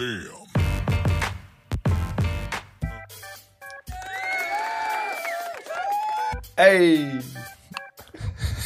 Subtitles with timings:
[0.00, 0.46] Damn.
[6.56, 7.20] Ey!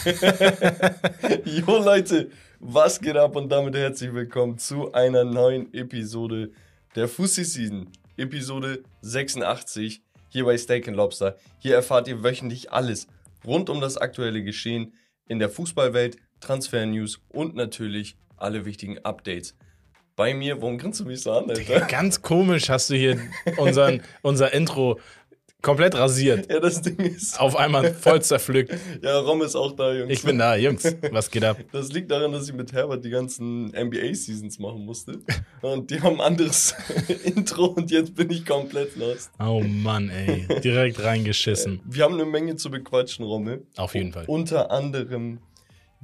[1.44, 6.52] jo Leute, was geht ab und damit herzlich willkommen zu einer neuen Episode
[6.95, 7.89] der Fussi Season.
[8.16, 11.37] Episode 86 hier bei Steak Lobster.
[11.59, 13.09] Hier erfahrt ihr wöchentlich alles
[13.45, 14.93] rund um das aktuelle Geschehen
[15.27, 19.57] in der Fußballwelt, Transfer-News und natürlich alle wichtigen Updates.
[20.16, 21.80] Bei mir, warum grinst du mich so an, Alter?
[21.86, 23.18] Ganz komisch hast du hier
[23.56, 25.00] unseren, unser Intro
[25.60, 26.48] komplett rasiert.
[26.48, 27.41] Ja, das Ding ist.
[27.41, 28.72] Auf einmal voll zerpflückt.
[29.02, 30.12] Ja, Rom ist auch da, Jungs.
[30.12, 30.84] Ich bin da, Jungs.
[31.10, 31.56] Was geht ab?
[31.72, 35.19] Das liegt daran, dass ich mit Herbert die ganzen NBA-Seasons machen musste.
[35.62, 36.77] Und die haben ein anderes
[37.24, 39.33] Intro und jetzt bin ich komplett lost.
[39.41, 40.46] Oh Mann, ey.
[40.60, 41.80] Direkt reingeschissen.
[41.86, 43.66] Wir haben eine Menge zu bequatschen, Rommel.
[43.77, 44.27] Auf jeden Fall.
[44.27, 45.38] Unter anderem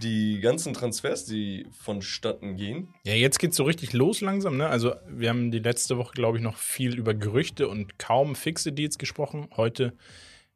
[0.02, 2.94] die ganzen Transfers, die vonstatten gehen.
[3.04, 4.68] Ja, jetzt geht's so richtig los langsam, ne?
[4.68, 8.72] Also, wir haben die letzte Woche, glaube ich, noch viel über Gerüchte und kaum fixe
[8.72, 9.48] Deals gesprochen.
[9.56, 9.92] Heute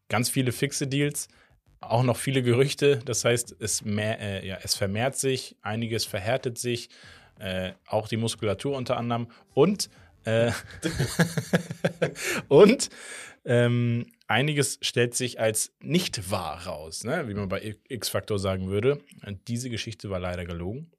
[0.08, 1.28] ganz viele fixe Deals,
[1.80, 3.00] auch noch viele Gerüchte.
[3.04, 6.88] Das heißt, es, mehr, äh, ja, es vermehrt sich, einiges verhärtet sich,
[7.38, 9.28] äh, auch die Muskulatur unter anderem.
[9.52, 9.90] Und,
[10.24, 10.52] äh,
[12.48, 12.90] und
[13.44, 17.28] ähm, einiges stellt sich als nicht wahr raus, ne?
[17.28, 19.00] wie man bei X-Factor sagen würde.
[19.48, 20.90] Diese Geschichte war leider gelogen.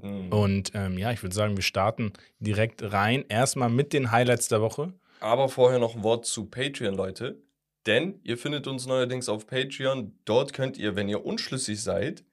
[0.00, 0.32] Mhm.
[0.32, 3.24] Und ähm, ja, ich würde sagen, wir starten direkt rein.
[3.28, 4.92] Erstmal mit den Highlights der Woche.
[5.20, 7.42] Aber vorher noch ein Wort zu Patreon, Leute.
[7.86, 10.16] Denn ihr findet uns neuerdings auf Patreon.
[10.24, 12.24] Dort könnt ihr, wenn ihr unschlüssig seid,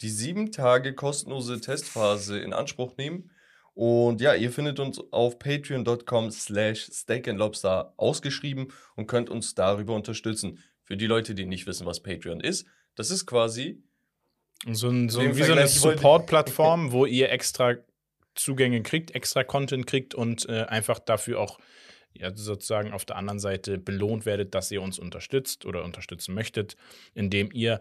[0.00, 3.30] die sieben Tage kostenlose Testphase in Anspruch nehmen.
[3.74, 10.60] Und ja, ihr findet uns auf patreon.com slash steakandlobster ausgeschrieben und könnt uns darüber unterstützen.
[10.82, 13.82] Für die Leute, die nicht wissen, was Patreon ist, das ist quasi
[14.70, 17.74] So, ein, so wie so eine Support-Plattform, wo ihr extra
[18.34, 21.58] Zugänge kriegt, extra Content kriegt und äh, einfach dafür auch
[22.12, 26.76] ja, sozusagen auf der anderen Seite belohnt werdet, dass ihr uns unterstützt oder unterstützen möchtet,
[27.14, 27.80] indem ihr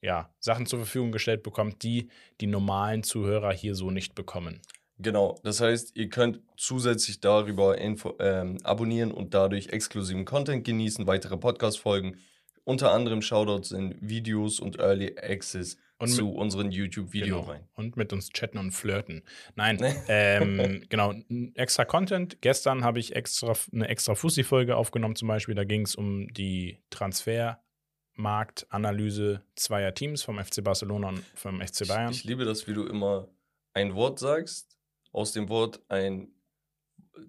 [0.00, 2.08] ja, Sachen zur Verfügung gestellt bekommt, die
[2.40, 4.60] die normalen Zuhörer hier so nicht bekommen.
[5.02, 11.06] Genau, das heißt, ihr könnt zusätzlich darüber info, ähm, abonnieren und dadurch exklusiven Content genießen,
[11.06, 12.16] weitere Podcast-Folgen,
[12.64, 17.50] unter anderem Shoutouts in Videos und Early Access Und zu mit- unseren YouTube-Videos Genau.
[17.50, 17.66] rein.
[17.74, 19.22] Und mit uns chatten und flirten.
[19.56, 21.12] Nein, ähm, genau,
[21.54, 22.40] extra Content.
[22.40, 25.54] Gestern habe ich extra eine extra Fussi-Folge aufgenommen, zum Beispiel.
[25.56, 32.12] Da ging es um die Transfermarktanalyse zweier Teams vom FC Barcelona und vom FC Bayern.
[32.12, 33.28] Ich, ich liebe das, wie du immer
[33.74, 34.76] ein Wort sagst,
[35.12, 36.28] aus dem Wort ein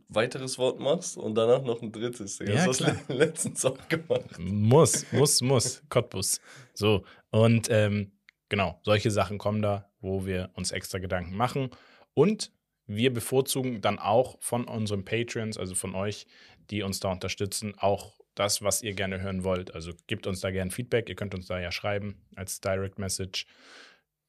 [0.07, 2.37] weiteres Wort machst und danach noch ein drittes.
[2.37, 2.53] Digga.
[2.53, 4.39] Ja, das hast du letztens auch gemacht.
[4.39, 5.83] Muss, muss, muss.
[5.89, 6.39] Cottbus.
[6.73, 7.03] So.
[7.31, 8.11] Und ähm,
[8.49, 11.69] genau, solche Sachen kommen da, wo wir uns extra Gedanken machen.
[12.13, 12.51] Und
[12.85, 16.27] wir bevorzugen dann auch von unseren Patreons, also von euch,
[16.69, 19.73] die uns da unterstützen, auch das, was ihr gerne hören wollt.
[19.73, 21.09] Also gebt uns da gerne Feedback.
[21.09, 23.45] Ihr könnt uns da ja schreiben als Direct Message.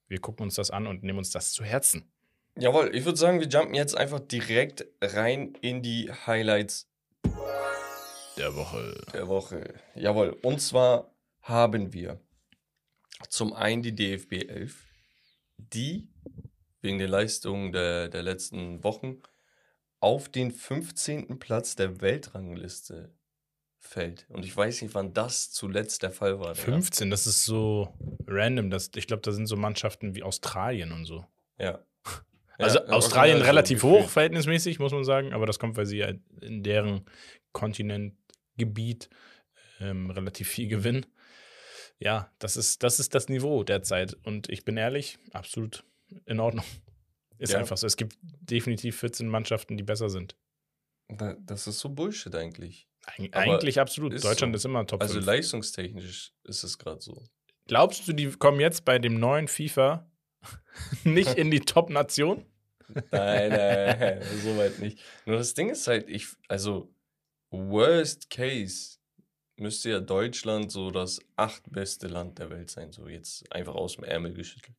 [0.07, 2.11] Wir gucken uns das an und nehmen uns das zu Herzen.
[2.57, 6.89] Jawohl, ich würde sagen, wir jumpen jetzt einfach direkt rein in die Highlights
[8.37, 9.01] Der Woche.
[9.13, 9.73] der Woche.
[9.93, 12.19] Jawohl, und zwar haben wir
[13.29, 14.85] zum einen die DFB 11,
[15.57, 16.09] die
[16.81, 19.21] wegen der Leistungen der, der letzten Wochen
[19.99, 21.39] auf den 15.
[21.39, 23.13] Platz der Weltrangliste
[23.79, 24.25] fällt.
[24.29, 26.53] Und ich weiß nicht, wann das zuletzt der Fall war.
[26.53, 26.65] Digga.
[26.65, 27.93] 15, das ist so
[28.27, 28.69] random.
[28.69, 31.25] Das, ich glaube, da sind so Mannschaften wie Australien und so.
[31.57, 31.83] Ja.
[32.57, 34.03] Also Ja, Australien so relativ gefühlt.
[34.05, 37.05] hoch, verhältnismäßig, muss man sagen, aber das kommt, weil sie halt in deren
[37.51, 39.09] Kontinentgebiet
[39.79, 41.05] ähm, relativ viel gewinnen.
[41.99, 44.13] Ja, das ist, das ist das Niveau derzeit.
[44.23, 45.83] Und ich bin ehrlich, absolut
[46.25, 46.65] in Ordnung.
[47.37, 47.59] Ist Ja.
[47.59, 47.85] einfach so.
[47.85, 50.37] Es gibt definitiv 14 Mannschaften, die besser sind.
[51.09, 52.87] Da- Das ist so Bullshit eigentlich.
[53.05, 54.13] Eig Aber eigentlich absolut.
[54.13, 54.55] ist Deutschland so.
[54.57, 55.25] ist immer Top Also 5.
[55.25, 57.25] leistungstechnisch ist es gerade so.
[57.67, 60.09] Glaubst du, die kommen jetzt bei dem neuen FIFA
[61.03, 62.45] nicht in die Top-Nation?
[63.11, 64.99] Nein, nein, so weit nicht.
[65.25, 66.93] Nur das Ding ist halt, ich, also,
[67.49, 68.97] worst case
[69.57, 74.03] müsste ja Deutschland so das achtbeste Land der Welt sein, so jetzt einfach aus dem
[74.03, 74.77] Ärmel geschüttelt.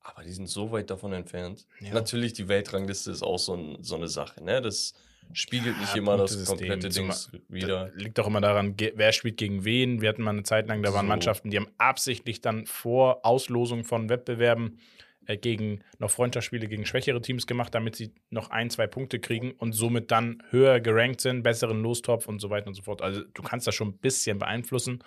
[0.00, 1.66] Aber die sind so weit davon entfernt.
[1.80, 1.94] Ja.
[1.94, 4.60] Natürlich, die Weltrangliste ist auch so, ein, so eine Sache, ne?
[4.60, 4.94] Das
[5.32, 7.14] spiegelt nicht Ja, immer das komplette Da
[7.48, 7.90] wieder.
[7.94, 10.00] liegt auch immer daran, wer spielt gegen wen.
[10.00, 11.08] Wir hatten mal eine Zeit lang, da waren So.
[11.08, 14.78] Mannschaften, die haben absichtlich dann vor Auslosung von Wettbewerben
[15.26, 19.52] äh, gegen noch Freundschaftsspiele gegen schwächere Teams gemacht, damit sie noch ein, zwei Punkte kriegen
[19.52, 23.02] und somit dann höher gerankt sind, besseren Lostopf und so weiter und so fort.
[23.02, 25.02] Also du kannst das schon ein bisschen beeinflussen,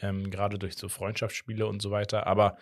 [0.00, 2.26] ähm, gerade durch so Freundschaftsspiele und so weiter.
[2.26, 2.58] Aber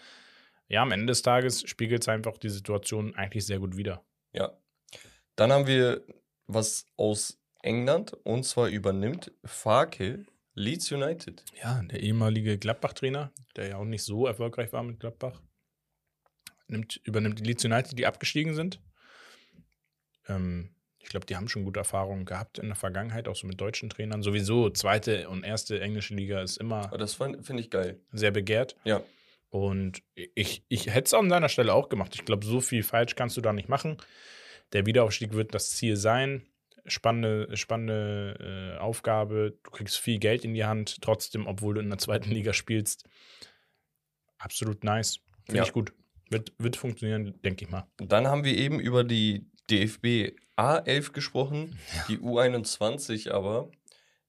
[0.69, 4.03] ja, am Ende des Tages spiegelt es einfach die Situation eigentlich sehr gut wider.
[4.33, 4.53] Ja.
[5.37, 6.03] Dann haben wir
[6.47, 11.45] was aus England und zwar übernimmt Farke Leeds United.
[11.63, 15.43] Ja, der ehemalige Gladbach-Trainer, der ja auch nicht so erfolgreich war mit Gladbach,
[16.69, 18.81] nimmt, übernimmt die Leeds United, die abgestiegen sind.
[20.29, 23.61] Ähm, ich glaube, die haben schon gute Erfahrungen gehabt in der Vergangenheit, auch so mit
[23.61, 24.23] deutschen Trainern.
[24.23, 28.01] Sowieso zweite und erste englische Liga ist immer Aber das finde ich geil.
[28.11, 28.77] sehr begehrt.
[28.85, 29.03] Ja.
[29.49, 32.15] Und ich, ich hätte es an seiner Stelle auch gemacht.
[32.15, 33.99] Ich glaube, so viel falsch kannst du da nicht machen.
[34.73, 36.43] Der Wiederaufstieg wird das Ziel sein.
[36.87, 39.59] Spannende, spannende äh, Aufgabe.
[39.65, 43.05] Du kriegst viel Geld in die Hand, trotzdem, obwohl du in der zweiten Liga spielst.
[44.39, 45.19] Absolut nice.
[45.47, 45.65] Finde Ja.
[45.65, 45.93] ich gut.
[46.29, 47.87] Wird, wird funktionieren, denke ich mal.
[47.99, 51.79] Dann haben wir eben über die DFB A11 gesprochen,
[52.09, 53.71] die U21 aber,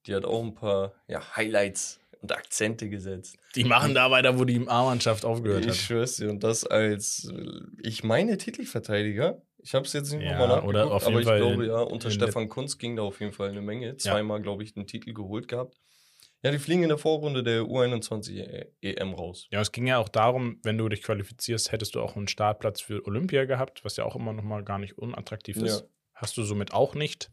[0.06, 3.38] die hat auch ein paar ja, Highlights und Akzente gesetzt.
[3.56, 5.76] Die machen da weiter, wo die A-Mannschaft aufgehört Ich hat.
[5.78, 9.42] schwör's dir, und das als, äh, ich meine, Titelverteidiger.
[9.68, 11.64] Ich habe es jetzt nicht Ja, nochmal nachgeguckt, oder auf aber jeden ich Fall glaube,
[11.66, 13.98] in- ja, unter Stefan Kunz ging da auf jeden Fall eine Menge.
[13.98, 15.78] Zweimal, glaube ich, den Titel geholt gehabt.
[16.42, 19.50] Ja, die fliegen in der Vorrunde der U21 EM raus.
[19.52, 22.80] Ja, es ging ja auch darum, wenn du dich qualifizierst, hättest du auch einen Startplatz
[22.80, 25.82] für Olympia gehabt, was ja auch immer noch mal gar nicht unattraktiv ist.
[25.82, 25.88] Ja.
[26.14, 27.30] Hast du somit auch nicht.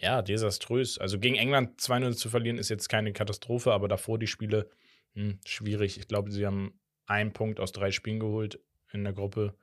[0.00, 0.98] Ja, desaströs.
[0.98, 4.70] Also gegen England 2-0 zu verlieren ist jetzt keine Katastrophe, aber davor die Spiele
[5.14, 5.98] hm, schwierig.
[5.98, 8.60] Ich glaube, sie haben einen Punkt aus drei Spielen geholt
[8.92, 9.56] in der Gruppe.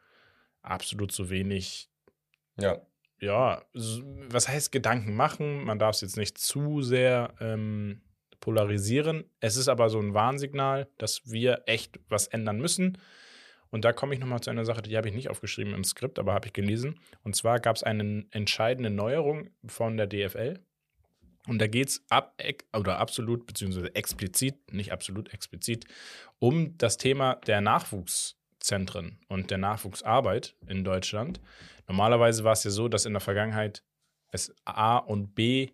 [0.68, 1.90] Absolut zu wenig.
[2.60, 2.82] Ja,
[3.20, 5.64] Ja, was heißt Gedanken machen?
[5.64, 8.02] Man darf es jetzt nicht zu sehr ähm,
[8.40, 9.24] polarisieren.
[9.40, 12.98] Es ist aber so ein Warnsignal, dass wir echt was ändern müssen.
[13.70, 16.20] Und da komme ich nochmal zu einer Sache, die habe ich nicht aufgeschrieben im Skript,
[16.20, 17.00] aber habe ich gelesen.
[17.24, 20.60] Und zwar gab es eine entscheidende Neuerung von der DFL.
[21.48, 22.42] Und da geht es ab,
[22.74, 25.86] oder absolut, beziehungsweise explizit, nicht absolut explizit,
[26.40, 27.62] um das Thema der
[28.68, 31.40] Nachwuchszentren und der Nachwuchsarbeit in Deutschland.
[31.88, 33.84] Normalerweise war es ja so, dass in der Vergangenheit
[34.32, 35.70] es A- und B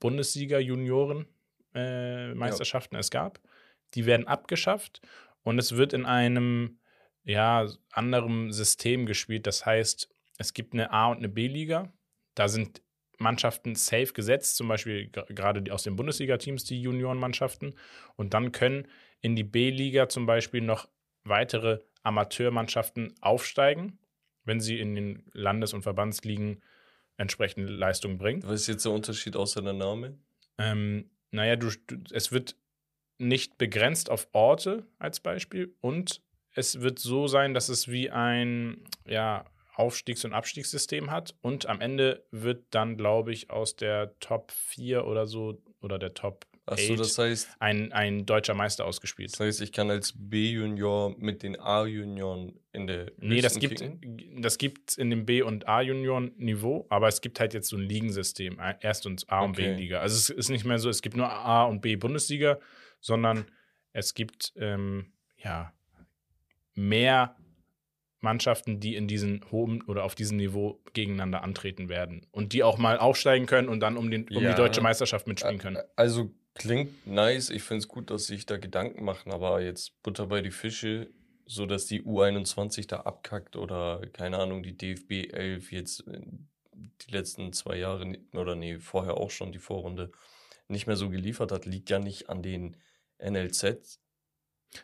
[0.00, 3.40] Bundesliga-Junioren-Meisterschaften es gab.
[3.94, 5.02] Die werden abgeschafft
[5.42, 6.78] und es wird in einem
[7.24, 9.46] ja, anderem System gespielt.
[9.46, 10.08] Das heißt,
[10.38, 11.92] es gibt eine A- und eine B-Liga.
[12.34, 12.80] Da sind
[13.18, 17.74] Mannschaften safe gesetzt, zum Beispiel gerade aus den Bundesliga-Teams, die Juniorenmannschaften.
[18.16, 18.88] Und dann können
[19.20, 20.88] in die B-Liga zum Beispiel noch
[21.28, 23.98] weitere Amateurmannschaften aufsteigen,
[24.44, 26.62] wenn sie in den Landes- und Verbandsligen
[27.16, 28.42] entsprechende Leistung bringen.
[28.44, 30.18] was ist jetzt der Unterschied außer der Name?
[30.56, 32.56] Ähm, naja, du, du, es wird
[33.18, 36.22] nicht begrenzt auf Orte als Beispiel und
[36.54, 41.80] es wird so sein, dass es wie ein ja, Aufstiegs- und Abstiegssystem hat und am
[41.80, 46.92] Ende wird dann, glaube ich, aus der Top 4 oder so oder der Top Achso,
[46.92, 49.32] 8 das heißt, ein, ein deutscher Meister ausgespielt.
[49.32, 54.42] das heißt, ich kann als B-Junior mit den A-Junioren in der Nee, das gibt kicken?
[54.42, 58.58] das gibt's in dem B- und A-Junioren-Niveau, aber es gibt halt jetzt so ein Ligensystem,
[58.80, 59.74] Erst- und A- und Okay.
[59.74, 60.00] B-Liga.
[60.00, 62.58] Also es ist nicht mehr so, es gibt nur A- und B-Bundesliga,
[63.00, 63.46] sondern
[63.92, 65.12] es gibt ähm,
[65.42, 65.72] ja
[66.74, 67.36] mehr
[68.20, 72.76] Mannschaften, die in diesen hohen oder auf diesem Niveau gegeneinander antreten werden und die auch
[72.76, 74.50] mal aufsteigen können und dann um, den, um Ja.
[74.50, 75.78] die deutsche Meisterschaft mitspielen können.
[75.94, 77.50] Also klingt nice.
[77.50, 81.08] Ich finde es gut, dass sich da Gedanken machen, aber jetzt Butter bei die Fische,
[81.46, 86.04] so dass die U21 da abkackt oder keine Ahnung, die DFB 11 jetzt
[86.74, 90.12] die letzten zwei Jahre oder nee, vorher auch schon die Vorrunde
[90.68, 92.76] nicht mehr so geliefert hat, liegt ja nicht an den
[93.18, 94.00] NLZ.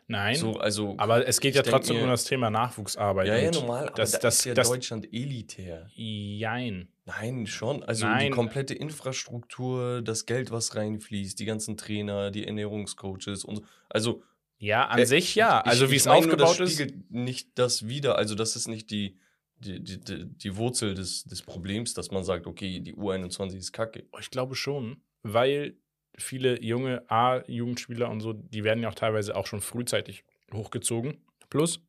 [0.08, 3.26] Nein, So, also aber es geht ja trotzdem mir- um das Thema Nachwuchsarbeit.
[3.28, 5.88] ja, ja, normal, aber das- da das- ist ja das- Deutschland elitär.
[5.94, 6.88] Jein.
[7.04, 7.82] Nein, schon.
[7.82, 8.26] Also Nein.
[8.26, 13.62] die komplette Infrastruktur, das Geld, was reinfließt, die ganzen Trainer, die Ernährungscoaches und so.
[13.88, 14.22] Also
[14.58, 15.60] Ja, an Äh, sich ja.
[15.60, 16.74] Also ich wie es mein nur, aufgebaut das ist.
[16.76, 18.16] spiegelt nicht das wieder.
[18.16, 19.18] Also das ist nicht die,
[19.58, 23.72] die, die, die, die Wurzel des, des Problems, dass man sagt, okay, die U21 ist
[23.72, 24.04] kacke.
[24.20, 25.76] Ich glaube schon, weil
[26.16, 31.18] viele junge A-Jugendspieler und so, die werden ja auch teilweise auch schon frühzeitig hochgezogen.
[31.50, 31.80] Plus,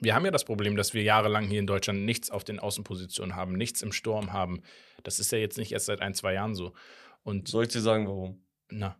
[0.00, 3.36] wir haben ja das Problem, dass wir jahrelang hier in Deutschland nichts auf den Außenpositionen
[3.36, 4.62] haben, nichts im Sturm haben.
[5.02, 6.72] Das ist ja jetzt nicht erst seit ein, zwei Jahren so.
[7.22, 8.44] Und Soll ich dir sagen, warum?
[8.70, 8.96] na,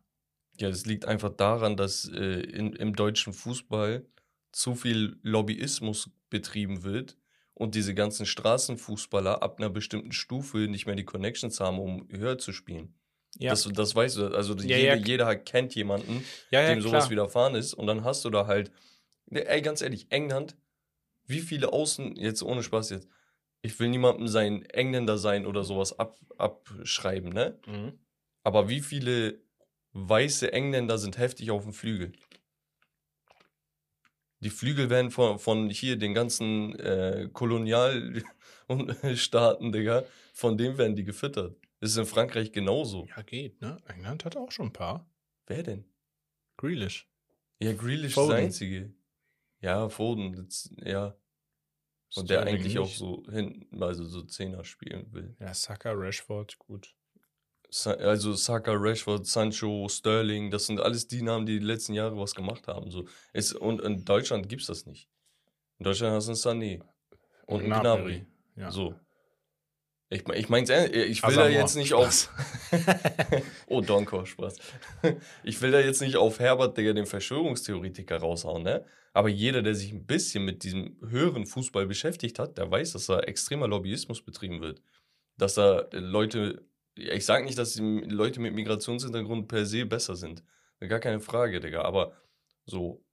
[0.58, 4.06] Ja, das liegt einfach daran, dass äh, in, im deutschen Fußball
[4.52, 7.18] zu viel Lobbyismus betrieben wird
[7.54, 12.38] und diese ganzen Straßenfußballer ab einer bestimmten Stufe nicht mehr die Connections haben, um höher
[12.38, 12.94] zu spielen.
[13.38, 14.26] Ja, Das, das weißt du.
[14.28, 15.06] Also Ja, jeder, ja.
[15.06, 17.10] jeder kennt jemanden, dem sowas klar.
[17.10, 17.74] widerfahren ist.
[17.74, 18.70] Und dann hast du da halt,
[19.26, 20.56] ne, ey, ganz ehrlich, England,
[21.26, 23.08] wie viele Außen, jetzt ohne Spaß jetzt,
[23.62, 27.58] ich will niemandem sein Engländer sein oder sowas ab, abschreiben, ne?
[27.66, 27.98] Mhm.
[28.42, 29.40] Aber wie viele
[29.92, 32.12] weiße Engländer sind heftig auf dem Flügel?
[34.40, 38.22] Die Flügel werden von, von hier den ganzen äh, Kolonial
[38.68, 41.56] und Staaten, Digga, von dem werden die gefüttert.
[41.84, 43.06] Das ist in Frankreich genauso.
[43.14, 43.76] Ja, geht, ne?
[43.86, 45.06] England hat auch schon ein paar.
[45.46, 45.84] Wer denn?
[46.56, 47.06] Grealish.
[47.58, 48.30] Ja, Grealish ist Foden.
[48.30, 48.94] der Einzige.
[49.60, 51.14] Ja, Foden, das, ja.
[52.14, 55.36] Und der eigentlich auch so hinten, also so Zehner spielen will.
[55.38, 56.94] Ja, Saka, Rashford, gut.
[57.68, 62.16] Sa also Saka, Rashford, Sancho, Sterling, das sind alles die Namen, die die letzten Jahre
[62.16, 62.90] was gemacht haben.
[62.90, 63.06] So.
[63.34, 65.10] Es, und in Deutschland gibt es das nicht.
[65.76, 66.82] In Deutschland hast du einen Sané
[67.44, 67.80] und einen Gnabry.
[67.82, 68.26] Gnabry.
[68.56, 68.70] Ja.
[68.70, 68.94] So.
[70.14, 72.30] Ich, ich ehrlich, ich will da Asamoah, jetzt nicht auf.
[73.66, 74.58] oh, Donko, Spaß.
[75.42, 78.84] Ich will da jetzt nicht auf Herbert, Digga, den Verschwörungstheoretiker raushauen, ne?
[79.12, 83.06] Aber jeder, der sich ein bisschen mit diesem höheren Fußball beschäftigt hat, der weiß, dass
[83.06, 84.80] da extremer Lobbyismus betrieben wird.
[85.36, 90.44] Dass da Leute, ich sage nicht, dass die Leute mit Migrationshintergrund per se besser sind.
[90.78, 91.82] Gar keine Frage, Digga.
[91.82, 92.12] Aber
[92.66, 93.04] so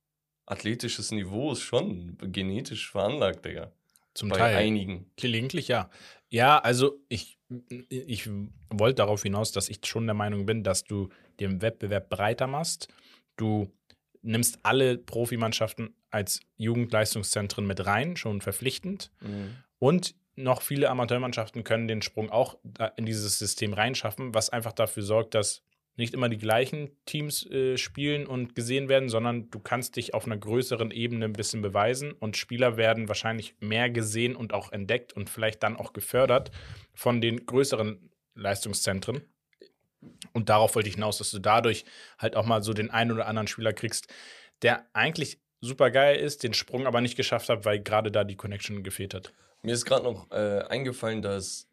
[0.46, 3.72] athletisches Niveau ist schon genetisch veranlagt, Digga.
[4.14, 4.56] Zum Bei Teil.
[4.58, 5.10] einigen.
[5.16, 5.90] Gelegentlich ja.
[6.30, 7.38] Ja, also ich,
[7.90, 8.30] ich
[8.70, 12.88] wollte darauf hinaus, dass ich schon der Meinung bin, dass du den Wettbewerb breiter machst.
[13.36, 13.72] Du
[14.22, 19.12] nimmst alle Profimannschaften als Jugendleistungszentren mit rein, schon verpflichtend.
[19.80, 22.58] Und noch viele Amateurmannschaften können den Sprung auch
[22.96, 25.64] in dieses System reinschaffen, was einfach dafür sorgt, dass
[26.02, 30.26] nicht immer die gleichen Teams äh, spielen und gesehen werden, sondern du kannst dich auf
[30.26, 35.14] einer größeren Ebene ein bisschen beweisen und Spieler werden wahrscheinlich mehr gesehen und auch entdeckt
[35.14, 36.52] und vielleicht dann auch gefördert
[36.94, 39.22] von den größeren Leistungszentren.
[40.34, 41.86] Und darauf wollte ich hinaus, dass du dadurch
[42.18, 44.08] halt auch mal so den einen oder anderen Spieler kriegst,
[44.62, 48.36] der eigentlich super geil ist, den Sprung aber nicht geschafft hat, weil gerade da die
[48.36, 49.32] Connection gefehlt hat.
[49.62, 51.68] Mir ist gerade noch äh, eingefallen, dass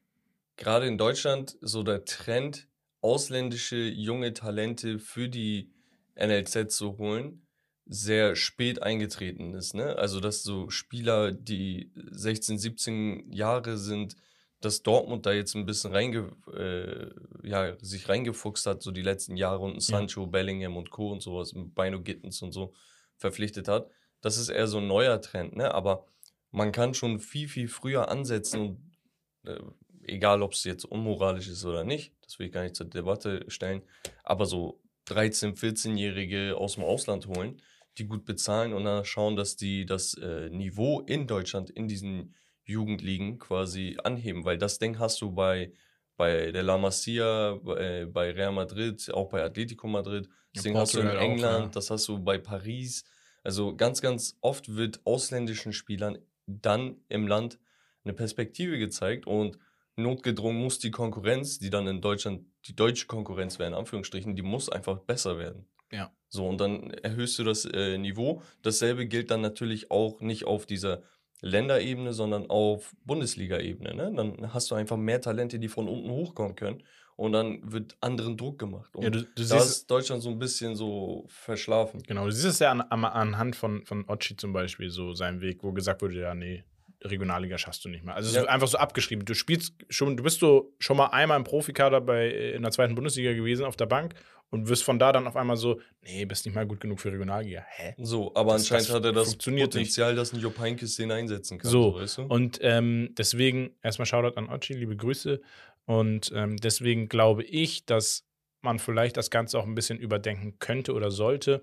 [0.57, 2.69] gerade in Deutschland so der Trend,
[3.01, 5.73] ausländische junge Talente für die
[6.17, 7.47] NLZ zu holen,
[7.87, 9.75] sehr spät eingetreten ist.
[9.75, 9.97] Ne?
[9.97, 14.17] Also, dass so Spieler, die 16, 17 Jahre sind,
[14.61, 19.37] dass Dortmund da jetzt ein bisschen reinge, äh, ja, sich reingefuchst hat, so die letzten
[19.37, 21.13] Jahre und Sancho, Bellingham und Co.
[21.13, 22.75] und sowas, Bino Gittens und so
[23.17, 23.89] verpflichtet hat.
[24.21, 25.73] Das ist eher so ein neuer Trend, ne?
[25.73, 26.07] Aber
[26.51, 28.97] man kann schon viel, viel früher ansetzen und
[29.45, 29.61] äh,
[30.03, 33.45] egal, ob es jetzt unmoralisch ist oder nicht, das will ich gar nicht zur Debatte
[33.49, 33.83] stellen,
[34.23, 37.61] aber so 13-, 14-Jährige aus dem Ausland holen,
[37.97, 42.35] die gut bezahlen und dann schauen, dass die das äh, Niveau in Deutschland in diesen
[42.65, 45.73] Jugendligen quasi anheben, weil das Ding hast du bei,
[46.17, 50.79] bei der La Masia, bei, bei Real Madrid, auch bei Atletico Madrid, das Ja, Ding
[50.79, 51.71] hast du in Portugal auch, England, ja.
[51.71, 53.05] das hast du bei Paris.
[53.43, 57.59] Also ganz, ganz oft wird ausländischen Spielern dann im Land
[58.05, 59.59] eine Perspektive gezeigt und
[59.99, 64.43] notgedrungen muss die Konkurrenz, die dann in Deutschland die deutsche Konkurrenz wäre, in Anführungsstrichen, die
[64.43, 65.67] muss einfach besser werden.
[65.91, 66.13] Ja.
[66.29, 68.43] So, und dann erhöhst du das äh, Niveau.
[68.63, 71.03] Dasselbe gilt dann natürlich auch nicht auf dieser
[71.41, 73.95] Länderebene, sondern auf Bundesliga-Ebene.
[73.95, 74.13] Ne?
[74.15, 76.83] Dann hast du einfach mehr Talente, die von unten hochkommen können.
[77.17, 78.95] Und dann wird anderen Druck gemacht.
[78.95, 82.01] Und Ja, du, du da ist Deutschland so ein bisschen so verschlafen.
[82.07, 85.41] genau, du siehst es ja an, an, anhand von, von Ochi zum Beispiel, so sein
[85.41, 86.63] Weg, wo gesagt wurde, ja, nee,
[87.05, 88.15] Regionalliga schaffst du nicht mehr.
[88.15, 88.43] Also es Ja.
[88.43, 89.25] ist einfach so abgeschrieben.
[89.25, 92.71] Du spielst schon, du bist so schon mal einmal im Profikader bei äh, in der
[92.73, 94.15] zweiten Bundesliga gewesen auf der Bank
[94.51, 97.13] und wirst von da dann auf einmal so, nee, bist nicht mal gut genug für
[97.13, 97.65] Regionalliga.
[97.69, 97.95] Hä?
[97.99, 99.65] So, aber Das- anscheinend das hat er das nicht.
[99.65, 101.71] Potenzial, dass ein Jupp Heynckes den einsetzen kann.
[101.71, 102.23] So, weißt du?
[102.23, 105.41] Und ähm, deswegen erstmal Shoutout an Ochi, liebe Grüße.
[105.85, 108.25] Und ähm, deswegen glaube ich, dass
[108.61, 111.63] man vielleicht das Ganze auch ein bisschen überdenken könnte oder sollte,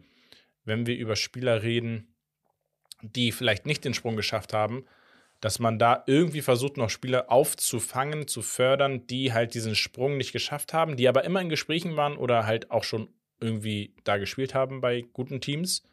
[0.64, 2.16] wenn wir über Spieler reden,
[3.02, 4.86] die vielleicht nicht den Sprung geschafft haben,
[5.42, 10.32] dass man da irgendwie versucht, noch Spieler aufzufangen, zu fördern, die halt diesen Sprung nicht
[10.32, 14.54] geschafft haben, die aber immer in Gesprächen waren oder halt auch schon irgendwie da gespielt
[14.54, 15.84] haben bei guten Teams,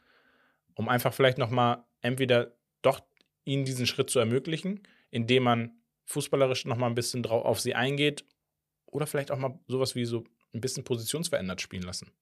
[0.75, 3.01] um einfach vielleicht noch mal entweder doch
[3.45, 4.81] ihnen diesen Schritt zu ermöglichen,
[5.11, 5.73] indem man
[6.07, 8.25] fußballerisch noch mal ein bisschen drauf auf sie eingeht
[8.87, 12.13] oder vielleicht auch mal sowas wie so ein bisschen positionsverändert spielen lassen.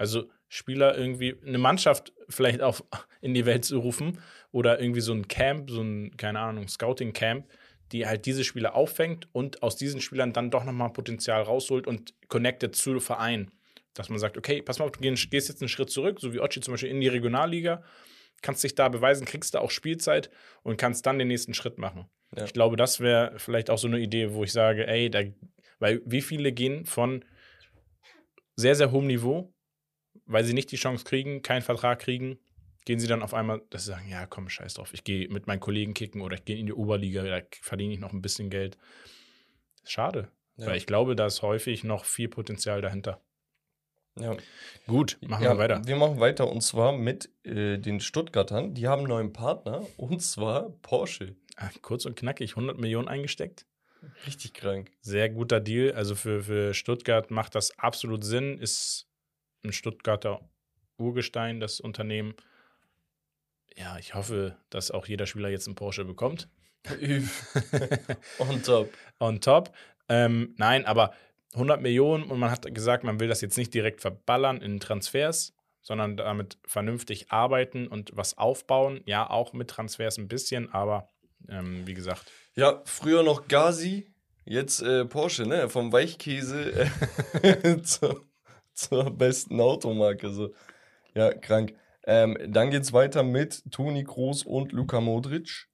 [0.00, 2.80] Also Spieler irgendwie eine Mannschaft vielleicht auch
[3.20, 4.18] in die Welt zu rufen
[4.50, 7.46] oder irgendwie so ein Camp, so ein keine Ahnung, Scouting Camp,
[7.92, 11.86] die halt diese Spieler auffängt und aus diesen Spielern dann doch noch mal Potenzial rausholt
[11.86, 13.50] und connected zu Verein,
[13.92, 16.32] dass man sagt, okay, pass mal auf, du gehst gehst jetzt einen Schritt zurück, so
[16.32, 17.82] wie Ochi zum Beispiel in die Regionalliga,
[18.40, 20.30] kannst dich da beweisen, kriegst da auch Spielzeit
[20.62, 22.06] und kannst dann den nächsten Schritt machen.
[22.34, 22.46] Ja.
[22.46, 25.24] Ich glaube, das wäre vielleicht auch so eine Idee, wo ich sage, ey, da,
[25.78, 27.22] weil wie viele gehen von
[28.56, 29.52] sehr, sehr hohem Niveau,
[30.30, 32.38] weil sie nicht die Chance kriegen, keinen Vertrag kriegen,
[32.84, 35.46] gehen sie dann auf einmal, dass sie sagen, ja, komm, scheiß drauf, ich gehe mit
[35.46, 38.50] meinen Kollegen kicken oder ich gehe in die Oberliga, da verdiene ich noch ein bisschen
[38.50, 38.78] Geld.
[39.84, 40.66] Schade, Ja.
[40.66, 43.20] weil ich glaube, da ist häufig noch viel Potenzial dahinter.
[44.18, 44.36] ja.
[44.86, 45.82] Gut, machen ja, wir weiter.
[45.86, 48.74] Wir machen weiter und zwar mit äh, den Stuttgartern.
[48.74, 51.36] Die haben einen neuen Partner und zwar Porsche.
[51.56, 53.66] Ah, Kurz und knackig, 100 Millionen eingesteckt.
[54.26, 54.90] Richtig krank.
[55.02, 55.92] Sehr guter Deal.
[55.92, 58.58] Also für, für Stuttgart macht das absolut Sinn.
[58.58, 59.06] Ist
[59.64, 60.40] ein Stuttgarter
[60.98, 62.34] Urgestein, das Unternehmen.
[63.76, 66.48] Ja, ich hoffe, dass auch jeder Spieler jetzt einen Porsche bekommt.
[68.38, 68.92] On top.
[69.18, 69.72] On top.
[70.08, 71.12] Ähm, nein, aber
[71.54, 75.54] 100 Millionen und man hat gesagt, man will das jetzt nicht direkt verballern in Transfers,
[75.82, 79.00] sondern damit vernünftig arbeiten und was aufbauen.
[79.04, 81.08] Ja, auch mit Transfers ein bisschen, aber
[81.48, 82.30] ähm, wie gesagt.
[82.54, 84.10] Ja, früher noch Gazi,
[84.44, 85.68] jetzt äh, Porsche, ne?
[85.68, 86.88] Vom Weichkäse
[87.42, 88.24] äh, zur,
[88.80, 90.30] zur besten Automarke.
[90.30, 90.54] So.
[91.14, 91.74] Ja, krank.
[92.04, 95.68] Ähm, dann geht's weiter mit Toni Kroos und Luka Modric.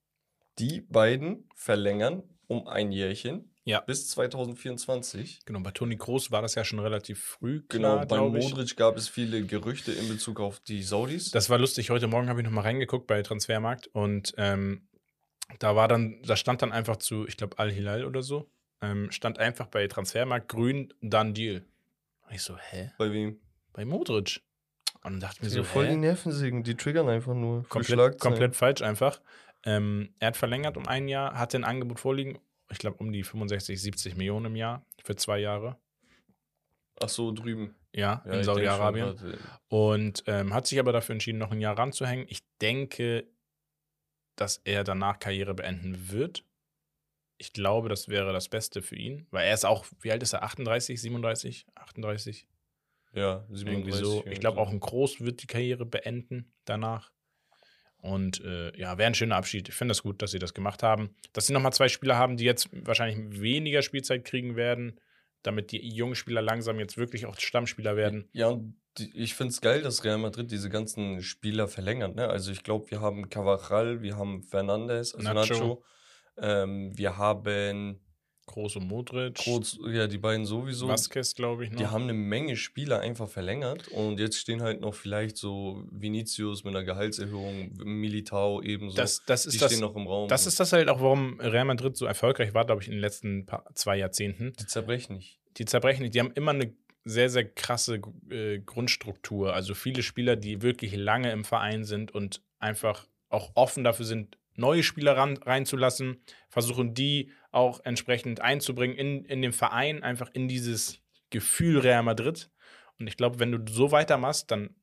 [0.59, 3.79] Die beiden verlängern um ein Jährchen Ja.
[3.81, 5.41] bis 2024.
[5.45, 7.63] Genau, bei Toni Kroos war das ja schon relativ früh.
[7.69, 8.49] Genau, Klar, bei glaub ich.
[8.49, 11.31] Modric gab es viele Gerüchte in Bezug auf die Saudis.
[11.31, 11.89] Das war lustig.
[11.89, 14.87] Heute Morgen habe ich nochmal reingeguckt bei Transfermarkt und ähm,
[15.59, 18.49] da war dann, da stand dann einfach zu, ich glaube, Al-Hilal oder so,
[18.81, 21.65] ähm, stand einfach bei Transfermarkt grün, dann Deal.
[22.27, 22.91] Und ich so, hä?
[22.97, 23.39] bei wem?
[23.73, 24.41] Bei Modric.
[25.03, 25.91] Und dann dachte ich mir so, voll hä?
[25.91, 27.67] die Nervensägen, die triggern einfach nur.
[27.69, 29.21] komplett, komplett falsch einfach.
[29.63, 33.23] Ähm, er hat verlängert um ein Jahr, hatte ein Angebot vorliegen, ich glaube um die
[33.23, 35.77] 65, 70 Millionen im Jahr für zwei Jahre.
[36.99, 37.75] Ach so, drüben.
[37.93, 39.15] Ja, Ja, in Saudi-Arabien.
[39.69, 42.25] Und ähm, hat sich aber dafür entschieden, noch ein Jahr ranzuhängen.
[42.29, 43.27] Ich denke,
[44.35, 46.43] dass er danach Karriere beenden wird.
[47.37, 50.33] Ich glaube, das wäre das Beste für ihn, weil er ist auch, wie alt ist
[50.33, 50.43] er?
[50.43, 52.47] 38, 37, 38?
[53.13, 54.05] Ja, Irgendwie 37.
[54.05, 54.25] so.
[54.29, 57.11] Ich glaube, auch ein Groß wird die Karriere beenden danach.
[57.97, 59.69] Und äh, ja, wäre ein schöner Abschied.
[59.69, 61.15] Ich finde das gut, dass sie das gemacht haben.
[61.33, 64.99] Dass sie nochmal zwei Spieler haben, die jetzt wahrscheinlich weniger Spielzeit kriegen werden,
[65.41, 68.29] damit die jungen Spieler langsam jetzt wirklich auch Stammspieler werden.
[68.33, 68.75] Ja, und
[69.13, 72.15] ich finde es geil, dass Real Madrid diese ganzen Spieler verlängert.
[72.15, 72.27] Ne?
[72.27, 75.53] Also ich glaube, wir haben Cavachal, wir haben Fernandes, also Nacho.
[75.53, 75.83] Nacho.
[76.39, 77.99] Ähm, wir haben
[78.47, 79.35] Groß und Modric.
[79.35, 80.87] Kroos, ja, die beiden sowieso.
[80.87, 81.77] Vasquez, glaube ich, noch.
[81.77, 86.63] Die haben eine Menge Spieler einfach verlängert und jetzt stehen halt noch vielleicht so Vinicius
[86.63, 88.95] mit einer Gehaltserhöhung, Militao ebenso.
[88.95, 90.29] das, das die ist das, stehen noch im Raum.
[90.29, 93.01] das ist das halt auch, warum Real Madrid so erfolgreich war, glaube ich, in den
[93.01, 94.53] letzten paar, zwei Jahrzehnten.
[94.59, 95.39] die zerbrechen nicht.
[95.57, 96.15] Die zerbrechen nicht.
[96.15, 99.53] Die haben immer eine sehr, sehr krasse äh, Grundstruktur.
[99.53, 104.37] Also viele Spieler, die wirklich lange im Verein sind und einfach auch offen dafür sind,
[104.57, 110.47] neue Spieler ran, reinzulassen, versuchen die auch entsprechend einzubringen in, in den Verein, einfach in
[110.47, 112.49] dieses Gefühl Real Madrid.
[112.99, 114.75] Und ich glaube, wenn du so weitermachst, dann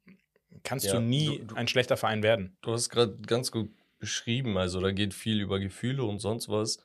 [0.62, 2.56] kannst Ja, du nie du- du- ein schlechter Verein werden.
[2.62, 6.78] Du hast gerade ganz gut beschrieben, also da geht viel über Gefühle und sonst was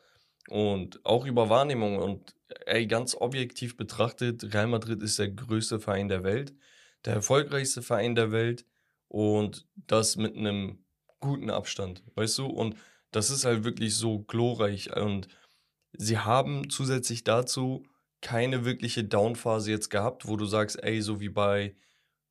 [0.50, 6.08] und auch über Wahrnehmung und ey, ganz objektiv betrachtet, Real Madrid ist der größte Verein
[6.08, 6.54] der Welt,
[7.06, 8.66] der erfolgreichste Verein der Welt
[9.08, 10.84] und das mit einem
[11.20, 12.46] guten Abstand, weißt du?
[12.48, 12.76] Und
[13.12, 15.28] das ist halt wirklich so glorreich und
[15.94, 17.84] sie haben zusätzlich dazu
[18.22, 21.76] keine wirkliche Downphase jetzt gehabt, wo du sagst, ey, so wie bei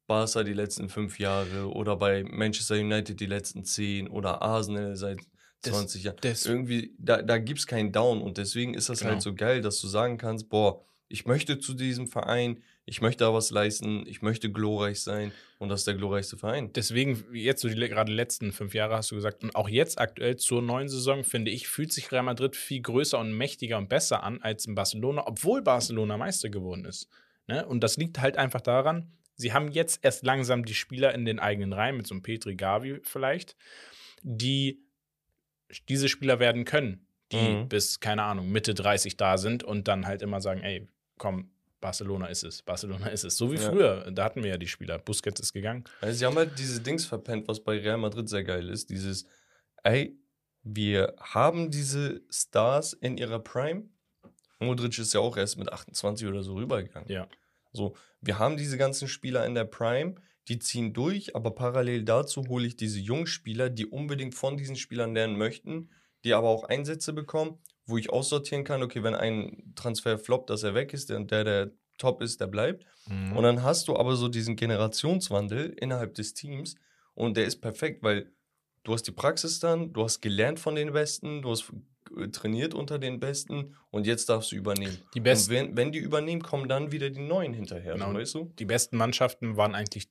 [0.07, 5.19] Barca die letzten fünf Jahre oder bei Manchester United die letzten zehn oder Arsenal seit
[5.63, 6.19] Das- 20 Jahren.
[6.45, 9.13] Irgendwie, da, da gibt es keinen Down und deswegen ist das Genau.
[9.13, 13.25] halt so geil, dass du sagen kannst, boah, ich möchte zu diesem Verein, ich möchte
[13.25, 16.73] da was leisten, ich möchte glorreich sein und das ist der glorreichste Verein.
[16.73, 20.37] Deswegen, jetzt so die gerade letzten fünf Jahre hast du gesagt, und auch jetzt aktuell
[20.37, 24.23] zur neuen Saison, finde ich, fühlt sich Real Madrid viel größer und mächtiger und besser
[24.23, 27.09] an als in Barcelona, obwohl Barcelona Meister geworden ist.
[27.47, 27.67] Ne?
[27.67, 31.39] Und das liegt halt einfach daran, sie haben jetzt erst langsam die Spieler in den
[31.39, 33.55] eigenen Reihen, mit so einem Petri Gavi vielleicht,
[34.23, 34.81] die
[35.89, 37.69] diese Spieler werden können, die Mhm.
[37.69, 42.27] bis, keine Ahnung, Mitte 30 da sind und dann halt immer sagen, ey, komm, Barcelona
[42.27, 43.37] ist es, Barcelona ist es.
[43.37, 43.71] So wie Ja.
[43.71, 44.99] früher, da hatten wir ja die Spieler.
[44.99, 45.85] Busquets ist gegangen.
[46.01, 48.91] Also sie haben halt diese Dings verpennt, was bei Real Madrid sehr geil ist.
[48.91, 49.27] Dieses,
[49.85, 50.19] ey,
[50.63, 53.85] wir haben diese Stars in ihrer Prime.
[54.61, 57.09] Modric ist ja auch erst mit 28 oder so rübergegangen.
[57.11, 57.29] Ja.
[57.73, 60.17] So, wir haben diese ganzen Spieler in der Prime,
[60.49, 64.75] die ziehen durch, aber parallel dazu hole ich diese jungen Spieler, die unbedingt von diesen
[64.77, 65.91] Spielern lernen möchten,
[66.25, 70.63] die aber auch Einsätze bekommen, wo ich aussortieren kann, okay, wenn ein Transfer floppt, dass
[70.63, 72.85] er weg ist, der, der, der top ist, der bleibt.
[73.09, 73.37] Mhm.
[73.37, 76.77] Und dann hast du aber so diesen Generationswandel innerhalb des Teams
[77.15, 78.31] und der ist perfekt, weil
[78.85, 81.73] du hast die Praxis dann, du hast gelernt von den Besten, du hast
[82.33, 84.97] trainiert unter den Besten und jetzt darfst du übernehmen.
[85.15, 88.15] Die besten- Und wenn, wenn die übernehmen, kommen dann wieder die Neuen hinterher, Genau.
[88.15, 88.53] weißt du?
[88.59, 90.09] die besten Mannschaften waren eigentlich,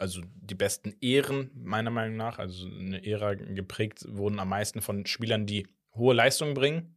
[0.00, 5.06] also die besten Ehren, meiner Meinung nach, also eine Ära geprägt wurden am meisten von
[5.06, 6.96] Spielern, die hohe Leistungen bringen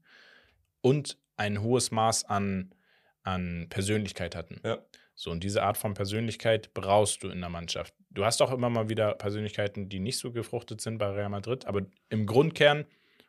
[0.83, 2.75] und ein hohes Maß an,
[3.23, 4.59] an Persönlichkeit hatten.
[4.63, 4.77] Ja.
[5.15, 7.93] So, und diese Art von Persönlichkeit brauchst du in der Mannschaft.
[8.09, 11.65] Du hast auch immer mal wieder Persönlichkeiten, die nicht so gefruchtet sind bei Real Madrid,
[11.65, 12.85] aber im Grundkern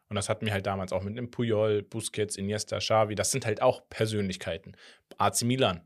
[0.09, 3.15] Und das hatten wir halt damals auch mit dem Puyol, Busquets, Iniesta, Xavi.
[3.15, 4.77] Das sind halt auch Persönlichkeiten.
[5.19, 5.81] AC Milan,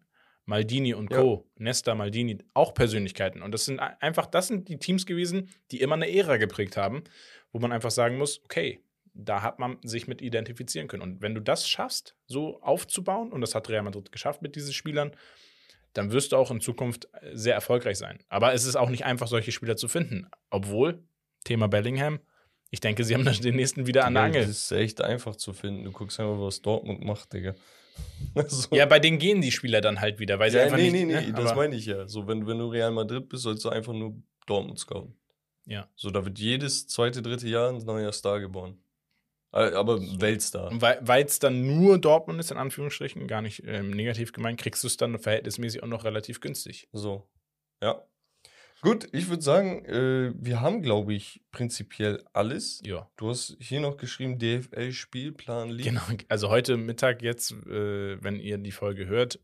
[0.44, 3.42] Maldini und Co., Nesta, Maldini, auch Persönlichkeiten.
[3.42, 7.04] Und das sind einfach, das sind die Teams gewesen, die immer eine Ära geprägt haben,
[7.52, 8.80] wo man einfach sagen muss, okay,
[9.18, 11.02] da hat man sich mit identifizieren können.
[11.02, 14.72] Und wenn du das schaffst, so aufzubauen, und das hat Real Madrid geschafft mit diesen
[14.72, 15.10] Spielern,
[15.92, 18.20] dann wirst du auch in Zukunft sehr erfolgreich sein.
[18.28, 20.28] Aber es ist auch nicht einfach, solche Spieler zu finden.
[20.50, 21.02] Obwohl,
[21.44, 22.20] Thema Bellingham,
[22.70, 24.42] ich denke, sie haben dann den nächsten wieder an der Angel.
[24.42, 25.84] Das ist echt einfach zu finden.
[25.84, 27.54] Du guckst einfach, was Dortmund macht, Digga.
[28.46, 28.76] so.
[28.76, 31.06] Ja, bei denen gehen die Spieler dann halt wieder, weil sie ja, einfach nee, nicht.
[31.06, 32.06] nee, nee, ne, das meine ich ja.
[32.06, 35.16] So, wenn, wenn du Real Madrid bist, sollst du einfach nur Dortmund scouten.
[35.66, 35.88] Ja.
[35.96, 38.78] So, da wird jedes zweite, dritte Jahr ein neuer Star geboren.
[39.52, 40.70] Äh, Aber Weltstar.
[40.80, 44.86] Weil es dann nur Dortmund ist, in Anführungsstrichen, gar nicht ähm, negativ gemeint, kriegst du
[44.86, 46.88] es dann verhältnismäßig auch noch relativ günstig.
[46.92, 47.28] So.
[47.82, 48.02] Ja.
[48.80, 52.80] Gut, ich würde sagen, äh, wir haben, glaube ich, prinzipiell alles.
[52.84, 53.10] Ja.
[53.16, 55.88] Du hast hier noch geschrieben, DFL-Spielplan liegt.
[55.88, 59.40] Genau, also heute Mittag jetzt, äh, wenn ihr die Folge hört,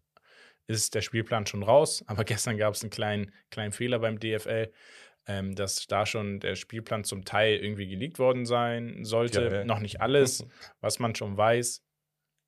[0.68, 2.04] ist der Spielplan schon raus.
[2.06, 4.72] Aber gestern gab es einen kleinen, kleinen Fehler beim DFL,
[5.26, 9.48] ähm, dass da schon der Spielplan zum Teil irgendwie geleakt worden sein sollte.
[9.48, 9.64] Geil.
[9.64, 10.46] Noch nicht alles.
[10.80, 11.82] Was man schon weiß,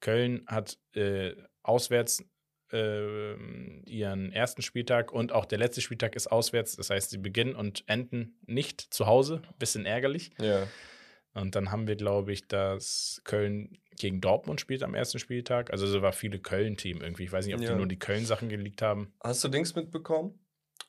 [0.01, 2.25] Köln hat äh, auswärts
[2.73, 6.77] ähm, ihren ersten Spieltag und auch der letzte Spieltag ist auswärts.
[6.77, 9.43] Das heißt, sie beginnen und enden nicht zu Hause.
[9.59, 10.33] Bisschen ärgerlich.
[10.41, 10.67] Ja.
[11.35, 15.71] Und dann haben wir, glaube ich, dass Köln gegen Dortmund spielt am ersten Spieltag.
[15.71, 17.25] Also es war viele Köln-Team irgendwie.
[17.25, 17.71] Ich weiß nicht, ob Ja.
[17.71, 19.13] die nur die Köln-Sachen geleakt haben.
[19.23, 20.39] Hast du Dings mitbekommen?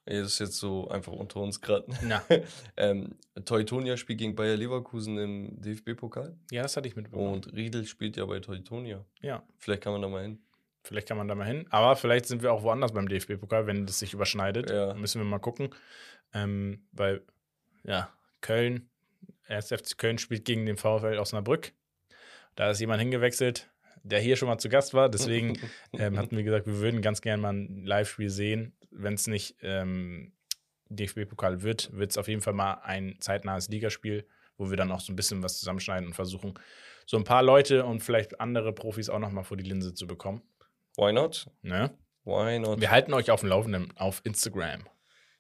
[0.08, 1.86] Das ist jetzt so einfach unter uns gerade.
[2.02, 2.24] Na,
[2.78, 3.16] ähm,
[3.46, 6.36] Teutonia spielt gegen Bayer Leverkusen im DFB-Pokal.
[6.52, 7.34] ja, das hatte ich mitbekommen.
[7.34, 9.06] Und Riedel spielt ja bei Teutonia.
[9.22, 10.40] ja, Vielleicht kann man da mal hin.
[10.84, 11.66] vielleicht kann man da mal hin.
[11.70, 14.70] Aber vielleicht sind wir auch woanders beim DFB-Pokal, wenn das sich überschneidet.
[14.70, 14.94] Ja.
[14.94, 15.70] Müssen wir mal gucken.
[16.34, 17.22] Ähm, weil,
[17.84, 18.10] ja,
[18.42, 18.90] Köln,
[19.48, 19.68] 1.
[19.70, 21.74] FC Köln spielt gegen den VfL Osnabrück.
[22.56, 23.70] Da ist jemand hingewechselt,
[24.04, 25.10] der hier schon mal zu Gast war.
[25.10, 25.60] Deswegen
[25.94, 28.74] ähm, hatten wir gesagt, wir würden ganz gerne mal ein Live-Spiel sehen.
[28.98, 30.34] Wenn es nicht ähm,
[30.90, 35.00] DFB-Pokal wird, wird es auf jeden Fall mal ein zeitnahes Ligaspiel, wo wir dann auch
[35.00, 36.54] so ein bisschen was zusammenschneiden und versuchen,
[37.06, 40.08] so ein paar Leute und vielleicht andere Profis auch noch mal vor die Linse zu
[40.08, 40.42] bekommen.
[40.98, 41.50] Why not?
[41.62, 41.92] Ne?
[42.26, 42.82] Why not?
[42.82, 44.82] Wir halten euch auf dem Laufenden auf Instagram.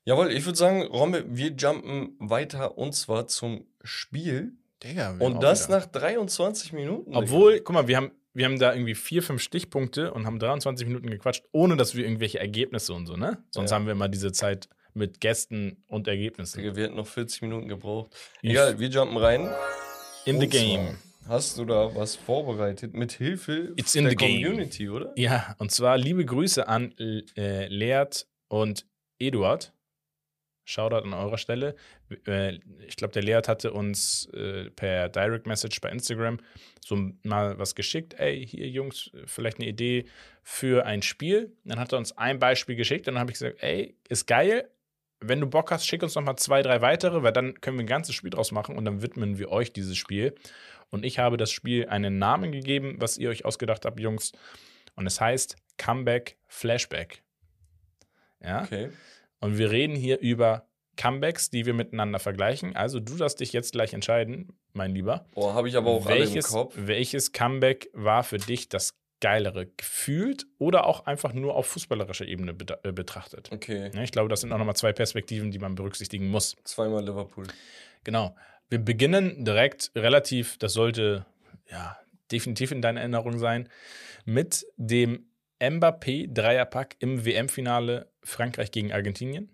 [0.05, 4.53] Jawohl, ich würde sagen, Romme, wir jumpen weiter und zwar zum Spiel.
[4.81, 7.13] Digga, Und das nach 23 Minuten.
[7.13, 10.87] Obwohl, guck mal, wir haben, wir haben da irgendwie vier, fünf Stichpunkte und haben 23
[10.87, 13.43] Minuten gequatscht, ohne dass wir irgendwelche Ergebnisse und so, ne?
[13.51, 13.75] Sonst Ja.
[13.75, 16.61] haben wir immer diese Zeit mit Gästen und Ergebnissen.
[16.63, 18.15] Wir hätten noch 40 Minuten gebraucht.
[18.41, 19.49] Ich- Egal, wir jumpen rein.
[20.25, 20.97] In the game.
[21.27, 24.43] Hast du da was vorbereitet mit Hilfe It's in der the game.
[24.43, 25.11] Community, oder?
[25.17, 28.85] Ja, und zwar liebe Grüße an äh, Leert und
[29.19, 29.73] Eduard.
[30.67, 31.75] Shoutout an eurer Stelle.
[32.27, 36.39] Äh, ich glaube, der Leert hatte uns äh, per Direct Message bei Instagram
[36.85, 38.15] so mal was geschickt.
[38.19, 40.05] Ey, hier Jungs, vielleicht eine Idee
[40.43, 41.55] für ein Spiel.
[41.63, 44.69] Dann hat er uns ein Beispiel geschickt und dann habe ich gesagt, ey, ist geil.
[45.21, 47.85] Wenn du Bock hast, schick uns noch mal zwei, drei weitere, weil dann können wir
[47.85, 50.35] ein ganzes Spiel draus machen und dann widmen wir euch dieses Spiel.
[50.89, 54.33] Und ich habe das Spiel einen Namen gegeben, was ihr euch ausgedacht habt, Jungs.
[54.95, 57.23] Und es heißt Comeback Flashback.
[58.43, 58.63] Ja.
[58.63, 58.89] Okay.
[59.39, 62.75] Und wir reden hier über Comebacks, die wir miteinander vergleichen.
[62.75, 65.25] Also du darfst dich jetzt gleich entscheiden, mein Lieber.
[65.33, 66.75] Boah, habe ich aber auch welches, alle im Kopf.
[66.77, 72.55] welches Comeback war für dich das geilere gefühlt oder auch einfach nur auf fußballerischer Ebene
[72.83, 73.49] äh, betrachtet?
[73.51, 73.91] Okay.
[73.93, 76.55] Ja, ich glaube, das sind auch nochmal zwei Perspektiven, die man berücksichtigen muss.
[76.63, 77.45] Zweimal Liverpool.
[78.03, 78.35] Genau.
[78.69, 81.25] Wir beginnen direkt relativ, das sollte
[81.71, 81.97] ja
[82.31, 83.69] definitiv in deiner Erinnerung sein,
[84.25, 85.27] mit dem
[85.59, 89.53] Mbappé-Dreierpack im WM-Finale Frankreich gegen Argentinien.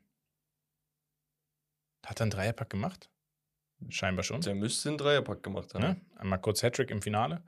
[2.05, 3.09] Hat er einen Dreierpack gemacht?
[3.89, 4.41] Scheinbar schon.
[4.41, 5.81] Der müsste einen Dreierpack gemacht haben.
[5.83, 6.01] Ne?
[6.15, 7.43] Einmal kurz Hattrick im Finale.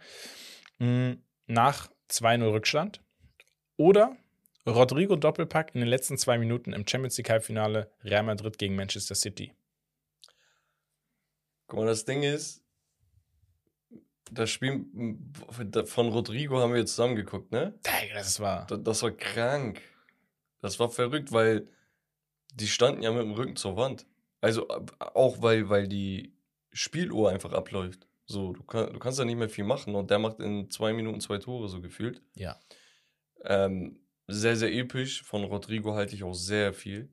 [0.79, 1.13] Mm,
[1.47, 3.01] Nach 2-0 Rückstand.
[3.77, 4.15] Oder
[4.65, 9.15] Rodrigo Doppelpack in den letzten zwei Minuten im Champions League Halbfinale Real Madrid gegen Manchester
[9.15, 9.53] City.
[11.67, 12.63] Guck mal, das Ding ist,
[14.31, 14.85] das Spiel
[15.85, 17.77] von Rodrigo haben wir zusammen geguckt, ne?
[18.13, 18.65] Das war.
[18.67, 19.81] Das war krank.
[20.61, 21.67] Das war verrückt, weil
[22.53, 24.05] die standen ja mit dem Rücken zur Wand.
[24.41, 24.67] Also
[24.99, 26.33] auch weil, weil die
[26.71, 28.07] Spieluhr einfach abläuft.
[28.25, 30.93] So, du, kann, du kannst da nicht mehr viel machen und der macht in zwei
[30.93, 32.21] Minuten zwei Tore so gefühlt.
[32.35, 32.59] Ja.
[33.43, 35.23] Ähm, sehr, sehr episch.
[35.23, 37.09] Von Rodrigo halte ich auch sehr viel.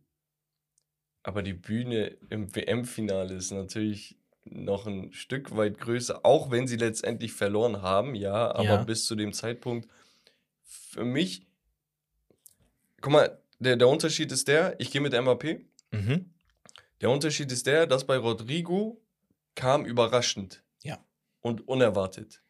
[1.22, 6.76] Aber die Bühne im WM-Finale ist natürlich noch ein Stück weit größer, auch wenn sie
[6.76, 8.82] letztendlich verloren haben, ja, aber Ja.
[8.84, 9.88] bis zu dem Zeitpunkt
[10.64, 11.46] für mich,
[13.02, 15.60] guck mal, der, der Unterschied ist der, ich gehe mit MAP,
[15.90, 16.30] Mhm.
[17.02, 19.02] der Unterschied ist der, dass bei Rodrigo
[19.54, 20.62] kam überraschend.
[20.82, 21.04] Ja.
[21.42, 22.42] und unerwartet.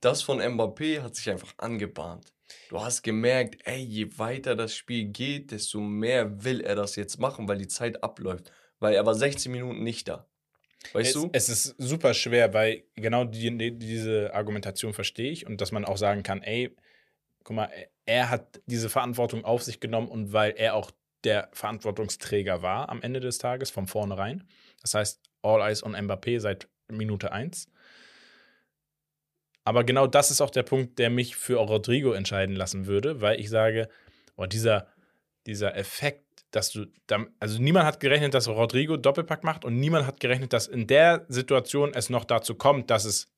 [0.00, 2.32] Das von Mbappé hat sich einfach angebahnt.
[2.70, 7.18] Du hast gemerkt, ey, je weiter das Spiel geht, desto mehr will er das jetzt
[7.18, 8.50] machen, weil die Zeit abläuft.
[8.78, 10.26] Weil er war 16 Minuten nicht da.
[10.92, 11.30] Weißt es, du?
[11.32, 15.84] Es ist super schwer, weil genau die, die, diese Argumentation verstehe ich und dass man
[15.84, 16.74] auch sagen kann, ey,
[17.42, 17.70] guck mal,
[18.06, 20.90] er hat diese Verantwortung auf sich genommen und weil er auch
[21.24, 24.44] der Verantwortungsträger war am Ende des Tages von vornherein.
[24.80, 27.68] Das heißt, All Eyes on Mbappé seit Minute 1.
[29.64, 33.40] Aber genau das ist auch der Punkt, der mich für Rodrigo entscheiden lassen würde, weil
[33.40, 33.88] ich sage,
[34.36, 34.86] oh, dieser,
[35.46, 36.86] dieser Effekt, dass du,
[37.40, 41.26] also niemand hat gerechnet, dass Rodrigo Doppelpack macht und niemand hat gerechnet, dass in der
[41.28, 43.28] Situation es noch dazu kommt, dass es,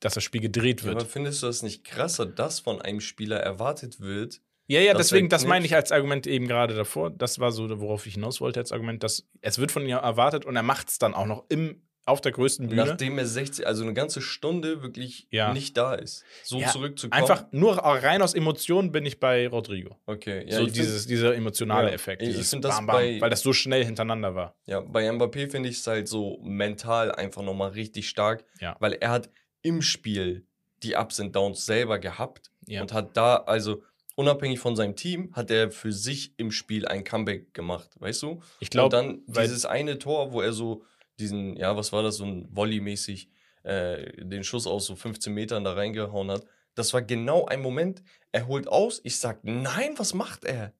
[0.00, 0.94] dass das Spiel gedreht wird.
[0.94, 4.40] Ja, aber findest du das nicht krasser, dass von einem Spieler erwartet wird?
[4.66, 7.10] Ja, ja, deswegen, das meine ich als Argument eben gerade davor.
[7.10, 10.44] Das war so, worauf ich hinaus wollte als Argument, dass es wird von ihm erwartet
[10.44, 12.84] und er macht es dann auch noch im auf der größten Bühne.
[12.84, 15.52] Nachdem er 60, also eine ganze Stunde wirklich ja.
[15.52, 16.24] nicht da ist.
[16.42, 17.20] So ja, zurückzukommen.
[17.20, 19.96] Einfach nur rein aus Emotionen bin ich bei Rodrigo.
[20.06, 20.58] Okay, ja.
[20.58, 22.22] So dieses, find, dieser emotionale ja, Effekt.
[22.22, 24.56] Ich, ich finde das bei, weil das so schnell hintereinander war.
[24.66, 28.44] Ja, bei Mbappé finde ich es halt so mental einfach nochmal richtig stark.
[28.60, 28.76] Ja.
[28.80, 29.30] Weil er hat
[29.62, 30.46] im Spiel
[30.82, 33.82] die Ups und Downs selber gehabt und hat da, also
[34.16, 38.42] unabhängig von seinem Team, hat er für sich im Spiel ein Comeback gemacht, weißt du?
[38.60, 40.84] Ich glaube, dann dieses eine Tor, wo er so
[41.18, 43.28] diesen, ja, was war das, so ein Volley-mäßig,
[43.62, 46.44] äh, den Schuss aus so 15 Metern da reingehauen hat.
[46.74, 50.72] Das war genau ein Moment, er holt aus, ich sag, nein, was macht er?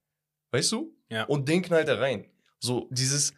[0.51, 0.95] Weißt du?
[1.11, 1.25] Ja.
[1.25, 2.27] Und den knallt er rein.
[2.59, 3.35] So, dieses,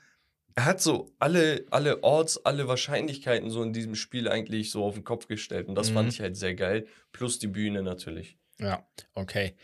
[0.55, 4.95] er hat so alle, alle Orts, alle Wahrscheinlichkeiten so in diesem Spiel eigentlich so auf
[4.95, 5.69] den Kopf gestellt.
[5.69, 5.95] Und das mhm.
[5.95, 6.87] fand ich halt sehr geil.
[7.13, 8.39] Plus die Bühne natürlich.
[8.59, 9.57] Ja, okay.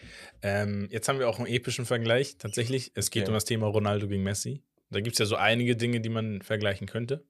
[0.43, 2.39] Ähm, jetzt haben wir auch einen epischen Vergleich.
[2.39, 3.31] Tatsächlich, es geht okay.
[3.31, 4.63] um das Thema Ronaldo gegen Messi.
[4.91, 7.25] Da gibt es ja so einige Dinge, die man vergleichen könnte.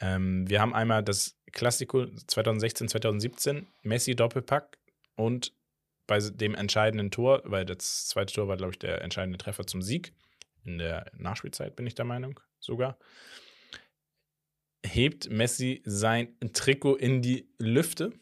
[0.00, 4.78] Ähm, wir haben einmal das Klassiko 2016, 2017, Messi Doppelpack
[5.16, 5.52] und
[6.06, 9.82] bei dem entscheidenden Tor, weil das zweite Tor war, glaube ich, der entscheidende Treffer zum
[9.82, 10.12] Sieg.
[10.64, 12.98] In der Nachspielzeit bin ich der Meinung sogar.
[14.84, 18.12] Hebt Messi sein Trikot in die Lüfte.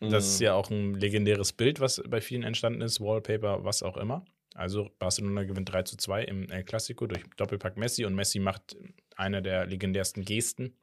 [0.00, 0.44] Das ist mhm.
[0.44, 4.24] ja auch ein legendäres Bild, was bei vielen entstanden ist, Wallpaper, was auch immer.
[4.54, 8.76] Also Barcelona gewinnt 3 zu 2 im El Clasico durch Doppelpack Messi und Messi macht
[9.16, 10.76] eine der legendärsten Gesten.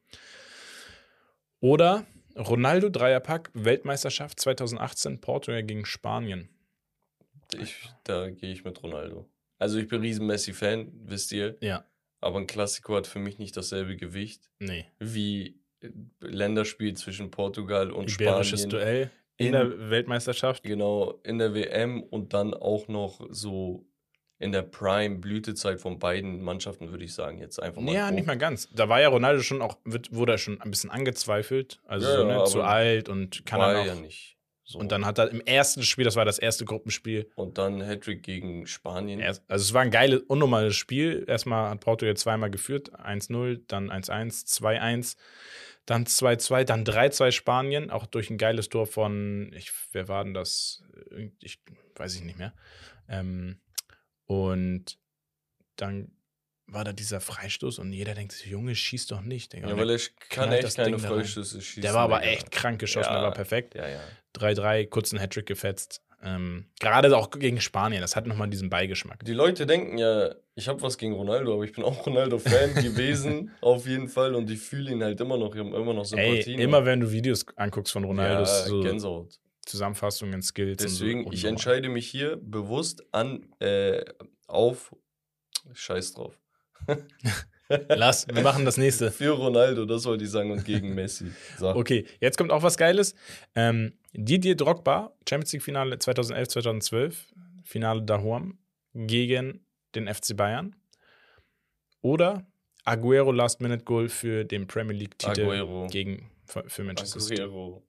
[1.61, 2.05] Oder
[2.37, 6.49] Ronaldo Dreierpack Weltmeisterschaft 2018 Portugal gegen Spanien.
[7.57, 9.29] Ich, da gehe ich mit Ronaldo.
[9.61, 11.55] Also ich bin riesen Messi-Fan, wisst ihr.
[11.61, 11.85] Ja.
[12.19, 14.49] Aber ein Klassiko hat für mich nicht dasselbe Gewicht.
[14.57, 14.85] Nee.
[14.97, 15.59] Wie
[16.19, 18.79] Länderspiel zwischen Portugal und Iberisches Spanien.
[18.79, 20.63] Duell in, in der Weltmeisterschaft.
[20.63, 23.85] Genau, in der WM und dann auch noch so
[24.39, 27.93] in der Prime-Blütezeit von beiden Mannschaften, würde ich sagen, jetzt einfach mal.
[27.93, 28.13] Ja, hoch.
[28.13, 28.67] nicht mal ganz.
[28.73, 31.79] Da war ja Ronaldo schon auch, wird, wurde er schon ein bisschen angezweifelt.
[31.85, 33.85] Also ja, so, ne, zu alt und kann war er noch.
[33.85, 34.37] ja nicht.
[34.63, 34.79] So.
[34.79, 37.29] Und dann hat er im ersten Spiel, das war das erste Gruppenspiel.
[37.35, 39.21] Und dann Hattrick gegen Spanien.
[39.21, 41.25] also es war ein geiles, unnormales Spiel.
[41.27, 45.17] Erstmal hat Portugal zweimal geführt, 1-0, dann 1-1, 2-1
[45.85, 50.33] dann 2-2, dann 3-2 Spanien, auch durch ein geiles Tor von, ich, wer war denn
[50.33, 50.83] das?
[51.39, 51.59] Ich
[51.95, 52.53] weiß ich nicht mehr.
[53.09, 53.59] Ähm,
[54.25, 54.99] und
[55.75, 56.11] dann
[56.71, 59.53] war da dieser Freistoß und jeder denkt sich, Junge, schieß doch nicht.
[59.53, 59.69] Digga.
[59.69, 61.81] Ja, weil er kann echt keine Freistöße schießen.
[61.81, 63.75] Der war aber echt krank geschossen, ja, der war perfekt.
[63.75, 63.99] Ja, ja.
[64.35, 66.01] 3-3, kurzen Hattrick gefetzt.
[66.23, 69.25] Ähm, gerade auch gegen Spanien, das hat nochmal diesen Beigeschmack.
[69.25, 73.51] Die Leute denken ja, ich habe was gegen Ronaldo, aber ich bin auch Ronaldo-Fan gewesen,
[73.59, 74.35] auf jeden Fall.
[74.35, 76.59] Und ich fühle ihn halt immer noch, immer noch Sympathien.
[76.59, 79.39] Ey, immer wenn du Videos anguckst von Ronaldo, ja, so Gänsehaut.
[79.65, 80.83] Zusammenfassungen, Skills.
[80.83, 84.03] Deswegen, so ich entscheide mich hier bewusst an, äh,
[84.47, 84.95] auf,
[85.73, 86.40] scheiß drauf.
[87.89, 89.11] Lass, wir machen das nächste.
[89.11, 91.31] Für Ronaldo, das wollte ich sagen, und gegen Messi.
[91.57, 91.69] So.
[91.75, 93.15] Okay, jetzt kommt auch was Geiles.
[93.55, 98.59] Ähm, Didier Drogba, Champions League-Finale 2011, 2012, Finale Dahuam
[98.93, 99.65] gegen
[99.95, 100.75] den FC Bayern.
[102.01, 102.45] Oder
[102.83, 107.83] Aguero Last-Minute-Goal für den Premier League-Titel gegen für Manchester Aguero.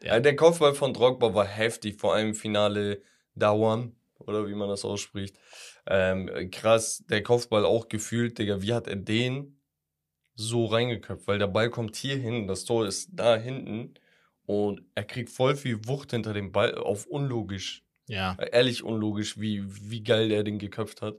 [0.00, 0.08] City.
[0.08, 0.20] Ja.
[0.20, 3.02] Der Kopfball von Drogba war heftig, vor allem Finale
[3.34, 5.36] Dahuam, oder wie man das ausspricht.
[5.86, 9.60] Ähm, krass, der Kopfball auch gefühlt, Digga, wie hat er den
[10.34, 11.26] so reingeköpft?
[11.26, 13.94] Weil der Ball kommt hier hin, das Tor ist da hinten
[14.46, 17.84] und er kriegt voll viel Wucht hinter dem Ball auf unlogisch.
[18.08, 18.36] Ja.
[18.38, 21.16] Äh, ehrlich unlogisch, wie, wie geil er den geköpft hat.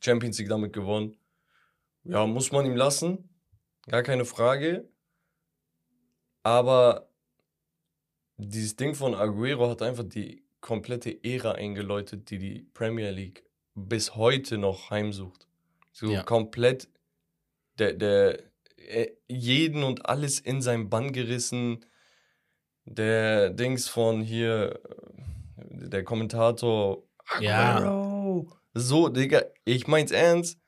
[0.00, 1.16] Champions League damit gewonnen.
[2.04, 3.28] Ja, muss man ihm lassen.
[3.88, 4.88] Gar keine Frage.
[6.42, 7.10] Aber
[8.36, 13.45] dieses Ding von Aguero hat einfach die komplette Ära eingeläutet, die die Premier League
[13.76, 15.46] bis heute noch heimsucht.
[15.92, 16.22] So ja.
[16.22, 16.88] komplett
[17.78, 18.42] der, der,
[18.76, 21.84] äh, jeden und alles in seinen Bann gerissen,
[22.84, 24.80] der Dings von hier,
[25.56, 27.04] äh, der Kommentator.
[27.40, 28.42] Ja.
[28.72, 30.58] So, Digga, ich mein's ernst.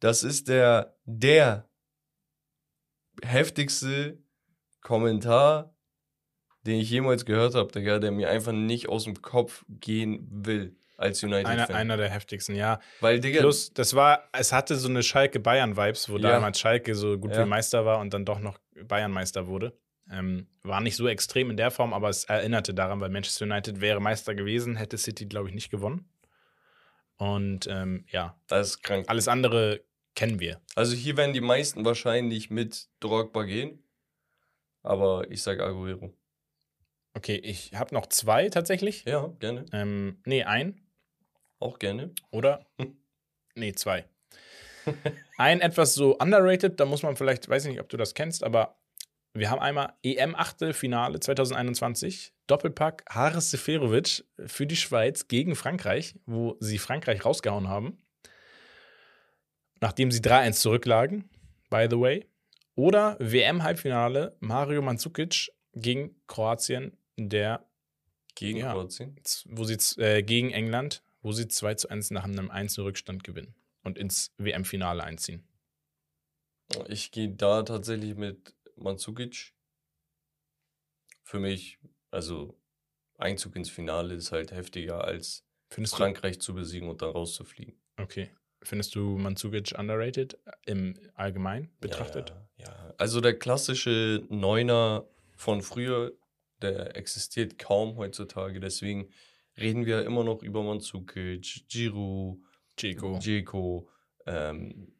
[0.00, 1.68] Das ist der, der
[3.22, 4.18] heftigste
[4.80, 5.74] Kommentar,
[6.66, 10.76] den ich jemals gehört habe, Digga, der mir einfach nicht aus dem Kopf gehen will
[10.96, 11.76] als Einer, United-Fan.
[11.76, 12.80] einer der heftigsten, ja.
[13.00, 16.30] Weil, Digga, Plus, das war, es hatte so eine Schalke-Bayern-Vibes, wo Ja.
[16.32, 17.44] damals Schalke so gut Ja.
[17.44, 19.76] wie Meister war und dann doch noch Bayern-Meister wurde.
[20.10, 23.80] Ähm, war nicht so extrem in der Form, aber es erinnerte daran, weil Manchester United
[23.80, 26.08] wäre Meister gewesen, hätte City, glaube ich, nicht gewonnen.
[27.16, 29.06] Und ähm, ja, das ist krank.
[29.08, 29.82] alles andere
[30.14, 30.60] kennen wir.
[30.74, 33.82] Also hier werden die meisten wahrscheinlich mit Drogba gehen.
[34.82, 36.12] Aber ich sag Aguero.
[37.14, 39.04] Okay, ich habe noch zwei tatsächlich.
[39.04, 39.64] Ja, gerne.
[39.72, 40.80] Ähm, nee, ein.
[41.58, 42.12] Auch gerne.
[42.30, 42.66] Oder?
[43.54, 44.04] nee, zwei.
[45.36, 48.44] Ein etwas so underrated, da muss man vielleicht, weiß ich nicht, ob du das kennst,
[48.44, 48.78] aber
[49.34, 56.78] wir haben einmal EM-Achtelfinale 2021, Doppelpack Haris Seferovic für die Schweiz gegen Frankreich, wo sie
[56.78, 57.98] Frankreich rausgehauen haben,
[59.80, 61.28] nachdem sie 3-1 zurücklagen,
[61.68, 62.26] by the way.
[62.76, 67.66] Oder WM-Halbfinale Mario Mandzukic gegen Kroatien, der
[68.34, 68.72] Gegen Ja.
[68.72, 69.16] Kroatien.
[69.46, 73.56] wo sie äh, gegen England, wo sie 2 zu 1 nach einem 1 Rückstand gewinnen
[73.82, 75.42] und ins WM-Finale einziehen.
[76.86, 79.52] Ich gehe da tatsächlich mit Mandzukic.
[81.24, 81.80] Für mich,
[82.12, 82.56] also
[83.18, 87.74] Einzug ins Finale ist halt heftiger als Findest Frankreich zu besiegen und dann rauszufliegen.
[87.96, 88.30] okay.
[88.62, 92.34] Findest du Mandzukic underrated im Allgemein betrachtet?
[92.56, 92.94] Ja, ja.
[92.98, 96.12] Also der klassische Neuner von früher,
[96.62, 98.60] der existiert kaum heutzutage.
[98.60, 99.12] Deswegen
[99.58, 102.38] reden wir immer noch über Mandzukic, Giroud,
[102.76, 103.18] Chico.
[103.18, 103.88] Dzeko,
[104.26, 104.92] ähm,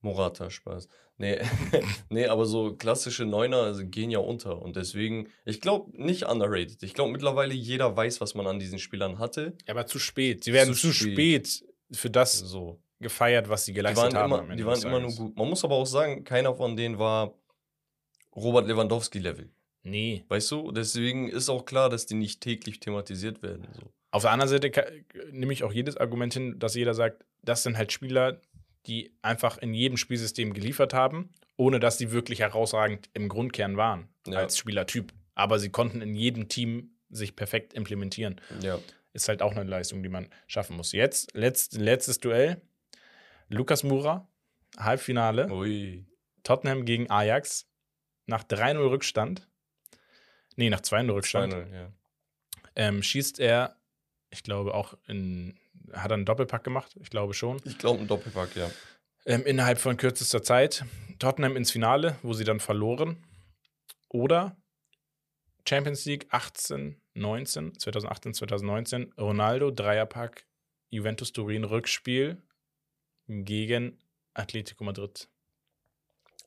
[0.00, 0.88] Morata, Spaß.
[1.18, 1.38] Nee,
[2.08, 4.60] nee, aber so klassische Neuner also, gehen ja unter.
[4.60, 6.82] Und deswegen, ich glaube, nicht underrated.
[6.82, 9.56] Ich glaube, mittlerweile jeder weiß, was man an diesen Spielern hatte.
[9.66, 10.42] Ja, aber zu spät.
[10.44, 11.46] Sie werden Zu zu, spät.
[11.48, 11.64] spät.
[11.92, 12.82] für das So.
[12.98, 14.44] gefeiert, was sie Die geleistet waren, haben.
[14.46, 15.36] immer, die waren immer nur gut.
[15.36, 17.34] Man muss aber auch sagen, keiner von denen war
[18.34, 19.50] Robert Lewandowski-Level.
[19.82, 20.24] Nee.
[20.28, 20.70] Weißt du?
[20.72, 23.66] Deswegen ist auch klar, dass die nicht täglich thematisiert werden.
[23.72, 23.82] So.
[24.10, 24.70] Auf der anderen Seite
[25.30, 28.40] nehme ich auch jedes Argument hin, dass jeder sagt, das sind halt Spieler,
[28.86, 34.08] die einfach in jedem Spielsystem geliefert haben, ohne dass sie wirklich herausragend im Grundkern waren
[34.26, 34.38] Ja.
[34.38, 35.12] als Spielertyp.
[35.34, 38.40] Aber sie konnten in jedem Team sich perfekt implementieren.
[38.60, 38.78] Ja.
[39.14, 40.92] Ist halt auch eine Leistung, die man schaffen muss.
[40.92, 42.60] Jetzt, letzt, letztes Duell.
[43.48, 44.28] Lukas Mura,
[44.78, 45.50] Halbfinale.
[45.50, 46.06] Ui.
[46.42, 47.68] Tottenham gegen Ajax.
[48.26, 49.48] Nach 3-0 Rückstand.
[50.56, 51.54] Nee, nach 2-0 Rückstand.
[51.54, 51.92] 2-0, ja.
[52.74, 53.76] Ähm, schießt er,
[54.30, 55.58] ich glaube auch in,
[55.92, 56.96] hat er einen Doppelpack gemacht?
[57.00, 57.60] Ich glaube schon.
[57.64, 58.70] Ich glaube, ein Doppelpack, ja.
[59.24, 60.84] Ähm, innerhalb von kürzester Zeit.
[61.18, 63.22] Tottenham ins Finale, wo sie dann verloren.
[64.08, 64.56] Oder
[65.68, 69.12] Champions League 18, 19, 2018, 2019.
[69.18, 70.46] Ronaldo, Dreierpack,
[70.90, 72.42] Juventus Turin, Rückspiel
[73.28, 73.98] gegen
[74.34, 75.28] Atletico Madrid.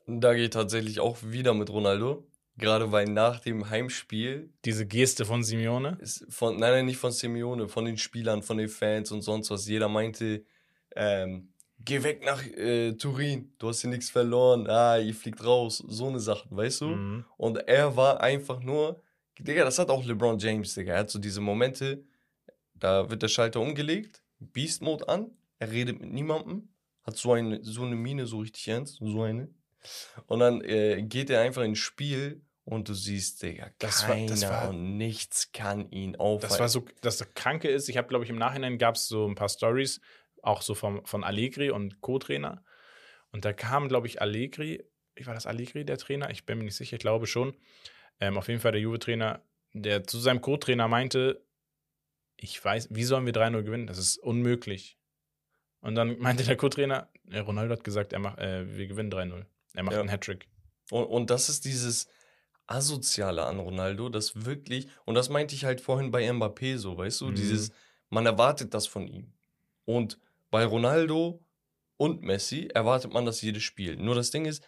[0.07, 2.27] Da gehe ich tatsächlich auch wieder mit Ronaldo.
[2.57, 5.97] Gerade weil nach dem Heimspiel Diese Geste von Simeone.
[5.99, 9.51] ist von, nein, nein, nicht von Simeone, von den Spielern, von den Fans und sonst
[9.51, 9.67] was.
[9.67, 10.45] Jeder meinte,
[10.95, 15.83] ähm, geh weg nach äh, Turin, du hast hier nichts verloren, ah, ihr fliegt raus,
[15.85, 16.87] so eine Sachen, weißt du?
[16.87, 17.25] Mhm.
[17.37, 19.01] Und er war einfach nur,
[19.37, 20.93] Digga, das hat auch LeBron James, Digga.
[20.93, 22.03] Er hat so diese Momente,
[22.73, 26.69] da wird der Schalter umgelegt, Beast Mode an, er redet mit niemandem,
[27.03, 29.49] hat so eine, so eine Mine, so richtig ernst, so eine.
[30.27, 34.27] Und dann äh, geht er einfach ins Spiel und du siehst, Digga, Das war- keiner
[34.27, 36.49] das war- und nichts kann ihn aufhalten.
[36.49, 39.27] Das war so, das Kranke ist, ich habe, glaube ich, im Nachhinein gab es so
[39.27, 40.01] ein paar Stories,
[40.41, 42.63] auch so vom, von Allegri und Co-Trainer.
[43.31, 44.83] Und da kam, glaube ich, Allegri,
[45.15, 46.29] wie war das Allegri, der Trainer?
[46.29, 47.55] Ich bin mir nicht sicher, ich glaube schon.
[48.19, 49.41] Ähm, auf jeden Fall der Juve-Trainer,
[49.73, 51.45] der zu seinem Co-Trainer meinte,
[52.37, 53.87] ich weiß, wie sollen wir 3-0 gewinnen?
[53.87, 54.97] Das ist unmöglich.
[55.81, 59.45] Und dann meinte der Co-Trainer, äh, Ronaldo hat gesagt, er macht, äh, wir gewinnen 3-0.
[59.73, 59.99] Er macht Ja.
[59.99, 60.47] einen Hattrick.
[60.91, 62.07] Und, und das ist dieses
[62.67, 67.21] Asoziale an Ronaldo, das wirklich, und das meinte ich halt vorhin bei Mbappé so, weißt
[67.21, 67.35] du, Mhm.
[67.35, 67.71] dieses,
[68.09, 69.33] man erwartet das von ihm.
[69.85, 70.19] Und
[70.51, 71.43] bei Ronaldo
[71.97, 73.95] und Messi erwartet man das jedes Spiel.
[73.97, 74.63] Nur das Ding ist,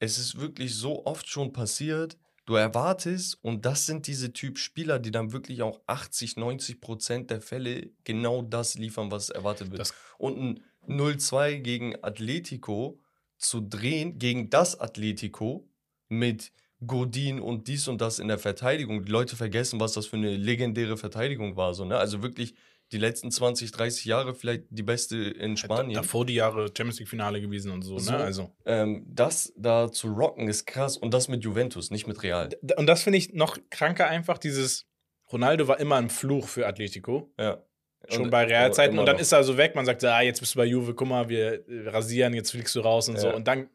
[0.00, 2.16] es ist wirklich so oft schon passiert,
[2.46, 7.30] du erwartest, und das sind diese Typ Spieler, die dann wirklich auch 80, 90 Prozent
[7.30, 9.80] der Fälle genau das liefern, was erwartet wird.
[9.80, 12.98] Das- und ein 0-2 gegen Atletico
[13.36, 15.68] zu drehen, gegen das Atletico
[16.08, 16.52] mit
[16.86, 19.04] Godin und dies und das in der Verteidigung.
[19.04, 21.74] Die Leute vergessen, was das für eine legendäre Verteidigung war.
[21.74, 21.98] So, ne?
[21.98, 22.54] Also wirklich
[22.92, 25.94] die letzten 20, 30 Jahre vielleicht die beste in Spanien.
[25.94, 28.12] Davor die Jahre Champions League-Finale gewesen und so, So.
[28.12, 28.18] ne?
[28.18, 28.54] Also.
[28.64, 32.48] Ähm, das da zu rocken ist krass und das mit Juventus, nicht mit Real.
[32.76, 34.86] Und das finde ich noch kranker einfach, dieses
[35.30, 37.30] Ronaldo war immer ein Fluch für Atletico.
[37.38, 37.62] Ja.
[38.08, 38.98] Schon Und- bei Realzeiten.
[38.98, 39.20] Und dann noch.
[39.20, 39.74] ist er so weg.
[39.74, 42.80] Man sagt, ah, jetzt bist du bei Juve, guck mal, wir rasieren, jetzt fliegst du
[42.80, 43.20] raus und Ja.
[43.22, 43.34] so.
[43.34, 43.68] Und dann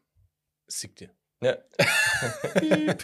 [0.66, 1.10] siegt dir.
[1.44, 1.58] Ja.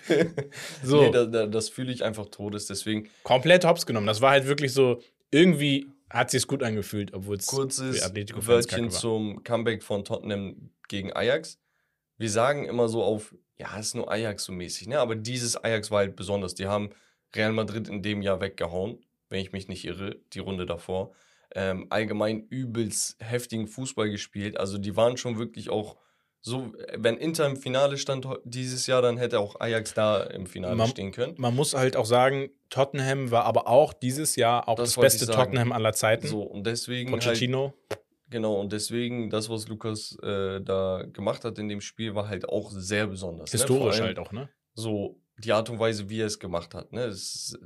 [0.82, 1.02] So.
[1.02, 2.66] Nee, da, da, das fühle ich einfach todes.
[2.66, 4.06] Deswegen Komplett hops genommen.
[4.06, 9.44] Das war halt wirklich so, irgendwie hat sich gut angefühlt, obwohl es kurzes Wörtchen zum
[9.44, 11.58] Comeback von Tottenham gegen Ajax.
[12.16, 14.98] Wir sagen immer so auf, ja, ist nur Ajax so mäßig, ne?
[14.98, 16.54] Aber dieses Ajax war halt besonders.
[16.54, 16.90] Die haben
[17.36, 21.12] Real Madrid in dem Jahr weggehauen, wenn ich mich nicht irre, die Runde davor.
[21.54, 24.56] Ähm, allgemein übelst heftigen Fußball gespielt.
[24.58, 25.96] Also die waren schon wirklich auch
[26.42, 30.74] so, wenn Inter im Finale stand dieses Jahr, dann hätte auch Ajax da im Finale
[30.76, 31.34] Man- stehen können.
[31.38, 35.26] Man muss halt auch sagen, Tottenham war aber auch dieses Jahr auch Das das, beste.
[35.26, 36.26] Tottenham aller Zeiten.
[36.26, 37.74] So, und deswegen halt, Pochettino.
[38.30, 42.48] Genau, und deswegen, das, was Lukas äh, da gemacht hat in dem Spiel, war halt
[42.48, 43.52] auch sehr besonders.
[43.52, 43.58] ne?
[43.58, 44.48] Historisch allem halt auch, ne?
[44.74, 47.04] So die Art und Weise, wie er es gemacht hat, ne?
[47.04, 47.58] Ist,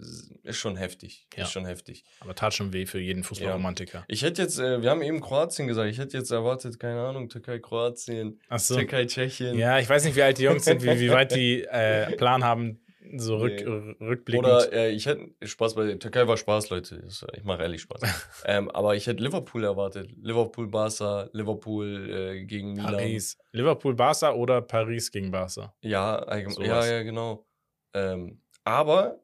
[0.43, 1.27] ist schon heftig.
[1.37, 1.45] Ja.
[1.45, 2.05] Ist schon heftig.
[2.20, 4.05] Aber tat schon weh für jeden Fußballromantiker.
[4.09, 7.29] Ich hätte jetzt, äh, wir haben eben Kroatien gesagt, ich hätte jetzt erwartet, keine Ahnung,
[7.29, 8.75] Türkei, Kroatien, Achso.
[8.77, 9.59] Türkei, Tschechien.
[9.59, 12.45] Ja, ich weiß nicht, wie alt die Jungs sind, wie, wie weit die äh, Plan
[12.45, 12.81] haben,
[13.16, 14.05] so rück, Nee.
[14.07, 14.47] rückblickend.
[14.47, 17.03] Oder äh, ich hätte Spaß bei Türkei war Spaß, Leute.
[17.03, 18.01] Das- Ich mache ehrlich Spaß.
[18.47, 20.11] ähm, aber ich hätte Liverpool erwartet.
[20.22, 22.93] Liverpool, Barca, Liverpool äh, gegen Milan.
[22.95, 23.37] Paris.
[23.53, 25.75] Liverpool, Barca oder Paris gegen Barca?
[25.83, 27.47] Ja, allgemein, ja, ja, genau.
[27.95, 29.20] Ähm, aber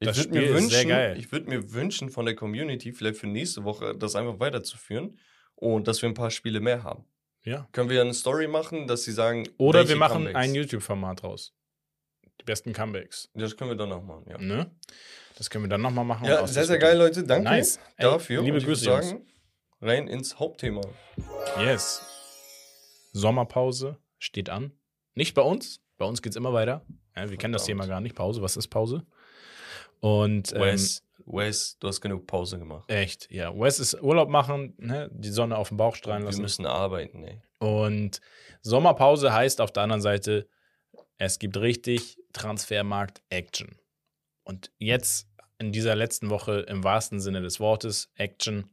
[0.00, 3.96] ich würde mir wünschen, ich würde mir wünschen von der Community vielleicht für nächste Woche
[3.96, 5.18] das einfach weiterzuführen
[5.54, 7.04] und dass wir ein paar Spiele mehr haben.
[7.42, 7.68] Ja.
[7.72, 10.36] Können wir eine Story machen, dass sie sagen, Oder wir machen Comebacks?
[10.36, 11.54] ein YouTube-Format raus.
[12.40, 13.30] Die besten Comebacks.
[13.34, 14.38] Das können wir dann noch machen, ja.
[14.38, 14.70] Ne?
[15.36, 16.26] Das können wir dann nochmal machen.
[16.26, 17.24] Ja, sehr, sehr geil, Leute.
[17.24, 17.78] Danke Nice.
[17.96, 18.42] Ey, dafür.
[18.42, 19.26] liebe ich würd Grüße, sagen,
[19.80, 20.82] rein ins Hauptthema.
[21.58, 22.02] Yes.
[23.12, 24.72] Sommerpause steht an.
[25.14, 25.80] Nicht bei uns.
[25.96, 26.84] Bei uns geht es immer weiter.
[27.18, 27.64] Ja, wir kennen das.
[27.64, 28.14] Thema gar nicht.
[28.14, 28.42] Pause.
[28.42, 29.04] Was ist Pause?
[30.00, 32.88] Und ähm, Wes, Wes, du hast genug Pause gemacht.
[32.90, 33.52] echt, ja.
[33.58, 35.10] Wes ist Urlaub machen, ne?
[35.12, 36.42] die Sonne auf den Bauch strahlen Wir lassen.
[36.42, 37.42] müssen arbeiten, ey.
[37.58, 38.20] Und
[38.62, 40.48] Sommerpause heißt auf der anderen Seite,
[41.18, 43.76] es gibt richtig Transfermarkt-Action.
[44.44, 48.70] Und jetzt in dieser letzten Woche im wahrsten Sinne des Wortes Action.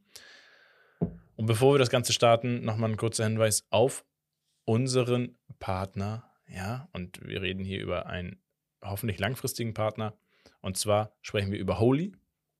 [1.34, 4.04] Und bevor wir das Ganze starten, nochmal ein kurzer Hinweis auf
[4.64, 6.25] unseren Partner.
[6.48, 8.40] Ja, und wir reden hier über einen
[8.82, 10.16] hoffentlich langfristigen Partner.
[10.60, 12.12] Und zwar sprechen wir über Holy.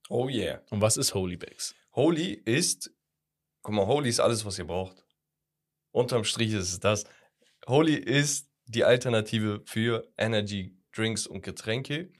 [0.08, 0.62] Oh yeah.
[0.70, 1.74] Und was ist Holy Bags?
[1.92, 2.92] Holy ist,
[3.62, 5.04] guck mal, Holy ist alles, was ihr braucht.
[5.90, 7.04] Unterm Strich ist es das.
[7.66, 12.10] Holy ist die Alternative für Energy Drinks und Getränke.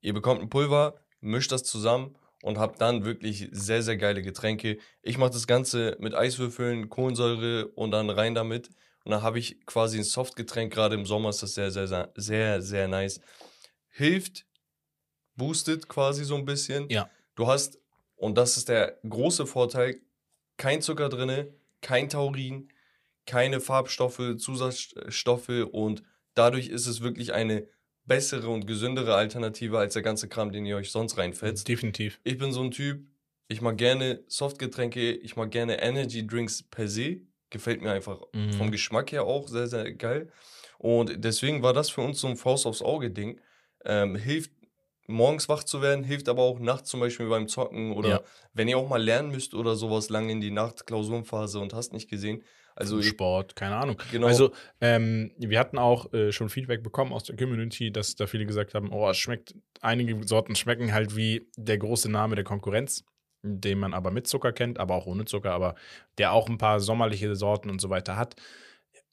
[0.00, 4.78] Ihr bekommt ein Pulver, mischt das zusammen und habt dann wirklich sehr, sehr geile Getränke.
[5.02, 8.70] Ich mache das Ganze mit Eiswürfeln, Kohlensäure und dann rein damit.
[9.04, 10.72] Und dann habe ich quasi ein Softgetränk.
[10.72, 13.20] Gerade im Sommer ist das sehr, sehr, sehr, sehr, sehr nice.
[13.90, 14.46] Hilft,
[15.36, 16.88] boostet quasi so ein bisschen.
[16.88, 17.10] Ja.
[17.34, 17.78] Du hast,
[18.16, 20.00] und das ist der große Vorteil,
[20.56, 21.48] kein Zucker drin,
[21.80, 22.68] kein Taurin,
[23.26, 26.02] keine Farbstoffe, Zusatzstoffe und
[26.34, 27.66] dadurch ist es wirklich eine
[28.06, 31.66] bessere und gesündere Alternative als der ganze Kram, den ihr euch sonst reinfetzt.
[31.68, 32.20] Definitiv.
[32.22, 33.06] Ich bin so ein Typ,
[33.48, 37.22] ich mag gerne Softgetränke, ich mag gerne Energy Drinks per se.
[37.54, 38.52] Gefällt mir einfach Mhm.
[38.54, 40.28] vom Geschmack her auch sehr, sehr geil.
[40.78, 43.40] Und deswegen war das für uns so ein Faust aufs Auge-Ding.
[43.84, 44.50] Ähm, hilft
[45.06, 48.20] morgens wach zu werden, hilft aber auch nachts zum Beispiel beim Zocken oder Ja.
[48.54, 51.92] wenn ihr auch mal lernen müsst oder sowas lange in die Nacht, Klausurenphase und hast
[51.92, 52.42] nicht gesehen.
[52.74, 53.96] Also Sport, keine Ahnung.
[54.10, 54.50] genau, Also,
[54.80, 58.74] ähm, wir hatten auch äh, schon Feedback bekommen aus der Community, dass da viele gesagt
[58.74, 63.04] haben, oh, es schmeckt, einige Sorten schmecken halt wie der große Name der Konkurrenz,
[63.44, 65.74] den man aber mit Zucker kennt, aber auch ohne Zucker, aber
[66.18, 68.36] der auch ein paar sommerliche Sorten und so weiter hat.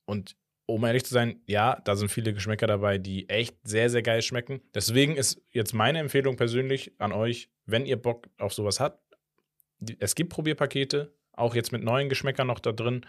[0.05, 4.01] Und um ehrlich zu sein, ja, da sind viele Geschmäcker dabei, die echt sehr, sehr
[4.01, 4.61] geil schmecken.
[4.73, 8.99] Deswegen ist jetzt meine Empfehlung persönlich an euch, wenn ihr Bock auf sowas habt,
[9.99, 13.05] es gibt Probierpakete, auch jetzt mit neuen Geschmäckern noch da drin,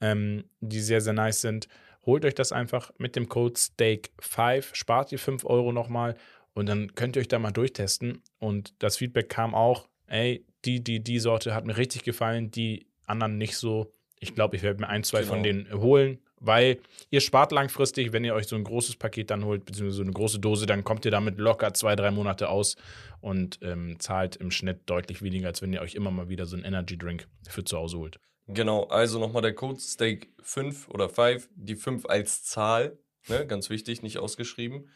[0.00, 1.68] ähm, die sehr, sehr nice sind.
[2.04, 6.16] Holt euch das einfach mit dem Code STEAK5, spart ihr 5 Euro nochmal
[6.54, 8.22] und dann könnt ihr euch da mal durchtesten.
[8.38, 12.86] Und das Feedback kam auch, ey, die, die, die Sorte hat mir richtig gefallen, die
[13.06, 13.92] anderen nicht so.
[14.18, 15.64] Ich glaube, ich werde mir ein, zwei von Genau.
[15.64, 16.78] denen holen, weil
[17.10, 20.12] ihr spart langfristig, wenn ihr euch so ein großes Paket dann holt, beziehungsweise so eine
[20.12, 22.76] große Dose, dann kommt ihr damit locker zwei, drei Monate aus
[23.20, 26.56] und ähm, zahlt im Schnitt deutlich weniger, als wenn ihr euch immer mal wieder so
[26.56, 28.18] einen Energy Drink für zu Hause holt.
[28.48, 32.98] Genau, also nochmal der Code Steak 5 oder 5, die 5 als Zahl,
[33.28, 34.88] ne, ganz wichtig, nicht ausgeschrieben.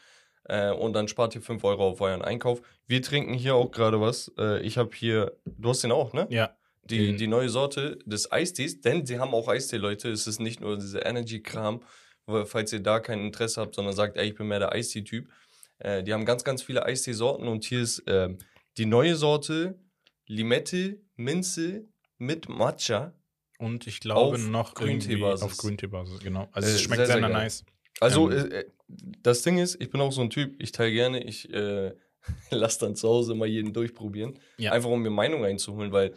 [0.45, 2.61] Äh, und dann spart ihr 5 Euro auf euren Einkauf.
[2.87, 4.31] Wir trinken hier auch gerade was.
[4.37, 6.27] Äh, ich habe hier, du hast den auch, ne?
[6.29, 10.09] Ja, Die, die neue Sorte des Eistees, denn sie haben auch Eistee, Leute.
[10.11, 11.81] Es ist nicht nur dieser Energy-Kram,
[12.45, 15.29] falls ihr da kein Interesse habt, sondern sagt, ey, ich bin mehr der Eistee-Typ.
[15.77, 18.37] Äh, die haben ganz, ganz viele Eistee-Sorten und hier ist ähm,
[18.77, 19.79] die neue Sorte
[20.27, 21.85] Limette, Minze
[22.17, 23.13] mit Matcha.
[23.59, 25.43] Und ich glaube Auf noch Grünteebasis.
[25.45, 26.49] auf Grünteebasis, genau.
[26.51, 27.63] Also Äh, es schmeckt sehr, sehr, sehr nice.
[27.99, 28.63] Also, Ähm.
[29.21, 31.93] Das Ding ist, ich bin auch so ein Typ, ich teile gerne, ich äh,
[32.51, 34.39] lasse dann zu Hause mal jeden durchprobieren.
[34.57, 34.71] Ja.
[34.71, 36.13] Einfach um mir Meinung einzuholen, weil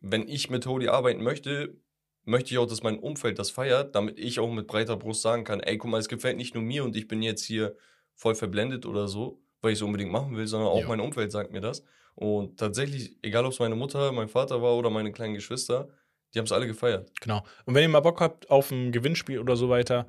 [0.00, 1.76] wenn ich mit Hodi arbeiten möchte,
[2.24, 5.44] möchte ich auch, dass mein Umfeld das feiert, damit ich auch mit breiter Brust sagen
[5.44, 7.76] kann, ey, guck mal, es gefällt nicht nur mir und ich bin jetzt hier
[8.14, 10.88] voll verblendet oder so, weil ich es unbedingt machen will, sondern auch Ja.
[10.88, 11.84] mein Umfeld sagt mir das.
[12.14, 15.88] Und tatsächlich, egal ob es meine Mutter, mein Vater war oder meine kleinen Geschwister,
[16.34, 17.10] die haben es alle gefeiert.
[17.20, 17.44] Genau.
[17.64, 20.06] Und wenn ihr mal Bock habt auf ein Gewinnspiel oder so weiter,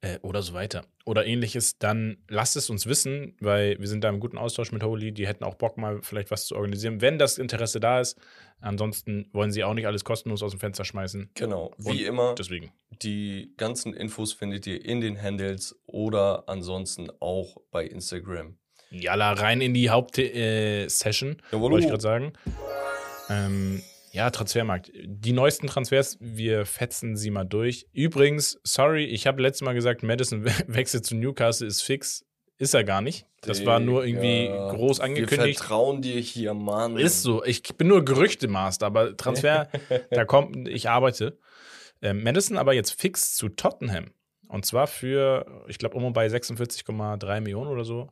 [0.00, 4.08] äh, oder so weiter, oder ähnliches, dann lasst es uns wissen, weil wir sind da
[4.08, 5.12] im guten Austausch mit Holy.
[5.12, 8.18] Die hätten auch Bock, mal vielleicht was zu organisieren, wenn das Interesse da ist.
[8.60, 11.30] Ansonsten wollen sie auch nicht alles kostenlos aus dem Fenster schmeißen.
[11.34, 12.34] Genau, wie Und immer.
[12.36, 12.72] Deswegen.
[13.02, 18.58] Die ganzen Infos findet ihr in den Handles oder ansonsten auch bei Instagram.
[18.90, 22.32] Jalla, rein in die Hauptsession, äh, wollte ich gerade sagen.
[23.28, 24.90] Ähm, ja, Transfermarkt.
[25.04, 27.86] Die neuesten Transfers, wir fetzen sie mal durch.
[27.92, 32.24] Übrigens, sorry, ich habe letztes Mal gesagt, Madison we- wechselt zu Newcastle, ist fix.
[32.60, 33.24] Ist er gar nicht.
[33.42, 35.58] Das war nur irgendwie Digga, groß Wir angekündigt.
[35.60, 36.96] vertrauen dir hier, Mann.
[36.96, 37.44] Ist so.
[37.44, 39.68] Ich bin nur Gerüchtemaster, aber Transfer,
[40.10, 41.38] da kommt, ich arbeite.
[42.02, 44.06] Ähm, Madison aber jetzt fix zu Tottenham.
[44.48, 48.10] Und zwar für, ich glaube, um und bei 46,3 Millionen oder so.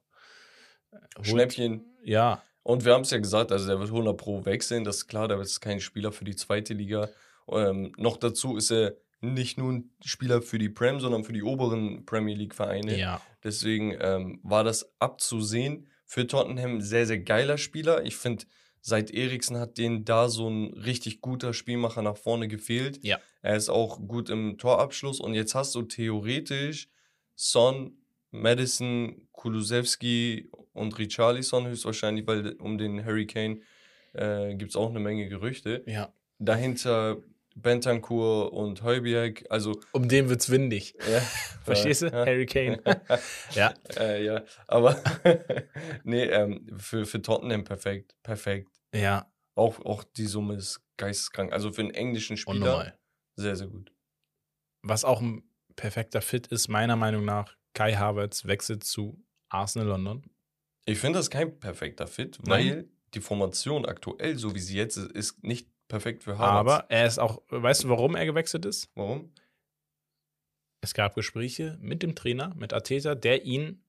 [1.22, 1.84] Schnäppchen.
[2.04, 5.06] Ja, Und wir haben es ja gesagt, also der wird 100 Pro wechseln, das ist
[5.06, 7.08] klar, der ist kein Spieler für die zweite Liga.
[7.48, 11.44] Ähm, noch dazu ist er nicht nur ein Spieler für die Prem, sondern für die
[11.44, 12.98] oberen Premier League Vereine.
[12.98, 13.22] ja.
[13.44, 15.86] Deswegen ähm, war das abzusehen.
[16.06, 18.04] Für Tottenham ein sehr, sehr geiler Spieler.
[18.04, 18.46] Ich finde,
[18.80, 22.98] seit Eriksen hat denen da so ein richtig guter Spielmacher nach vorne gefehlt.
[23.04, 23.20] Ja.
[23.42, 26.88] Er ist auch gut im Torabschluss und jetzt hast du theoretisch
[27.36, 27.96] Son,
[28.32, 33.60] Madison, Kulusewski und Richarlison höchstwahrscheinlich, weil um den Harry Kane
[34.12, 35.82] äh, gibt es auch eine Menge Gerüchte.
[35.86, 36.12] Ja.
[36.38, 37.16] Dahinter
[37.54, 40.94] Bentancur und Heubier, also Um den wird's windig.
[41.10, 41.20] ja,
[41.64, 42.06] Verstehst du?
[42.06, 42.26] ja.
[42.26, 42.82] Harry Kane.
[43.54, 43.72] ja.
[43.98, 45.00] Äh, ja, aber
[46.04, 48.68] nee, ähm, für, für Tottenham perfekt, perfekt.
[48.94, 51.52] Ja, Auch, auch die Summe ist geisteskrank.
[51.52, 52.98] Also für einen englischen Spieler unnormal.
[53.36, 53.90] sehr, sehr gut.
[54.82, 55.42] Was auch ein
[55.76, 60.22] perfekter Fit ist, meiner Meinung nach, Kai Havertz wechselt zu Arsenal London.
[60.86, 62.48] Ich finde das kein perfekter Fit, Nein.
[62.48, 66.80] weil die Formation aktuell, so wie sie jetzt ist, ist nicht perfekt für Havertz.
[66.80, 68.88] Aber er ist auch, weißt du, warum er gewechselt ist?
[68.94, 69.32] Warum?
[70.80, 73.82] Es gab Gespräche mit dem Trainer, mit Ateta, der ihn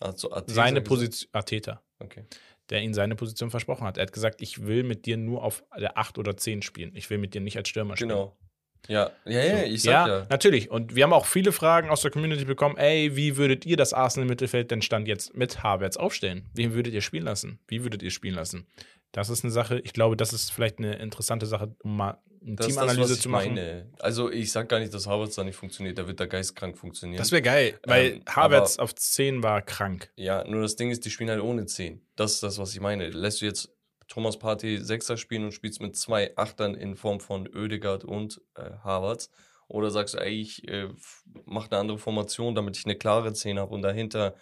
[0.00, 0.88] Also Arteta seine gesagt?
[0.88, 2.24] Position, Ateta, Okay.
[2.70, 3.98] der ihn seine Position versprochen hat.
[3.98, 6.96] Er hat gesagt, ich will mit dir nur auf der 8 oder 10 spielen.
[6.96, 8.08] Ich will mit dir nicht als Stürmer spielen.
[8.10, 8.36] Genau.
[8.88, 10.26] Ja, ja, ja, ich sag ja.
[10.28, 10.70] natürlich.
[10.70, 12.76] Und wir haben auch viele Fragen aus der Community bekommen.
[12.76, 16.48] Ey, wie würdet ihr das Arsenal-Mittelfeld denn Stand jetzt mit Havertz aufstellen?
[16.54, 17.60] Wen würdet ihr spielen lassen?
[17.68, 18.66] Wie würdet ihr spielen lassen?
[19.12, 22.56] Das ist eine Sache, ich glaube, das ist vielleicht eine interessante Sache, um mal eine
[22.56, 23.48] Das ist das, Teamanalyse was ich zu machen.
[23.54, 23.90] meine.
[24.00, 27.18] Also ich sag gar nicht, dass Havertz da nicht funktioniert, der wird da geistkrank funktionieren.
[27.18, 30.10] Das wäre geil, weil Ähm, Havertz auf 10 war krank.
[30.16, 32.00] Ja, nur das Ding ist, die spielen halt ohne 10.
[32.16, 33.10] Das ist das, was ich meine.
[33.10, 33.70] Lässt du jetzt
[34.08, 38.70] Thomas Partey Sechser spielen und spielst mit zwei Achtern in Form von Oedegaard und äh,
[38.82, 39.30] Havertz?
[39.68, 43.32] Oder sagst du, ey, ich äh, f- mach eine andere Formation, damit ich eine klare
[43.32, 44.34] 10 habe und dahinter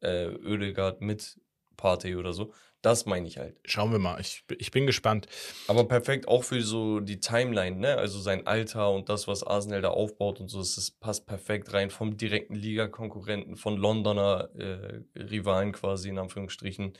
[0.00, 1.38] äh, Oedegaard mit
[1.76, 2.52] Partey oder so?
[2.82, 3.58] Das meine ich halt.
[3.66, 5.26] Schauen wir mal, ich, ich bin gespannt.
[5.68, 7.96] Aber perfekt auch für so die Timeline, ne?
[7.96, 11.90] Also sein Alter und das, was Arsenal da aufbaut und so, das passt perfekt rein
[11.90, 16.94] vom direkten Liga-Konkurrenten, von Londoner äh, Rivalen quasi in Anführungsstrichen.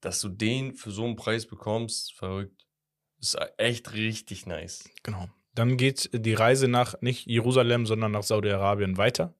[0.00, 2.66] Dass du den für so einen Preis bekommst, verrückt.
[3.20, 4.88] Ist echt richtig nice.
[5.02, 5.28] Genau.
[5.54, 9.34] Dann geht die Reise nach nicht Jerusalem, sondern nach Saudi-Arabien weiter.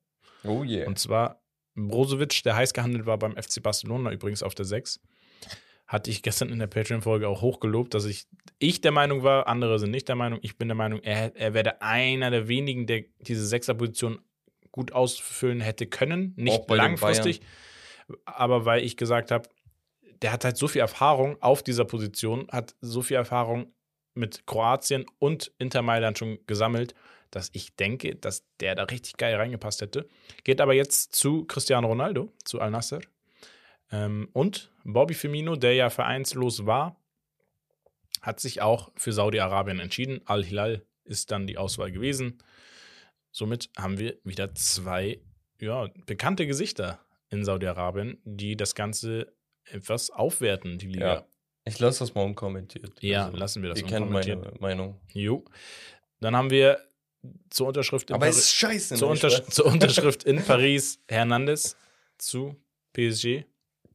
[0.45, 0.87] Oh yeah.
[0.87, 1.43] Und zwar
[1.75, 5.01] Brozovic, der heiß gehandelt war beim FC Barcelona, übrigens auf der 6.
[5.87, 8.27] Hatte ich gestern in der Patreon-Folge auch hochgelobt, dass ich,
[8.59, 10.39] ich der Meinung war, andere sind nicht der Meinung.
[10.43, 14.21] Ich bin der Meinung, er, er wäre einer der wenigen, der diese Sechser-Position
[14.71, 16.33] gut ausfüllen hätte können.
[16.37, 17.41] Nicht langfristig,
[18.25, 19.49] aber weil ich gesagt habe,
[20.23, 23.73] der hat halt so viel Erfahrung auf dieser Position, hat so viel Erfahrung
[24.14, 26.95] mit Kroatien und Inter Mailand schon gesammelt,
[27.31, 30.09] dass ich denke, dass der da richtig geil reingepasst hätte.
[30.45, 33.01] Geht aber jetzt zu Cristiano Ronaldo, zu Al Nasser.
[33.93, 36.97] Ähm, und Bobby Firmino, der ja vereinslos war,
[38.21, 40.21] hat sich auch für Saudi-Arabien entschieden.
[40.27, 42.39] Al-Hilal ist dann die Auswahl gewesen.
[43.31, 45.21] Somit haben wir wieder zwei
[45.61, 47.01] ja, bekannte Gesichter
[47.31, 49.33] in Saudi-Arabien, die das Ganze
[49.73, 51.14] etwas aufwerten, die Liga.
[51.14, 51.25] Ja.
[51.64, 52.93] Ich lasse das mal unkommentiert.
[53.03, 54.53] Ja, Also, lassen wir das Ihr kennt meine.
[54.61, 55.01] Meinung.
[55.12, 55.45] Jo.
[56.21, 56.81] Dann haben wir
[57.51, 58.95] zur Unterschrift in Aber Paris- ist scheiße.
[58.97, 59.12] zur, ne?
[59.12, 59.55] Unter Spaß.
[59.55, 61.77] zur Unterschrift in Paris Hernandez
[62.18, 62.57] zu
[62.95, 63.45] PSG.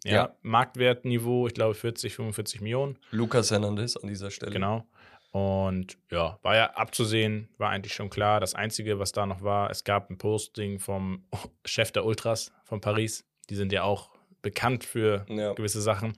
[0.03, 0.35] Ja, Ja.
[0.43, 2.99] Marktwertniveau, ich glaube 40, 45 Millionen.
[3.11, 4.51] Lukas Hernandez an dieser Stelle.
[4.51, 4.85] Genau.
[5.31, 8.39] Und ja, war ja abzusehen, war eigentlich schon klar.
[8.39, 11.25] Das Einzige, was da noch war, es gab ein Posting vom
[11.65, 13.25] Chef der Ultras von Paris.
[13.49, 14.11] Die sind ja auch
[14.45, 15.53] bekannt für Ja.
[15.53, 16.13] gewisse Sachen.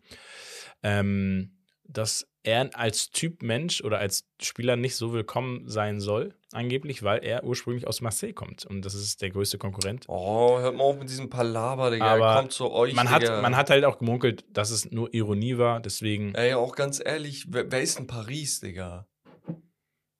[0.83, 1.53] Ähm,
[1.89, 7.23] dass er als Typ Mensch oder als Spieler nicht so willkommen sein soll, angeblich, weil
[7.23, 8.65] er ursprünglich aus Marseille kommt.
[8.65, 10.03] Und das ist der größte Konkurrent.
[10.09, 12.05] Oh, hört mal auf mit diesem Palaver, Digga.
[12.13, 13.41] Aber er kommt zu euch, Man hat, Digga.
[13.41, 16.35] man hat halt auch gemunkelt, dass es nur Ironie war, deswegen.
[16.35, 19.07] Ey, auch ganz ehrlich, wer, wer ist in Paris, Digga?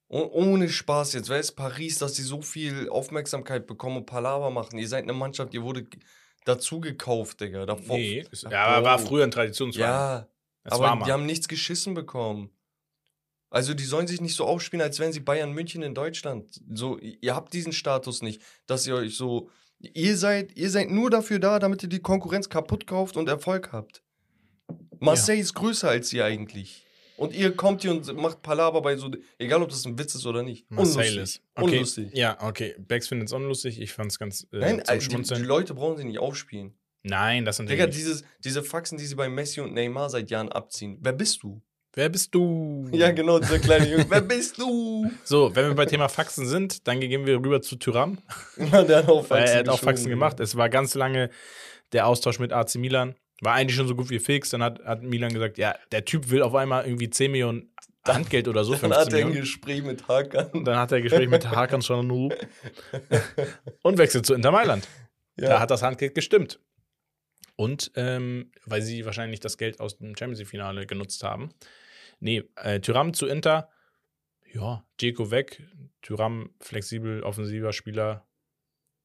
[0.10, 4.52] Oh, ohne Spaß jetzt, wer ist Paris, dass die so viel Aufmerksamkeit bekommen und Palaver
[4.52, 4.80] machen?
[4.80, 5.86] Ihr seid eine Mannschaft, ihr wurde
[6.48, 7.66] dazu gekauft, Digga.
[7.66, 9.90] Davor, Nee, Ach, ja, aber war früher ein Traditionsverein.
[9.90, 10.28] Ja,
[10.64, 12.50] Es aber die haben nichts geschissen bekommen.
[13.50, 16.62] Also die sollen sich nicht so aufspielen, als wären sie Bayern München in Deutschland.
[16.70, 19.50] So, ihr habt diesen Status nicht, dass ihr euch so.
[19.80, 23.72] Ihr seid, ihr seid nur dafür da, damit ihr die Konkurrenz kaputt kauft und Erfolg
[23.72, 24.02] habt.
[25.00, 26.87] Marseille ist größer als ihr eigentlich.
[27.18, 29.10] Und ihr kommt hier und macht Palaver bei so,
[29.40, 30.66] egal ob das ein Witz ist oder nicht.
[30.70, 31.18] Unlustig.
[31.18, 31.42] ist.
[31.56, 31.76] Okay.
[31.76, 32.10] Unlustig.
[32.14, 32.76] Ja, okay.
[32.78, 33.82] Bex findet es unlustig.
[33.82, 35.48] Ich fand es ganz äh, Nein, zum also die, die.
[35.48, 36.78] Leute brauchen sie nicht aufspielen.
[37.04, 37.98] Nein, das sind Digga, nicht.
[37.98, 41.00] dieses, diese Faxen, die sie bei Messi und Neymar seit Jahren abziehen.
[41.02, 41.62] Wer bist du?
[41.94, 42.88] Wer bist du?
[42.92, 44.06] Ja, genau, dieser kleine Junge.
[44.08, 45.10] Wer bist du?
[45.24, 48.20] So, wenn wir bei Thema Faxen sind, dann gehen wir rüber zu Tyram,
[48.72, 50.40] Ja, der hat auch Faxen er hat auch Faxen gemacht.
[50.40, 51.32] Es war ganz lange
[51.94, 53.16] der Austausch mit AC Milan.
[53.42, 54.50] War eigentlich schon so gut wie fix.
[54.50, 57.72] Dann hat, hat Milan gesagt, ja, der Typ will auf einmal irgendwie 10 Millionen
[58.06, 59.42] Handgeld oder so, Dann 15 hat er ein Millionen.
[59.42, 60.64] Gespräch mit Hakan.
[60.64, 62.34] Dann hat er ein Gespräch mit Hakan Çalhanoğlu
[63.84, 64.88] und wechselt zu Inter Mailand.
[65.36, 66.60] Da hat das Handgeld gestimmt.
[67.56, 71.50] Und ähm, weil sie wahrscheinlich das Geld aus dem Champions League-Finale genutzt haben.
[72.20, 73.70] Nee, äh, Tyram zu Inter.
[74.54, 75.62] Ja, Dzeko weg.
[76.02, 78.27] Tyram flexibel, offensiver Spieler.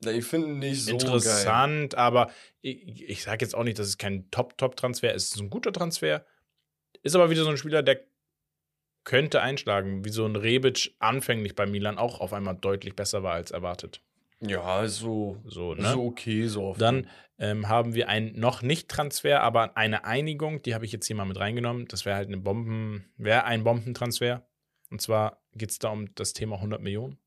[0.05, 1.01] Ich finde nicht so geil.
[1.01, 2.31] Interessant, aber
[2.61, 5.25] ich, ich sage jetzt auch nicht, dass es kein Top-Top-Transfer ist.
[5.29, 6.25] Es ist ein guter Transfer.
[7.03, 8.01] Ist aber wieder so ein Spieler, der
[9.05, 13.35] könnte einschlagen, wie so ein Rebic anfänglich bei Milan auch auf einmal deutlich besser war
[13.35, 14.01] als erwartet.
[14.41, 15.93] Ja, so, So, ne?
[15.93, 16.69] so okay so.
[16.69, 20.93] auf Dann ähm, haben wir einen noch nicht Transfer, aber eine Einigung, die habe ich
[20.93, 21.87] jetzt hier mal mit reingenommen.
[21.89, 24.47] Das wäre halt eine Bomben, wäre ein Bombentransfer.
[24.91, 27.19] Und zwar geht es da um das Thema 100 Millionen.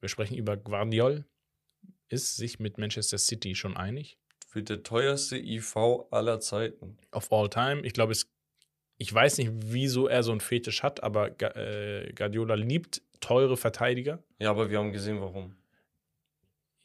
[0.00, 1.24] Wir sprechen über Guardiol.
[2.08, 4.18] Ist sich mit Manchester City schon einig?
[4.46, 5.76] Für der teuerste IV
[6.10, 6.96] aller Zeiten.
[7.12, 7.82] Of all time.
[7.82, 8.30] Ich glaube, es,
[8.96, 14.22] ich weiß nicht, wieso er so einen Fetisch hat, aber äh, Guardiola liebt teure Verteidiger.
[14.38, 15.56] Ja, aber wir haben gesehen, warum.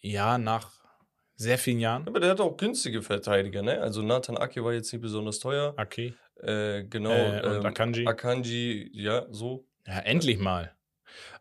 [0.02, 0.72] Ja, nach
[1.36, 2.06] sehr vielen Jahren.
[2.08, 3.80] Aber der hat auch günstige Verteidiger, ne?
[3.82, 5.74] Also Nathan Ake war jetzt nicht besonders teuer.
[5.78, 6.14] Okay.
[6.42, 7.12] Äh, genau.
[7.12, 8.08] Äh, und ähm, Akanji.
[8.08, 9.66] Akanji, ja, so.
[9.88, 10.76] Ja, endlich mal.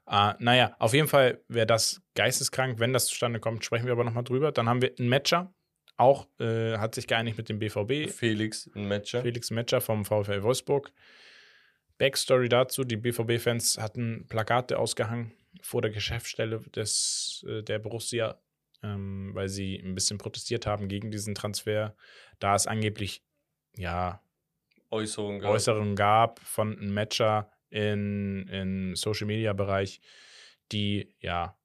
[0.05, 2.79] Ah, naja, auf jeden Fall wäre das geisteskrank.
[2.79, 4.53] Wenn das zustande kommt, sprechen wir aber nochmal drüber.
[4.53, 5.53] Dann haben wir einen Matcher.
[5.97, 8.11] Auch äh, hat sich geeinigt mit dem BVB.
[8.11, 9.23] Felix, ein Matcher.
[9.23, 10.93] Felix Metscher vom VfL Wolfsburg.
[11.99, 18.41] Backstory dazu: Die BVB-Fans hatten Plakate ausgehangen vor der Geschäftsstelle des, äh, der Borussia,
[18.83, 21.95] ähm, weil sie ein bisschen protestiert haben gegen diesen Transfer,
[22.39, 23.23] da es angeblich
[23.77, 24.23] ja
[24.91, 25.39] Äußerung.
[25.39, 25.55] gehabt.
[25.55, 30.01] Äußerungen gab von einem Matcher in, im Social Media Bereich,
[30.71, 31.57] die ja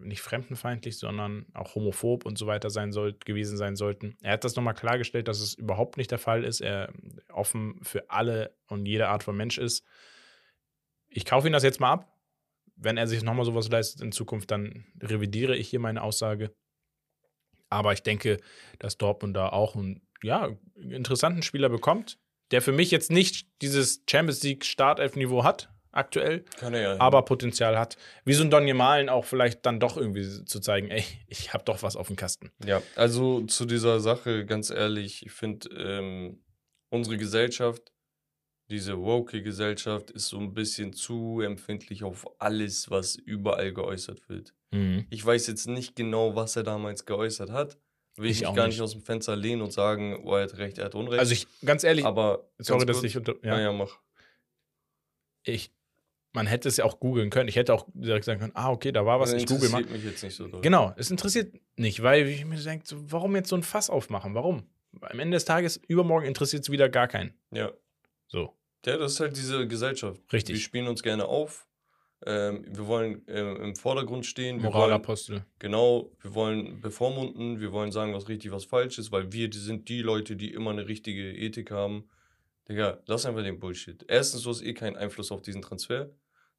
[0.00, 4.16] nicht fremdenfeindlich, sondern auch homophob und so weiter sein soll, gewesen sein sollten.
[4.20, 6.60] Er hat das nochmal klargestellt, dass es überhaupt nicht der Fall ist.
[6.60, 6.92] Er
[7.32, 9.84] offen für alle und jede Art von Mensch ist.
[11.08, 12.14] Ich kaufe ihn das jetzt mal ab.
[12.76, 16.54] Wenn er sich nochmal sowas leistet in Zukunft, dann revidiere ich hier meine Aussage.
[17.70, 18.38] Aber ich denke,
[18.78, 22.18] dass Dortmund da auch einen ja, interessanten Spieler bekommt,
[22.50, 26.44] der für mich jetzt nicht dieses Champions League Startelf-Niveau hat, aktuell,
[26.74, 27.00] er ja.
[27.00, 27.96] aber Potenzial hat.
[28.24, 31.64] Wie so ein Donny Malen auch vielleicht dann doch irgendwie zu zeigen, ey, ich habe
[31.64, 32.50] doch was auf dem Kasten.
[32.64, 36.42] Ja, also zu dieser Sache, ganz ehrlich, ich finde, ähm,
[36.90, 37.92] unsere Gesellschaft,
[38.70, 44.54] diese woke Gesellschaft, ist so ein bisschen zu empfindlich auf alles, was überall geäußert wird.
[45.10, 47.78] Ich weiß jetzt nicht genau, was er damals geäußert hat.
[48.18, 48.74] Will ich, Ich auch gar nicht.
[48.76, 51.20] nicht aus dem Fenster lehnen und sagen, oh, er hat recht, er hat Unrecht.
[51.20, 53.98] Also ich, ganz ehrlich, aber sorry, dass ich unter, Ja, ja, ja, mach.
[55.44, 55.70] ich,
[56.32, 57.48] man hätte es ja auch googeln können.
[57.48, 59.78] Ich hätte auch direkt sagen können, ah, okay, da war was, Das ich google mal.
[59.80, 60.60] interessiert mich jetzt nicht so doll.
[60.60, 64.34] Genau, es interessiert nicht, weil ich mir denke, so, warum jetzt so ein Fass aufmachen?
[64.34, 64.64] Warum?
[65.00, 67.34] Am Ende des Tages, übermorgen interessiert es wieder gar keinen.
[67.50, 67.70] Ja.
[68.26, 68.54] So,
[68.84, 70.20] Ja, das ist halt diese Gesellschaft.
[70.32, 70.56] Richtig.
[70.56, 71.66] Wir spielen uns gerne auf.
[72.26, 74.56] Ähm, wir wollen ähm, im Vordergrund stehen.
[74.56, 75.44] Wir wollen, Moralapostel.
[75.58, 77.60] genau, wir wollen bevormunden.
[77.60, 80.70] Wir wollen sagen, was richtig, was falsch ist, weil wir sind die Leute, die immer
[80.70, 82.08] eine richtige Ethik haben.
[82.68, 84.04] Digga, lass einfach den Bullshit.
[84.08, 86.10] Erstens, du hast eh keinen Einfluss auf diesen Transfer.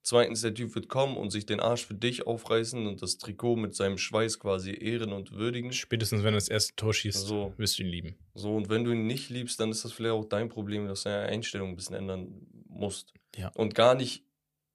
[0.01, 3.57] Zweitens, der Typ wird kommen und sich den Arsch für dich aufreißen und das Trikot
[3.57, 5.73] mit seinem Schweiß quasi ehren und würdigen.
[5.73, 7.53] Spätestens wenn er das erste Tor schießt, So.
[7.57, 8.15] wirst du ihn lieben.
[8.33, 11.03] So, und wenn du ihn nicht liebst, dann ist das vielleicht auch dein Problem, dass
[11.03, 13.13] du deine Einstellung ein bisschen ändern musst.
[13.35, 13.49] Ja.
[13.55, 14.23] Und gar nicht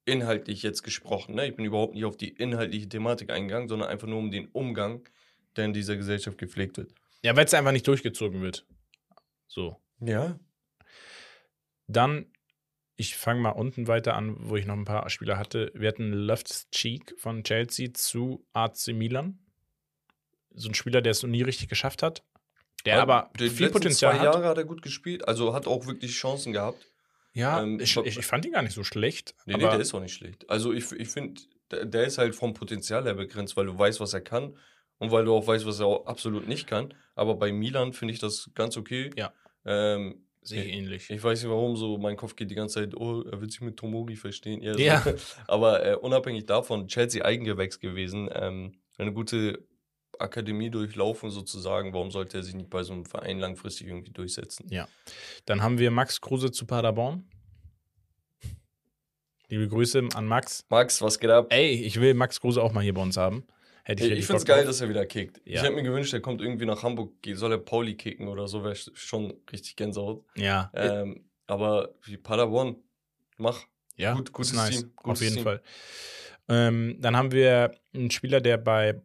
[0.05, 1.35] inhaltlich jetzt gesprochen.
[1.35, 1.47] Ne?
[1.47, 5.07] Ich bin überhaupt nicht auf die inhaltliche Thematik eingegangen, sondern einfach nur um den Umgang,
[5.55, 6.93] der in dieser Gesellschaft gepflegt wird.
[7.23, 8.65] Ja, weil es einfach nicht durchgezogen wird.
[9.47, 9.81] So.
[9.99, 10.39] Ja.
[11.87, 12.31] Dann,
[12.95, 15.71] ich fange mal unten weiter an, wo ich noch ein paar Spieler hatte.
[15.73, 19.39] Wir hatten Loftus Cheek von Chelsea zu AC Milan.
[20.51, 22.23] So ein Spieler, der es noch nie richtig geschafft hat.
[22.85, 24.35] Der aber die viel Potenzial zwei hat.
[24.35, 26.85] Jahre hat er gut gespielt, also hat auch wirklich Chancen gehabt.
[27.35, 29.35] Ja, Ähm, ich, ich, ich fand ihn gar nicht so schlecht.
[29.45, 30.49] Nee, nee, der ist auch nicht schlecht.
[30.49, 33.99] Also ich, ich finde, der, der ist halt vom Potenzial her begrenzt, weil du weißt,
[33.99, 34.57] was er kann
[34.99, 36.93] und weil du auch weißt, was er auch absolut nicht kann.
[37.13, 39.09] Aber bei Milan finde ich das ganz okay.
[39.17, 39.33] Ja.
[39.65, 41.09] Ähm, sehe ich ähnlich.
[41.09, 43.61] ich weiß nicht warum, so mein Kopf geht die ganze Zeit, oh, er wird sich
[43.61, 44.61] mit Tomori verstehen.
[44.61, 44.77] Ja.
[44.77, 45.01] Ja.
[45.01, 45.11] So.
[45.47, 49.67] Aber äh, unabhängig davon, Chelsea Eigengewächs gewesen, ähm, eine gute
[50.19, 51.93] Akademie durchlaufen sozusagen.
[51.93, 54.67] Warum sollte er sich nicht bei so einem Verein langfristig irgendwie durchsetzen?
[55.45, 57.27] Dann haben wir Max Kruse zu Paderborn.
[59.49, 60.65] Liebe Grüße an Max.
[60.69, 61.47] Max, was geht ab?
[61.51, 63.45] Ey, ich will Max Kruse auch mal hier bei uns haben.
[63.83, 64.67] Hätte ich, richtig ich finde es geil, drauf.
[64.67, 65.37] dass er wieder kickt.
[65.45, 65.57] Ja.
[65.57, 68.63] Ich hätte mir gewünscht, er kommt irgendwie nach Hamburg, soll er Pauli kicken oder so,
[68.63, 70.25] wäre schon richtig Gänsehaut.
[70.35, 72.77] Ja, äh, Ähm, aber wie Paderborn,
[73.37, 73.67] mach.
[73.95, 74.79] ja, gut- gutes nice.
[74.79, 75.43] Team, Auf gutes jeden Team.
[75.43, 75.61] Fall.
[76.49, 78.99] Ähm, dann haben wir einen Spieler, der bei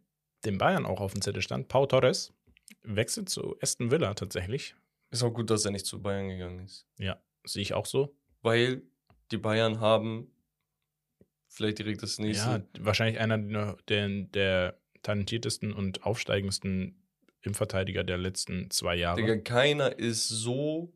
[0.45, 1.67] den Bayern auch auf dem Zettel stand.
[1.67, 2.33] Pau Torres
[2.83, 4.75] wechselt zu Aston Villa tatsächlich.
[5.11, 6.87] Ist auch gut, dass er nicht zu Bayern gegangen ist.
[7.43, 8.15] Sehe ich auch so.
[8.41, 8.83] Weil
[9.31, 10.31] die Bayern haben
[11.47, 12.49] vielleicht direkt das nächste.
[12.49, 17.03] Ja, wahrscheinlich einer der, der, der talentiertesten und aufsteigendsten
[17.41, 19.19] Innenverteidiger der letzten zwei Jahre.
[19.19, 20.93] Digga, keiner ist so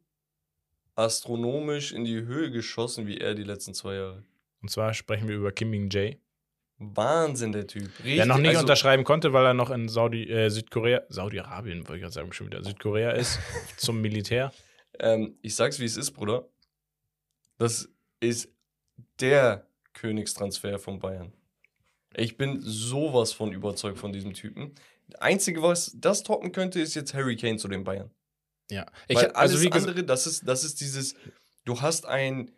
[0.96, 4.24] astronomisch in die Höhe geschossen wie er die letzten zwei Jahre.
[4.62, 6.20] Und zwar sprechen wir über Kim Min Jae,
[6.78, 7.88] Wahnsinn, der Typ.
[8.00, 11.80] Richtig, der noch nicht also, unterschreiben konnte, weil er noch in Saudi, äh, Südkorea, Saudi-Arabien,
[11.88, 13.40] wollte ich gerade sagen, schon wieder, Südkorea ist,
[13.78, 14.52] zum Militär.
[15.00, 16.48] Ähm, ich sag's, wie es ist, Bruder.
[17.58, 18.50] Das ist
[19.20, 21.32] der Königstransfer von Bayern.
[22.14, 24.74] Ich bin sowas von überzeugt von diesem Typen.
[25.08, 28.12] Das Einzige, was das toppen könnte, ist jetzt Harry Kane zu den Bayern.
[28.70, 31.16] Ja, ich, Weil alles also wie gesagt, andere, das ist, das ist dieses,
[31.66, 32.52] du hast ein,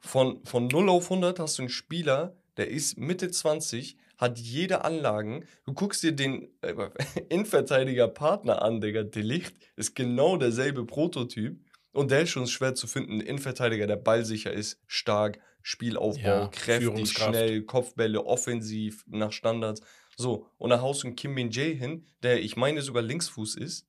[0.00, 4.84] von, von 0 auf 100 hast du einen Spieler, der ist Mitte 20, hat jede
[4.84, 5.44] Anlagen.
[5.66, 6.74] Du guckst dir den äh,
[7.28, 9.02] Innenverteidiger Partner an, Digga.
[9.02, 11.60] Delicht ist genau derselbe Prototyp.
[11.92, 13.12] Und der ist schon schwer zu finden.
[13.14, 19.80] Ein Innenverteidiger, der ballsicher ist, stark, Spielaufbau, Ja, kräftig, schnell, Kopfbälle, offensiv, nach Standards.
[20.16, 23.56] So, und dann haust du einen Kim Min Jae hin, der, ich meine, sogar Linksfuß
[23.56, 23.86] ist.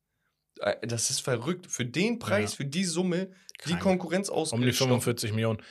[0.59, 1.67] Äh, Das ist verrückt.
[1.69, 2.57] Für den Preis, Ja.
[2.57, 3.29] für die Summe,
[3.65, 3.81] die Krank.
[3.81, 4.89] Konkurrenz um die ausgestochen.
[5.01, 5.61] 45 Millionen.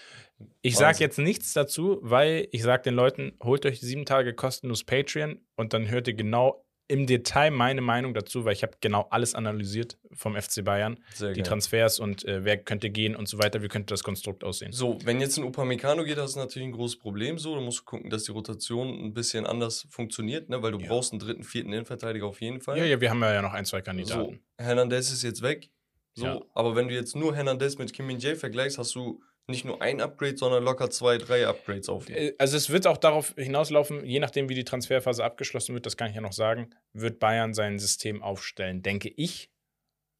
[0.63, 4.85] Ich sage jetzt nichts dazu, weil ich sage den Leuten, holt euch sieben Tage kostenlos
[4.85, 9.09] Patreon und dann hört ihr genau im Detail meine Meinung dazu, weil ich habe genau
[9.11, 11.49] alles analysiert vom FC Bayern, Sehr die geil.
[11.49, 14.71] Transfers und äh, wer könnte gehen und so weiter, wie könnte das Konstrukt aussehen.
[14.71, 17.57] So, wenn jetzt ein Upamecano geht, das ist natürlich ein großes Problem so.
[17.57, 20.63] Da musst du gucken, dass die Rotation ein bisschen anders funktioniert, ne?
[20.63, 20.87] weil du Ja.
[20.89, 22.79] brauchst einen dritten, vierten Innenverteidiger auf jeden Fall.
[22.79, 24.41] Ja, ja, wir haben ja noch ein, zwei so, Kandidaten.
[24.57, 25.71] Hernandez ist jetzt weg.
[26.15, 26.41] So, Ja.
[26.55, 29.81] aber wenn du jetzt nur Hernandez mit Kim Min Jae vergleichst, hast du nicht nur
[29.81, 32.09] ein Upgrade, sondern locker zwei, drei Upgrades auf.
[32.09, 35.97] Äh, Also es wird auch darauf hinauslaufen, je nachdem, wie die Transferphase abgeschlossen wird, das
[35.97, 39.51] kann ich ja noch sagen, wird Bayern sein System aufstellen, denke ich.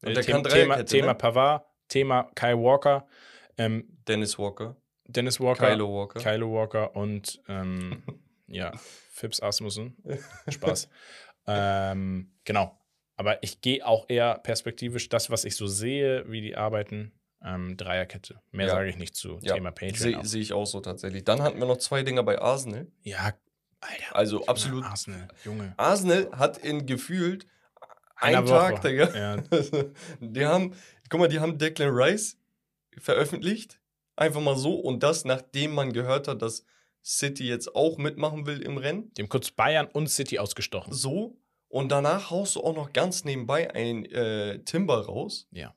[0.03, 1.15] Und Äh, der The- kann Thema, Thema ne?
[1.15, 3.07] Pavard, Thema Kyle Walker,
[3.57, 6.19] ähm, Dennis Walker, Dennis Walker, Kylo Walker.
[6.19, 8.03] Kylo Walker und ähm,
[8.47, 8.71] ja,
[9.11, 9.97] Phipps Asmussen.
[10.49, 10.89] Spaß.
[11.47, 12.77] ähm, genau.
[13.15, 17.11] Aber ich gehe auch eher perspektivisch das, was ich so sehe, wie die arbeiten,
[17.43, 18.39] ähm, Dreierkette.
[18.51, 18.73] Mehr Ja.
[18.73, 19.95] sage ich nicht zu Ja, Thema Patreon.
[19.95, 21.23] Sehe seh ich auch so tatsächlich.
[21.23, 22.87] Dann hatten wir noch zwei Dinger bei Arsenal.
[23.03, 23.33] Ja,
[23.79, 24.15] Alter.
[24.15, 24.83] Also Junge, absolut.
[24.85, 25.73] Arsenal, Junge.
[25.77, 27.45] Arsenal hat in gefühlt
[28.15, 28.45] einen.
[28.47, 29.15] Tag, Digga.
[29.15, 29.37] Ja,
[30.19, 30.73] Die haben,
[31.09, 32.37] guck mal, die haben Declan Rice
[32.97, 33.79] veröffentlicht.
[34.15, 34.73] Einfach mal so.
[34.79, 36.65] Und das, nachdem man gehört hat, dass
[37.03, 39.13] City jetzt auch mitmachen will im Rennen.
[39.13, 40.91] dem kurz Bayern und City ausgestochen.
[40.93, 41.37] So.
[41.69, 45.47] Und danach haust du auch noch ganz nebenbei ein äh, Timber raus.
[45.51, 45.75] Ja.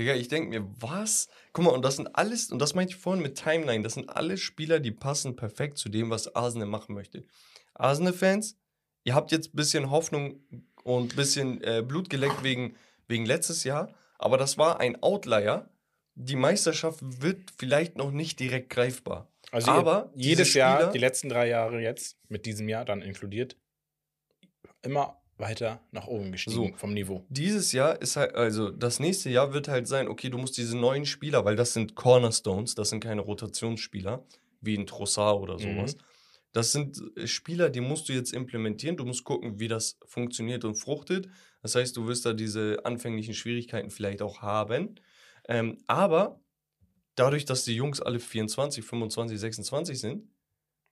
[0.00, 1.28] Digga, ich denke mir, was?
[1.52, 4.08] Guck mal, und das sind alles, und das meinte ich vorhin mit Timeline, das sind
[4.08, 7.24] alle Spieler, die passen perfekt zu dem, was Arsenal machen möchte.
[7.74, 8.56] Arsenal-Fans,
[9.04, 10.40] ihr habt jetzt ein bisschen Hoffnung
[10.84, 12.76] und ein bisschen äh, Blut geleckt wegen,
[13.08, 15.68] wegen letztes Jahr, aber das war ein Outlier.
[16.14, 19.30] Die Meisterschaft wird vielleicht noch nicht direkt greifbar.
[19.52, 23.02] Also Aber jedes diese Jahr, Spieler- die letzten drei Jahre jetzt, mit diesem Jahr dann
[23.02, 23.56] inkludiert,
[24.82, 26.76] immer weiter nach oben gestiegen So.
[26.76, 27.24] vom Niveau.
[27.28, 30.76] Dieses Jahr ist halt, also das nächste Jahr wird halt sein, okay, du musst diese
[30.76, 34.24] neuen Spieler, weil das sind Cornerstones, das sind keine Rotationsspieler,
[34.60, 35.96] wie ein Trossard oder sowas.
[36.52, 38.96] Das sind äh, Spieler, die musst du jetzt implementieren.
[38.96, 41.28] Du musst gucken, wie das funktioniert und fruchtet.
[41.62, 44.96] Das heißt, du wirst da diese anfänglichen Schwierigkeiten vielleicht auch haben.
[45.48, 46.40] Ähm, aber
[47.14, 50.24] dadurch, dass die Jungs alle 24, 25, 26 sind,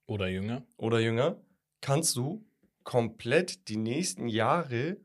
[0.06, 0.64] Oder jünger.
[0.76, 1.40] oder jünger,
[1.80, 2.46] kannst du
[2.88, 4.96] komplett die nächsten Jahre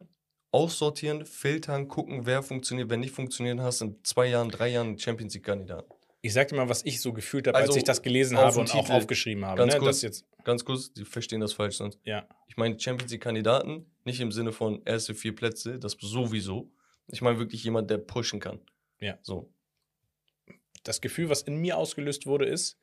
[0.52, 5.34] aussortieren, filtern, gucken, wer funktioniert, wer nicht funktioniert, hast in zwei Jahren, drei Jahren Champions
[5.34, 5.92] League-Kandidaten.
[6.22, 8.58] Ich sag dir mal, was ich so gefühlt habe, als Also, ich das gelesen habe
[8.58, 8.94] und auch Titel.
[8.94, 9.58] aufgeschrieben habe.
[9.58, 9.80] Ganz ne?
[9.82, 10.02] kurz.
[10.02, 12.00] Jetzt, Ganz kurz, die verstehen das falsch sonst.
[12.06, 12.26] ja.
[12.48, 16.72] Ich meine Champions League-Kandidaten, nicht im Sinne von erste vier Plätze, das sowieso.
[17.08, 18.62] Ich meine wirklich jemand, der pushen kann.
[19.02, 19.18] Ja.
[19.24, 19.52] So.
[20.84, 22.78] Das Gefühl, was in mir ausgelöst wurde, ist,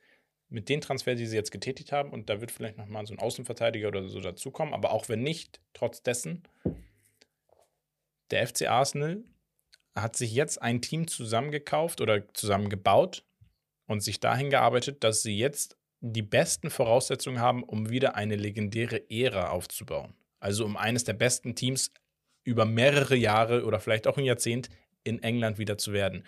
[0.51, 3.19] mit den Transfers, die sie jetzt getätigt haben, und da wird vielleicht nochmal so ein
[3.19, 6.43] Außenverteidiger oder so dazukommen, aber auch wenn nicht, trotz dessen,
[8.31, 9.23] der FC Arsenal
[9.95, 13.23] hat sich jetzt ein Team zusammengekauft oder zusammengebaut
[13.87, 19.09] und sich dahin gearbeitet, dass sie jetzt die besten Voraussetzungen haben, um wieder eine legendäre
[19.09, 20.13] Ära aufzubauen.
[20.39, 21.91] Also um eines der besten Teams
[22.43, 24.69] über mehrere Jahre oder vielleicht auch ein Jahrzehnt
[25.03, 26.25] in England wieder zu werden.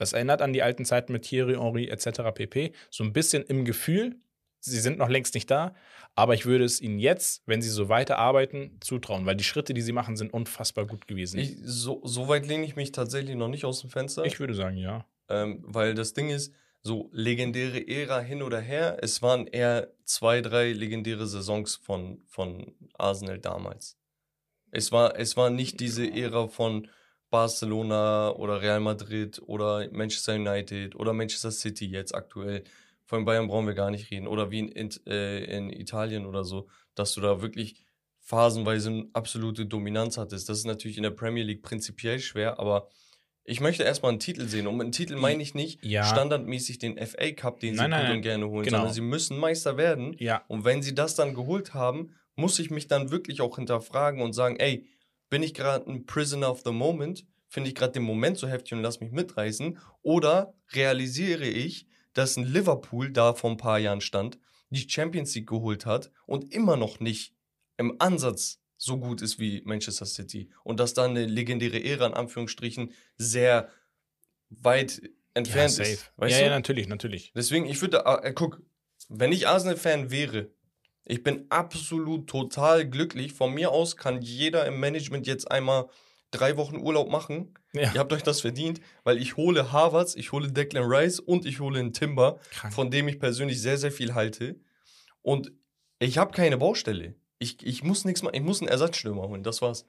[0.00, 2.22] Das erinnert an die alten Zeiten mit Thierry Henry etc.
[2.34, 2.72] pp.
[2.88, 4.16] So ein bisschen im Gefühl.
[4.58, 5.74] Sie sind noch längst nicht da,
[6.14, 9.82] aber ich würde es ihnen jetzt, wenn sie so weiterarbeiten, zutrauen, weil die Schritte, die
[9.82, 11.38] sie machen, sind unfassbar gut gewesen.
[11.38, 14.24] Ich, so, so weit lehne ich mich tatsächlich noch nicht aus dem Fenster.
[14.24, 15.04] ich würde sagen, ja.
[15.28, 20.40] Ähm, weil das Ding ist, so legendäre Ära hin oder her, es waren eher zwei,
[20.40, 23.98] drei legendäre Saisons von, von Arsenal damals.
[24.70, 26.88] Es war, es war nicht diese Ära von
[27.30, 32.64] Barcelona oder Real Madrid oder Manchester United oder Manchester City jetzt aktuell.
[33.06, 34.26] Von Bayern brauchen wir gar nicht reden.
[34.26, 37.76] Oder wie in, in, äh, in Italien oder so, dass du da wirklich
[38.20, 40.48] phasenweise eine absolute Dominanz hattest.
[40.48, 42.88] Das ist natürlich in der Premier League prinzipiell schwer, aber
[43.42, 44.66] ich möchte erstmal einen Titel sehen.
[44.68, 46.04] Und mit einem Titel meine ich nicht Ja.
[46.04, 48.16] standardmäßig den FA Cup, den sie Nein, gut nein.
[48.18, 48.76] und gerne holen, Genau.
[48.78, 50.14] sondern sie müssen Meister werden.
[50.18, 54.22] Ja, Und wenn sie das dann geholt haben, muss ich mich dann wirklich auch hinterfragen
[54.22, 54.86] und sagen, ey,
[55.30, 57.24] bin ich gerade ein Prisoner of the Moment?
[57.48, 59.78] Finde ich gerade den Moment so heftig und lass mich mitreißen?
[60.02, 64.38] Oder realisiere ich, dass ein Liverpool da vor ein paar Jahren stand,
[64.70, 67.34] die Champions League geholt hat und immer noch nicht
[67.76, 72.14] im Ansatz so gut ist wie Manchester City und dass da eine legendäre Ära in
[72.14, 73.68] Anführungsstrichen sehr
[74.48, 75.90] weit ja entfernt safe.
[75.90, 76.12] ist.
[76.16, 76.44] Weißt ja, du?
[76.46, 77.32] ja, natürlich, natürlich.
[77.34, 78.62] Deswegen, ich würde, äh, guck,
[79.08, 80.50] wenn ich Arsenal-Fan wäre,
[81.04, 83.32] ich bin absolut total glücklich.
[83.32, 85.88] Von mir aus kann jeder im Management jetzt einmal
[86.30, 87.54] drei Wochen Urlaub machen.
[87.72, 87.92] Ja.
[87.92, 91.60] Ihr habt euch das verdient, weil ich hole Harvards, ich hole Declan Rice und ich
[91.60, 92.74] hole einen Timber, Krank.
[92.74, 94.56] von dem ich persönlich sehr, sehr viel halte.
[95.22, 95.52] Und
[95.98, 97.14] ich habe keine Baustelle.
[97.38, 99.86] Ich, ich muss nichts machen, ich muss einen Ersatzstürmer holen, das war's.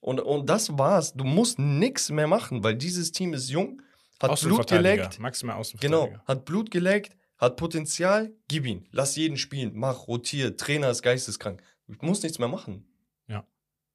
[0.00, 1.14] Und, und das war's.
[1.14, 3.80] Du musst nichts mehr machen, weil dieses Team ist jung,
[4.20, 5.18] hat Blut geleckt.
[5.18, 6.24] maximal Genau, Außenverteidiger.
[6.26, 8.86] hat Blut geleckt, hat Potenzial, gib ihn.
[8.90, 11.62] Lass jeden spielen, mach, rotier, Trainer ist geisteskrank.
[11.88, 12.86] Ich muss nichts mehr machen.
[13.28, 13.46] Ja.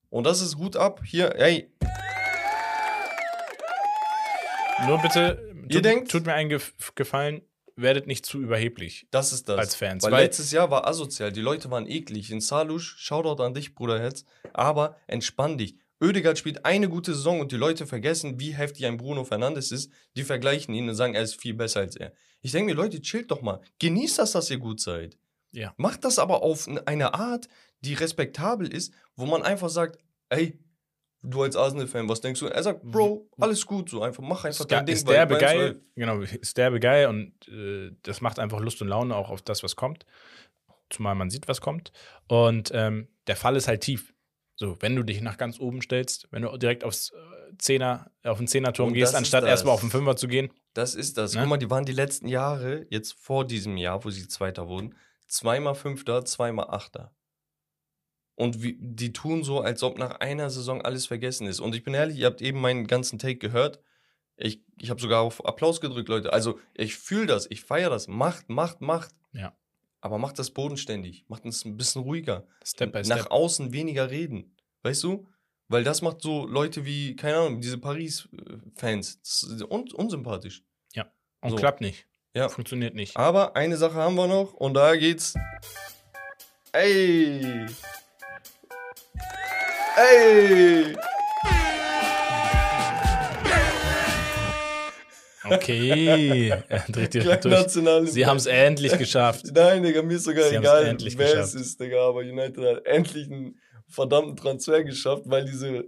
[0.10, 1.02] Und das ist gut ab.
[1.06, 1.72] Hier, ey,
[4.88, 7.42] Nur bitte, Ihr tut, denkt- tut mir einen Gef Gefallen,
[7.76, 9.58] werdet nicht zu überheblich das ist das.
[9.58, 10.04] als Fans.
[10.04, 12.32] Weil, Weil, letztes Jahr war asozial, die Leute waren eklig.
[12.32, 15.76] In Salusch, Shoutout an dich, Bruderherz, aber entspann dich.
[16.02, 19.92] Ödegaard spielt eine gute Saison und die Leute vergessen, wie heftig ein Bruno Fernandes ist.
[20.16, 22.14] Die vergleichen ihn und sagen, er ist viel besser als er.
[22.42, 23.60] Ich denke mir, Leute, chillt doch mal.
[23.80, 25.18] Genießt das, dass ihr gut seid.
[25.52, 25.74] Ja.
[25.78, 27.48] Macht das aber auf eine Art,
[27.82, 30.58] die respektabel ist, wo man einfach sagt, ey,
[31.22, 32.48] du als Arsenal-Fan, was denkst du?
[32.48, 34.96] Er sagt, Bro, alles gut, so einfach, mach einfach ist, dein Ding.
[34.96, 39.16] ist derbe geil, genau, ist derbe geil und äh, das macht einfach Lust und Laune
[39.16, 40.06] auch auf das, was kommt.
[40.90, 41.92] Zumal man sieht, was kommt.
[42.28, 44.14] Und ähm, der Fall ist halt tief.
[44.60, 48.40] So, wenn du dich nach ganz oben stellst, wenn du direkt aufs äh, Zehner, auf
[48.40, 50.52] den Zehnerturm gehst, anstatt erstmal auf den Fünfer zu gehen.
[50.74, 51.34] Das ist das.
[51.34, 51.40] Ne?
[51.40, 54.96] Guck mal, die waren die letzten Jahre, jetzt vor diesem Jahr, wo sie Zweiter wurden,
[55.30, 57.16] zweimal Fünfter, zweimal Achter.
[58.36, 61.62] Und wie, die tun so, als ob nach einer Saison alles vergessen ist.
[61.62, 63.80] Und ich bin ehrlich, ihr habt eben meinen ganzen Take gehört.
[64.36, 66.34] Ich, ich habe sogar auf Applaus gedrückt, Leute.
[66.34, 68.10] Also, ich fühle das, ich feiere das.
[68.10, 69.16] Macht, macht, macht.
[69.32, 69.54] Ja.
[70.02, 71.26] Aber macht das bodenständig.
[71.28, 72.48] Macht es ein bisschen ruhiger.
[72.64, 73.32] Step by Nach Step.
[73.32, 74.56] außen weniger reden.
[74.84, 75.28] Weißt du?
[75.68, 79.20] Weil das macht so Leute wie, keine Ahnung, diese Paris-Fans.
[79.70, 80.64] Un unsympathisch.
[81.42, 81.56] Und so.
[81.56, 82.06] klappt nicht.
[82.36, 82.50] Ja.
[82.50, 83.16] Funktioniert nicht.
[83.16, 85.36] Aber eine Sache haben wir noch und da geht's.
[86.74, 87.66] Ey!
[89.96, 90.96] Ey!
[95.52, 96.54] Okay.
[96.92, 98.12] Kleine durch.
[98.12, 99.46] Sie haben es endlich geschafft.
[99.54, 101.56] Nein, Digga, mir ist sogar Sie egal, wer geschafft.
[101.56, 105.86] es ist, Digga, aber United hat endlich einen verdammten Transfer geschafft, weil diese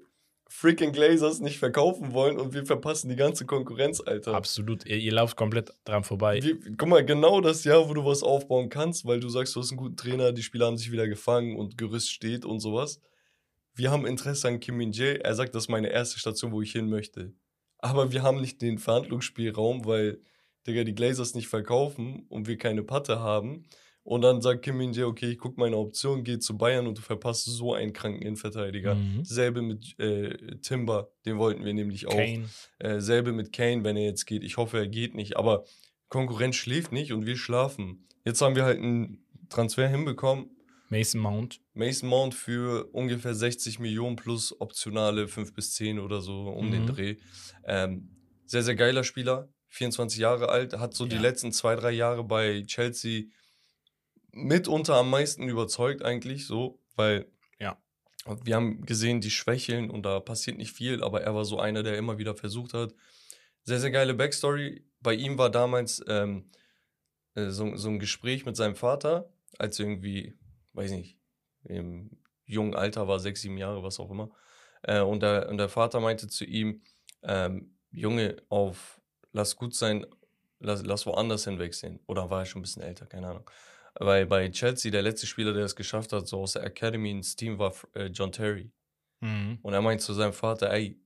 [0.51, 4.33] freaking Glazers nicht verkaufen wollen und wir verpassen die ganze Konkurrenz, Alter.
[4.33, 4.85] Absolut.
[4.85, 6.43] Ihr, ihr lauft komplett dran vorbei.
[6.43, 9.61] Wir, guck mal, genau das Jahr, wo du was aufbauen kannst, weil du sagst, du
[9.61, 12.99] hast einen guten Trainer, die Spieler haben sich wieder gefangen und Gerüst steht und sowas.
[13.75, 15.19] Wir haben Interesse an Kim Min Jae.
[15.23, 17.33] Er sagt, das ist meine erste Station, wo ich hin möchte.
[17.81, 20.21] Aber wir haben nicht den Verhandlungsspielraum, weil,
[20.67, 23.65] Digga, die Glazers nicht verkaufen und wir keine Patte haben.
[24.03, 26.97] Und dann sagt Kim Min Jae, okay, ich guck meine Option, geh zu Bayern und
[26.97, 28.95] du verpasst so einen kranken Innenverteidiger.
[28.95, 29.23] Mhm.
[29.23, 32.15] Selbe mit äh, Timber, den wollten wir nämlich auch.
[32.15, 32.49] Kane.
[32.79, 34.43] Äh, selbe mit Kane, wenn er jetzt geht.
[34.43, 35.37] Ich hoffe, er geht nicht.
[35.37, 35.65] Aber
[36.09, 38.07] Konkurrenz schläft nicht und wir schlafen.
[38.25, 40.49] Jetzt haben wir halt einen Transfer hinbekommen.
[40.91, 41.61] Mason Mount.
[41.73, 46.83] Mason Mount für ungefähr 60 Millionen plus optionale 5 bis 10 oder so um den
[46.83, 46.87] Mhm.
[46.87, 47.15] Dreh.
[47.63, 48.09] Ähm,
[48.45, 49.47] sehr, sehr geiler Spieler.
[49.69, 50.73] 24 Jahre alt.
[50.77, 51.21] Hat so die Ja.
[51.21, 53.23] letzten zwei, drei Jahre bei Chelsea
[54.33, 57.25] mitunter am meisten überzeugt eigentlich so, weil
[57.59, 57.81] Ja.
[58.43, 61.83] wir haben gesehen, die schwächeln und da passiert nicht viel, aber er war so einer,
[61.83, 62.93] der immer wieder versucht hat.
[63.63, 64.83] Sehr, sehr geile Backstory.
[64.99, 66.49] Bei ihm war damals ähm,
[67.35, 70.33] äh, so, so ein Gespräch mit seinem Vater, als irgendwie,
[70.73, 71.17] weiß nicht,
[71.63, 72.09] im
[72.45, 74.31] jungen Alter war, sechs, sieben Jahre, was auch immer.
[74.83, 76.81] Äh, und, der, und der Vater meinte zu ihm,
[77.23, 78.99] ähm, Junge, auf
[79.31, 80.05] lass gut sein,
[80.59, 81.99] lass, lass woanders hinwechseln.
[82.07, 83.49] Oder war er schon ein bisschen älter, keine Ahnung.
[83.95, 87.35] Weil bei Chelsea, der letzte Spieler, der es geschafft hat, so aus der Academy ins
[87.35, 88.71] Team, war äh, John Terry.
[89.19, 89.59] Mhm.
[89.61, 90.99] Und er meint zu seinem Vater, ey,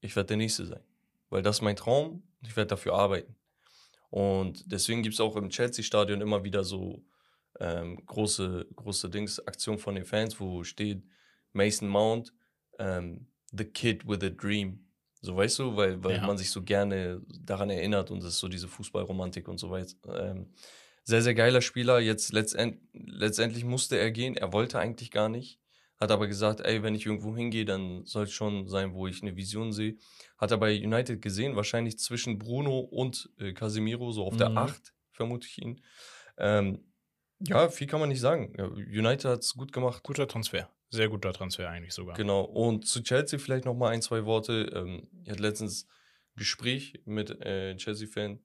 [0.00, 0.82] ich werde der Nächste sein.
[1.28, 3.36] Weil das ist mein Traum ich werde dafür arbeiten.
[4.10, 7.02] Und deswegen gibt es auch im Chelsea-Stadion immer wieder so
[7.62, 11.04] ähm, große, große Dings, Aktionen von den Fans, wo steht
[11.52, 12.32] Mason Mount,
[12.78, 14.86] ähm, the kid with a dream.
[15.20, 16.26] So weißt du, weil, weil Ja.
[16.26, 19.94] man sich so gerne daran erinnert und es ist so diese Fußballromantik und so weiter.
[20.30, 20.52] Ähm,
[21.04, 22.00] sehr, sehr geiler Spieler.
[22.00, 24.36] Jetzt letztend, letztendlich musste er gehen.
[24.36, 25.60] Er wollte eigentlich gar nicht.
[26.00, 29.22] Hat aber gesagt, ey, wenn ich irgendwo hingehe, dann soll es schon sein, wo ich
[29.22, 29.96] eine Vision sehe.
[30.38, 34.58] Hat er bei United gesehen, wahrscheinlich zwischen Bruno und äh, Casemiro, so auf der Mhm.
[34.58, 35.80] 8, vermute ich ihn.
[36.38, 36.91] Ähm,
[37.46, 38.54] ja, viel kann man nicht sagen.
[38.60, 40.02] United hat es gut gemacht.
[40.02, 40.68] Guter Transfer.
[40.90, 42.16] Sehr guter Transfer eigentlich sogar.
[42.16, 42.42] Genau.
[42.42, 44.70] Und zu Chelsea vielleicht noch mal ein, zwei Worte.
[44.74, 48.40] Ähm, ich hatte letztens ein Gespräch mit äh, Chelsea-Fan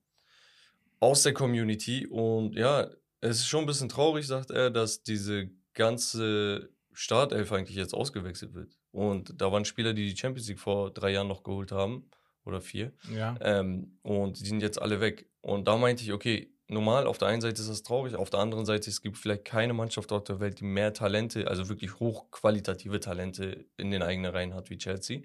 [0.99, 2.89] aus der Community und ja,
[3.21, 8.53] es ist schon ein bisschen traurig, sagt er, dass diese ganze Startelf eigentlich jetzt ausgewechselt
[8.53, 8.77] wird.
[8.91, 12.09] Und da waren Spieler, die die Champions League vor drei Jahren noch geholt haben
[12.45, 12.93] oder vier.
[13.13, 13.35] Ja.
[13.41, 15.29] Ähm, und die sind jetzt alle weg.
[15.41, 18.39] Und da meinte ich, okay, normal, auf der einen Seite ist das traurig, auf der
[18.39, 21.99] anderen Seite, es gibt vielleicht keine Mannschaft auf der Welt, die mehr Talente, also wirklich
[21.99, 25.21] hochqualitative Talente in den eigenen Reihen hat wie Chelsea.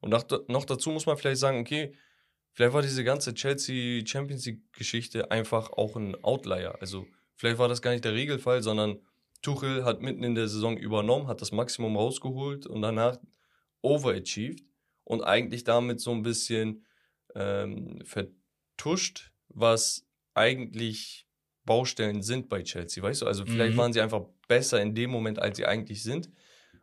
[0.00, 1.94] Und noch, noch dazu muss man vielleicht sagen, okay,
[2.52, 6.76] vielleicht war diese ganze Chelsea Champions League Geschichte einfach auch ein Outlier.
[6.80, 8.98] Also vielleicht war das gar nicht der Regelfall, sondern
[9.42, 13.18] Tuchel hat mitten in der Saison übernommen, hat das Maximum rausgeholt und danach
[13.82, 14.64] overachieved
[15.04, 16.84] und eigentlich damit so ein bisschen
[17.34, 21.26] ähm, vertuscht, was eigentlich
[21.64, 23.26] Baustellen sind bei Chelsea, weißt du?
[23.26, 23.78] Also vielleicht Mhm.
[23.78, 26.30] waren sie einfach besser in dem Moment, als sie eigentlich sind.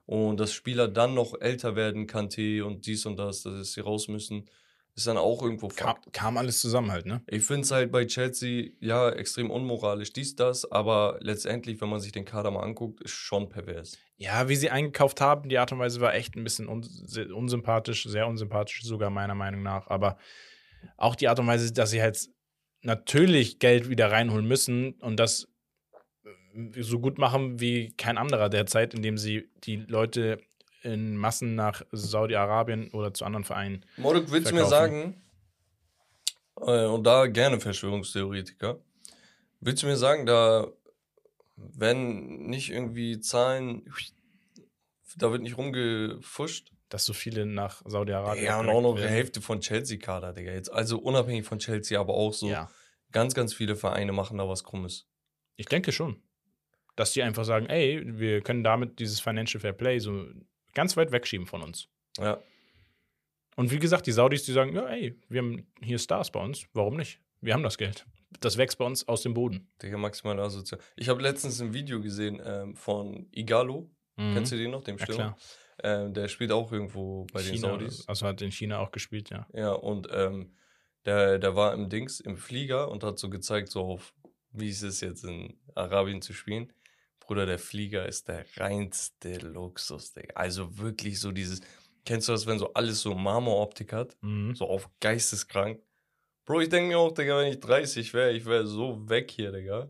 [0.05, 4.07] Und dass Spieler dann noch älter werden, Kanté und dies und das, dass sie raus
[4.07, 4.49] müssen,
[4.95, 7.21] ist dann auch irgendwo Kam, kam alles zusammen halt, ne?
[7.27, 11.99] Ich finde es halt bei Chelsea, ja, extrem unmoralisch, dies, das, aber letztendlich, wenn man
[11.99, 13.97] sich den Kader mal anguckt, ist schon pervers.
[14.15, 18.05] Ja, wie sie eingekauft haben, die Art und Weise war echt ein bisschen uns unsympathisch,
[18.05, 19.87] sehr unsympathisch sogar meiner Meinung nach.
[19.87, 20.17] Aber
[20.95, 22.27] auch die Art und Weise, dass sie halt
[22.81, 25.47] natürlich Geld wieder reinholen müssen und das
[26.53, 30.39] äh, so gut machen wie kein anderer derzeit, indem sie die Leute
[30.83, 33.83] in Massen nach Saudi-Arabien oder zu anderen Vereinen.
[33.97, 35.21] Moruk, willst du mir sagen,
[36.57, 38.79] äh, und da gerne Verschwörungstheoretiker,
[39.59, 40.67] willst du mir sagen, da
[41.57, 43.83] wenn nicht irgendwie Zahlen,
[45.17, 46.71] da wird nicht rumgefuscht?
[46.89, 48.45] Dass so viele nach Saudi-Arabien.
[48.45, 49.03] Ja, und auch noch die.
[49.03, 50.51] Hälfte von Chelsea-Kader, Digga.
[50.53, 52.69] Jetzt, also unabhängig von Chelsea, aber auch so Ja,
[53.11, 55.07] ganz, ganz viele Vereine machen da was Krummes.
[55.57, 56.21] ich denke schon.
[56.95, 60.25] Dass die einfach sagen, ey, wir können damit dieses Financial Fair Play so
[60.73, 61.89] ganz weit wegschieben von uns.
[62.17, 62.41] Ja.
[63.55, 66.65] Und wie gesagt, die Saudis, die sagen, ja, ey, wir haben hier Stars bei uns,
[66.73, 67.19] warum nicht?
[67.41, 68.05] Wir haben das Geld.
[68.39, 69.69] Das wächst bei uns aus dem Boden.
[69.81, 70.81] Digga, maximal asozial.
[70.95, 73.89] Ich habe letztens ein Video gesehen ähm, von Igalo.
[74.15, 74.33] Mhm.
[74.33, 75.23] Kennst du den noch, dem Ja, Stürmer?
[75.23, 75.37] klar.
[75.83, 78.07] Ähm, der spielt auch irgendwo bei den China, Saudis.
[78.07, 79.47] Also hat in China auch gespielt, ja.
[79.53, 80.53] Ja, und ähm,
[81.05, 84.13] der, der war im Dings, im Flieger und hat so gezeigt, so auf,
[84.51, 86.73] wie ist es jetzt in Arabien zu spielen.
[87.19, 90.33] Bruder, der Flieger ist der reinste Luxus, Digga.
[90.35, 91.61] Also wirklich so dieses,
[92.05, 94.17] kennst du das, wenn so alles so Marmoroptik hat?
[94.21, 94.55] Mhm.
[94.55, 95.81] So auf geisteskrank.
[96.45, 99.51] Bro, ich denke mir auch, Digga, wenn ich 30 wäre, ich wäre so weg hier,
[99.51, 99.89] Digga.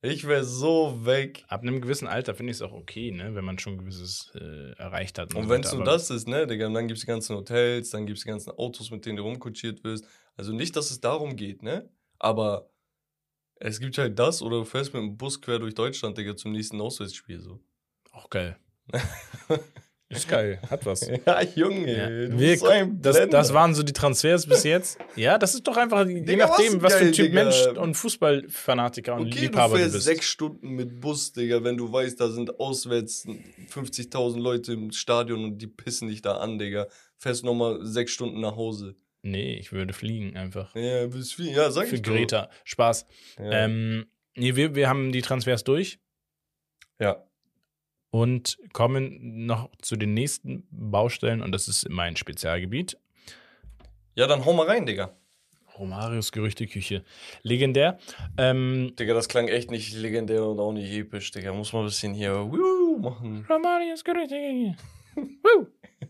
[0.00, 1.44] Ich wäre so weg.
[1.48, 4.30] Ab einem gewissen Alter finde ich es auch okay, ne, wenn man schon ein gewisses
[4.34, 5.34] äh, erreicht hat.
[5.34, 7.36] Und so wenn es nur das ist, ne, Digga, und dann gibt es die ganzen
[7.36, 10.06] Hotels, dann gibt es die ganzen Autos, mit denen du rumkutschiert wirst.
[10.36, 11.90] Also nicht, dass es darum geht, ne?
[12.20, 12.70] Aber
[13.56, 16.52] es gibt halt das oder du fährst mit dem Bus quer durch Deutschland, Digga, zum
[16.52, 17.60] nächsten Auswärtsspiel so.
[18.12, 18.56] Auch geil.
[20.10, 21.06] Ist geil, hat was.
[21.26, 22.08] Ja, Junge, Ja.
[22.08, 24.98] du Wir, bist so ein das, das waren so die Transfers bis jetzt.
[25.16, 27.44] Ja, das ist doch einfach, je Digga, was nachdem, was für geil, ein Typ Digga.
[27.44, 30.04] Mensch und Fußballfanatiker und Okay, Liebhaber du du fährst bist.
[30.06, 33.26] sechs Stunden mit Bus, Digga, wenn du weißt, da sind auswärts
[33.70, 36.86] 50.000 Leute im Stadion und die pissen dich da an, Digga.
[37.18, 38.94] Fährst nochmal sechs Stunden nach Hause.
[39.22, 40.74] Nee, ich würde fliegen einfach.
[40.74, 41.50] Ja, bis viel.
[41.50, 42.12] Ja, sag Für ich doch.
[42.12, 42.48] Greta.
[42.64, 43.04] Spaß.
[43.38, 43.50] Ja.
[43.64, 44.06] Ähm,
[44.36, 45.98] nee, wir, wir haben die Transfers durch
[47.00, 47.24] ja.
[48.10, 52.98] Und kommen noch zu den nächsten Baustellen und das ist mein Spezialgebiet.
[54.14, 55.14] Ja, dann hau mal rein, Digga.
[55.78, 57.04] Romarios Gerüchteküche.
[57.42, 57.98] Legendär.
[58.36, 61.52] Ähm, Digga, das klang echt nicht legendär und auch nicht episch, Digga.
[61.52, 63.46] Muss mal ein bisschen hier Woo machen.
[63.48, 64.76] Romarios Gerüchteküche.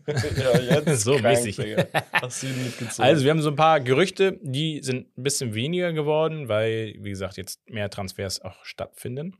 [0.07, 1.55] Ja, jetzt So krank, mäßig.
[1.55, 1.85] Digga.
[2.13, 3.03] Hast du mitgezogen?
[3.03, 7.09] Also, wir haben so ein paar Gerüchte, die sind ein bisschen weniger geworden, weil, wie
[7.09, 9.35] gesagt, jetzt mehr Transfers auch stattfinden.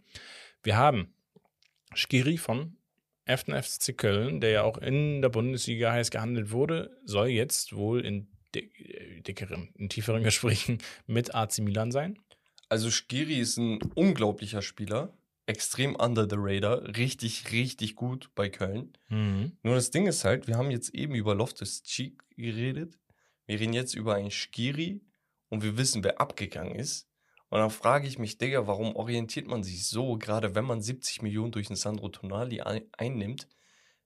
[0.64, 1.14] Wir haben
[1.94, 2.78] Skiri von
[3.26, 3.44] 1.
[3.44, 8.28] FC Köln, der ja auch in der Bundesliga heiß gehandelt wurde, soll jetzt wohl in
[8.56, 12.18] äh, dickeren, in tieferen Gesprächen mit AC Milan sein.
[12.70, 15.14] Also Skiri ist ein unglaublicher Spieler.
[15.48, 16.96] Extrem under the radar.
[16.96, 18.94] Richtig, richtig gut bei Köln.
[19.64, 23.00] Nur das Ding ist halt, wir haben jetzt eben über Loftus Cheek geredet.
[23.48, 25.02] Wir reden jetzt über einen Skiri
[25.50, 27.09] und wir wissen, wer abgegangen ist.
[27.50, 31.24] Und dann frage ich mich, Digga, warum orientiert man sich so, gerade wenn man 70
[31.24, 33.48] Millionen durch einen Sandro Tonali ein einnimmt,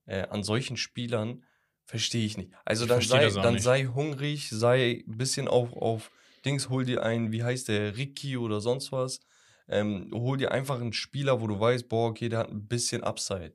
[0.06, 1.44] äh, an solchen Spielern,
[1.84, 2.52] verstehe ich nicht.
[2.64, 3.62] Also Ich dann, sei, dann nicht.
[3.62, 6.10] sei hungrig, sei ein bisschen auf, auf
[6.44, 9.20] Dings, hol dir einen, wie heißt der, Ricky oder sonst was.
[9.68, 13.02] Ähm, hol dir einfach einen Spieler, wo du weißt, boah, okay, der hat ein bisschen
[13.02, 13.54] Upside.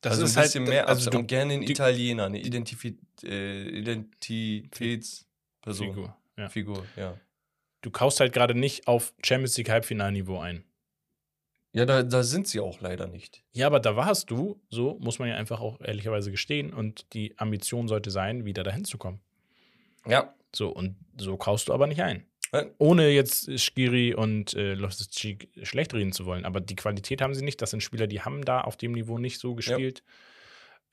[0.00, 2.40] Das also ist ein bisschen halt, mehr also Upside du, und gerne einen Italiener, eine
[2.40, 5.88] Identifi äh, Identitätsperson.
[5.88, 6.48] Figur, ja.
[6.48, 7.18] Figur, ja.
[7.84, 10.64] Du kaufst halt gerade nicht auf Champions League Halbfinalniveau ein.
[11.72, 13.42] Ja, da, da sind sie auch leider nicht.
[13.52, 16.72] Ja, aber da warst du, so muss man ja einfach auch ehrlicherweise gestehen.
[16.72, 19.20] Und die Ambition sollte sein, wieder dahin zu kommen.
[20.06, 20.34] Ja.
[20.54, 22.26] So, und so kaufst du aber nicht ein.
[22.52, 22.70] Nein.
[22.78, 26.44] Ohne jetzt Skiri und äh, Loftus-Cheek schlecht reden zu wollen.
[26.44, 27.60] Aber die Qualität haben sie nicht.
[27.60, 30.04] Das sind Spieler, die haben da auf dem Niveau nicht so gespielt.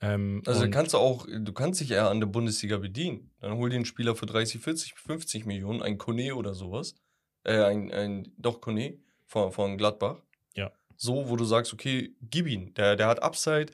[0.02, 3.30] Ähm, Also kannst du auch, du kannst dich eher an der Bundesliga bedienen.
[3.40, 6.96] Dann hol dir einen Spieler für 30, 40, 50 Millionen, ein Kone oder sowas.
[7.44, 10.20] Äh, ein, ein doch Kone von, von Gladbach.
[10.54, 10.72] Ja.
[10.96, 12.74] So, wo du sagst, okay, gib ihn.
[12.74, 13.72] Der, der hat Upside.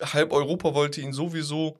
[0.00, 1.78] Halb Europa wollte ihn sowieso.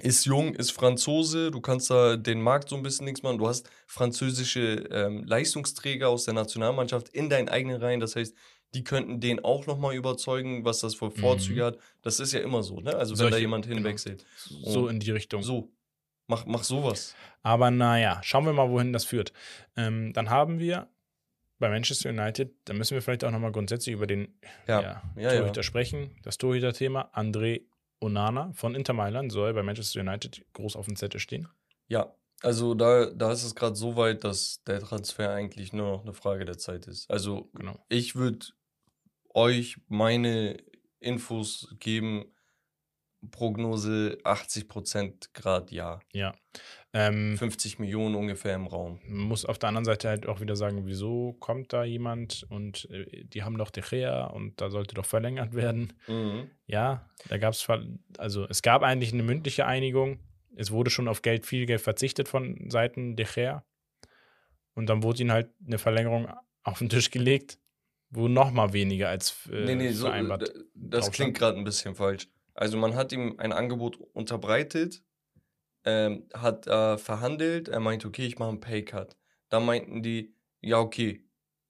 [0.00, 1.50] Ist jung, ist Franzose.
[1.50, 3.38] Du kannst da den Markt so ein bisschen nichts machen.
[3.38, 8.00] Du hast französische ähm, Leistungsträger aus der Nationalmannschaft in deinen eigenen Reihen.
[8.00, 8.34] Das heißt,
[8.74, 11.66] die könnten den auch nochmal überzeugen, was das für Vorzüge Mhm.
[11.66, 11.78] hat.
[12.02, 12.94] Das ist ja immer so, ne?
[12.96, 13.76] Also, wenn Solche- da jemand genau.
[13.76, 14.24] hinwechselt.
[14.46, 15.42] so in die Richtung.
[15.42, 15.70] So.
[16.28, 17.14] Mach, mach sowas.
[17.42, 19.32] Aber naja, schauen wir mal, wohin das führt.
[19.76, 20.88] Ähm, dann haben wir
[21.58, 24.34] bei Manchester United, da müssen wir vielleicht auch nochmal grundsätzlich über den
[24.66, 24.80] Ja.
[24.80, 25.38] ja, Ja, ja.
[25.40, 26.16] Torhüter sprechen.
[26.22, 27.10] Das Torhüter-Thema.
[27.14, 27.62] André
[28.00, 31.48] Onana von Inter Mailand soll bei Manchester United groß auf dem Zettel stehen.
[31.88, 32.14] Ja.
[32.40, 36.12] Also da, da ist es gerade so weit, dass der Transfer eigentlich nur noch eine
[36.14, 37.08] Frage der Zeit ist.
[37.10, 37.78] Also Genau.
[37.88, 38.46] ich würde
[39.34, 40.56] euch meine
[41.00, 42.24] Infos geben.
[43.30, 46.00] Prognose 80% Grad ja.
[46.12, 46.34] Ja.
[46.92, 48.98] Ähm, 50 Millionen ungefähr im Raum.
[49.06, 52.90] man muss auf der anderen Seite halt auch wieder sagen, wieso kommt da jemand und
[52.90, 55.92] äh, die haben doch De Gea und da sollte doch verlängert werden.
[56.08, 56.50] Mhm.
[56.66, 57.66] Ja, da gab es,
[58.18, 60.18] also es gab eigentlich eine mündliche Einigung.
[60.56, 63.64] Es wurde schon auf Geld, viel Geld verzichtet von Seiten De Gea.
[64.74, 66.28] Und dann wurde ihnen halt eine Verlängerung
[66.64, 67.58] auf den Tisch gelegt,
[68.12, 70.48] wo noch mal weniger als äh, nee, nee, so, vereinbart.
[70.48, 72.28] d- das drauf klingt gerade ein bisschen falsch.
[72.54, 75.02] Also man hat ihm ein Angebot unterbreitet,
[75.84, 79.16] ähm, hat äh, verhandelt, er meinte, okay, ich mache einen Paycut.
[79.48, 81.24] Da meinten die, ja, okay,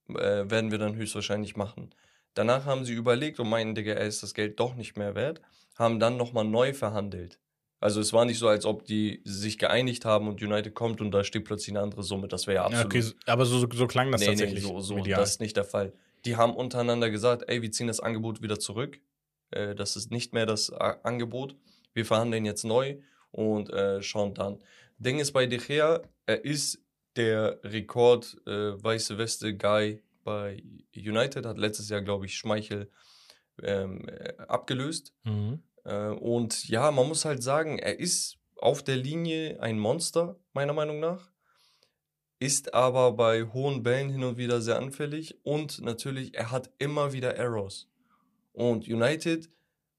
[0.09, 0.15] äh,
[0.51, 1.95] werden wir dann höchstwahrscheinlich machen.
[2.35, 5.41] Danach haben sie überlegt und meinten, Digga, er ist das Geld doch nicht mehr wert,
[5.79, 7.39] haben dann nochmal neu verhandelt.
[7.81, 11.11] Also es war nicht so, als ob die sich geeinigt haben und United kommt und
[11.11, 12.29] da steht plötzlich eine andere Summe.
[12.29, 14.63] Das wäre ja Ja, absolut okay, so- aber so, so klang das nee, nee, tatsächlich.
[14.63, 15.21] so, so medial.
[15.21, 15.93] das ist nicht der Fall.
[16.25, 19.01] Die haben untereinander gesagt, ey, wir ziehen das Angebot wieder zurück.
[19.51, 21.57] Äh, das ist nicht mehr das A Angebot.
[21.95, 22.99] Wir verhandeln jetzt neu
[23.31, 24.59] und äh, schauen dann.
[24.99, 26.81] Ding ist bei De Gea, er ist
[27.17, 30.63] der Rekord äh, weiße Weste Guy bei
[30.95, 32.91] United, hat letztes Jahr, glaube ich, Schmeichel
[33.63, 35.13] ähm, äh, abgelöst.
[35.25, 35.63] Mhm.
[35.85, 40.73] Äh, und ja, man muss halt sagen, er ist auf der Linie ein Monster, meiner
[40.73, 41.32] Meinung nach.
[42.43, 47.13] Ist aber bei hohen Bällen hin und wieder sehr anfällig und natürlich, er hat immer
[47.13, 47.89] wieder Errors.
[48.53, 49.49] Und United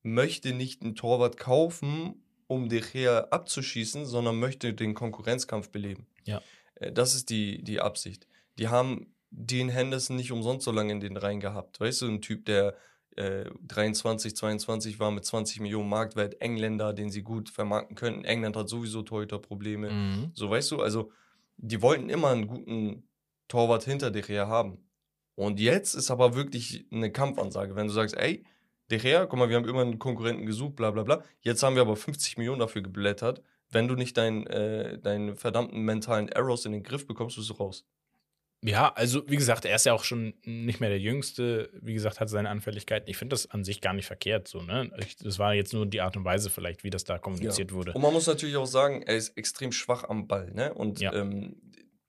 [0.02, 6.06] möchte nicht einen Torwart kaufen, um De Gea abzuschießen, sondern möchte den Konkurrenzkampf beleben.
[6.26, 6.41] Ja.
[6.76, 8.28] Äh, Das ist die, die Absicht.
[8.60, 11.80] Die haben Dean Henderson nicht umsonst so lange in den Reihen gehabt.
[11.80, 12.76] Weißt du, ein Typ, der
[13.15, 18.26] äh, 23, 22 war mit 20 Millionen Marktwert, Engländer, den sie gut vermarkten könnten.
[18.26, 19.90] England hat sowieso Torhüterprobleme.
[19.90, 20.32] Mhm.
[20.34, 21.10] So, weißt du, also
[21.57, 23.07] die wollten immer einen guten
[23.47, 24.80] Torwart hinter De Gea haben.
[25.35, 27.75] Und jetzt ist aber wirklich eine Kampfansage.
[27.75, 28.43] Wenn du sagst, ey,
[28.91, 31.23] De Gea, guck mal, wir haben immer einen Konkurrenten gesucht, bla bla bla.
[31.41, 33.41] Jetzt haben wir aber 50 Millionen dafür geblättert.
[33.69, 37.53] Wenn du nicht deinen äh, deinen verdammten mentalen Errors in den Griff bekommst, bist du
[37.53, 37.85] raus.
[38.65, 41.69] Ja, also wie gesagt, er ist ja auch schon nicht mehr der Jüngste.
[41.81, 43.10] Wie gesagt, hat seine Anfälligkeiten.
[43.10, 44.61] Ich finde das an sich gar nicht verkehrt so.
[44.61, 44.90] Ne?
[44.99, 47.91] Ich, das war jetzt nur die Art und Weise vielleicht, wie das da kommuniziert wurde.
[47.94, 50.73] Und man muss natürlich auch sagen, er ist extrem schwach am Ball, ne?
[50.73, 51.14] Und Ja.
[51.14, 51.61] ähm,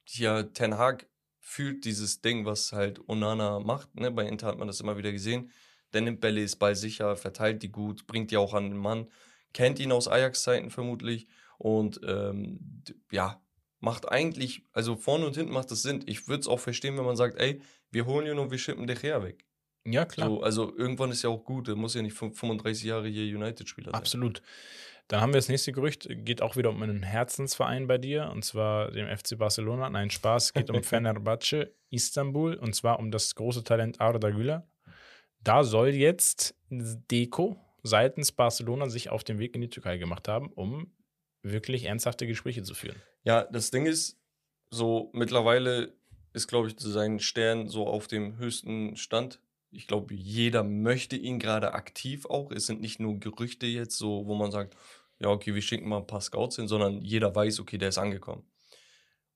[0.04, 1.08] hier Ten Hag
[1.40, 4.10] fühlt dieses Ding, was halt Onana macht, ne?
[4.12, 5.50] Bei Inter hat man das immer wieder gesehen.
[5.92, 9.10] Der nimmt Bälle, ist ballsicher, verteilt die gut, bringt die auch an den Mann,
[9.52, 11.26] kennt ihn aus Ajax-Zeiten vermutlich
[11.58, 13.40] und ähm, ja,
[13.84, 16.02] macht eigentlich, also vorne und hinten macht das Sinn.
[16.06, 18.86] Ich würde es auch verstehen, wenn man sagt, ey, wir holen ihn und wir schippen
[18.86, 19.44] De Gea weg.
[19.86, 20.28] Ja, klar.
[20.28, 23.90] So, also irgendwann ist ja auch gut, er muss ja nicht 35 Jahre hier United-Spieler
[23.90, 23.94] sein.
[23.94, 24.42] Absolut.
[25.08, 28.42] Dann haben wir das nächste Gerücht, geht auch wieder um einen Herzensverein bei dir, und
[28.42, 29.90] zwar dem FC Barcelona.
[29.90, 34.66] Nein, Spaß, geht um Fenerbahce Istanbul, und zwar um das große Talent Arda Güler.
[35.42, 40.50] Da soll jetzt Deko seitens Barcelona sich auf den Weg in die Türkei gemacht haben,
[40.54, 40.90] um
[41.44, 43.00] wirklich ernsthafte Gespräche zu führen.
[43.22, 44.18] Ja, das Ding ist,
[44.70, 45.94] so mittlerweile
[46.32, 49.40] ist, glaube ich, sein Stern so auf dem höchsten Stand.
[49.70, 52.50] Ich glaube, jeder möchte ihn gerade aktiv auch.
[52.50, 54.76] Es sind nicht nur Gerüchte jetzt so, wo man sagt,
[55.20, 57.98] ja, okay, wir schicken mal ein paar Scouts hin, sondern jeder weiß, okay, der ist
[57.98, 58.44] angekommen.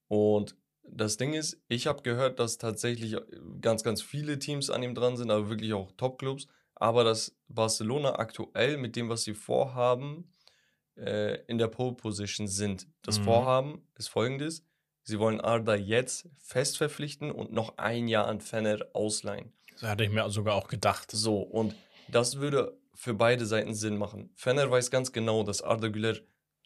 [0.08, 3.16] Und das Ding ist, ich habe gehört, dass tatsächlich
[3.60, 6.48] ganz, ganz viele Teams an ihm dran sind, aber wirklich auch Top-Clubs.
[6.74, 10.32] Aber dass Barcelona aktuell mit dem, was sie vorhaben,
[10.98, 12.86] äh, in der Pole Position sind.
[13.02, 13.24] Das Mhm.
[13.24, 14.64] Vorhaben ist folgendes:
[15.02, 19.52] Sie wollen Arda jetzt fest verpflichten und noch ein Jahr an Fener ausleihen.
[19.80, 21.10] Das hatte ich mir sogar auch gedacht.
[21.10, 21.74] So, und
[22.08, 24.30] das würde für beide Seiten Sinn machen.
[24.34, 26.16] Fener weiß ganz genau, dass Arda Güler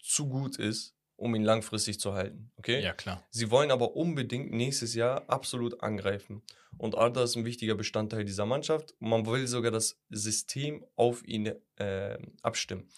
[0.01, 2.51] zu gut ist, um ihn langfristig zu halten.
[2.55, 2.81] Okay?
[2.81, 3.23] Ja, klar.
[3.29, 6.41] Sie wollen aber unbedingt nächstes Jahr absolut angreifen.
[6.77, 8.95] Und Arda ist ein wichtiger Bestandteil dieser Mannschaft.
[8.99, 12.89] Man will sogar das System auf ihn äh, abstimmen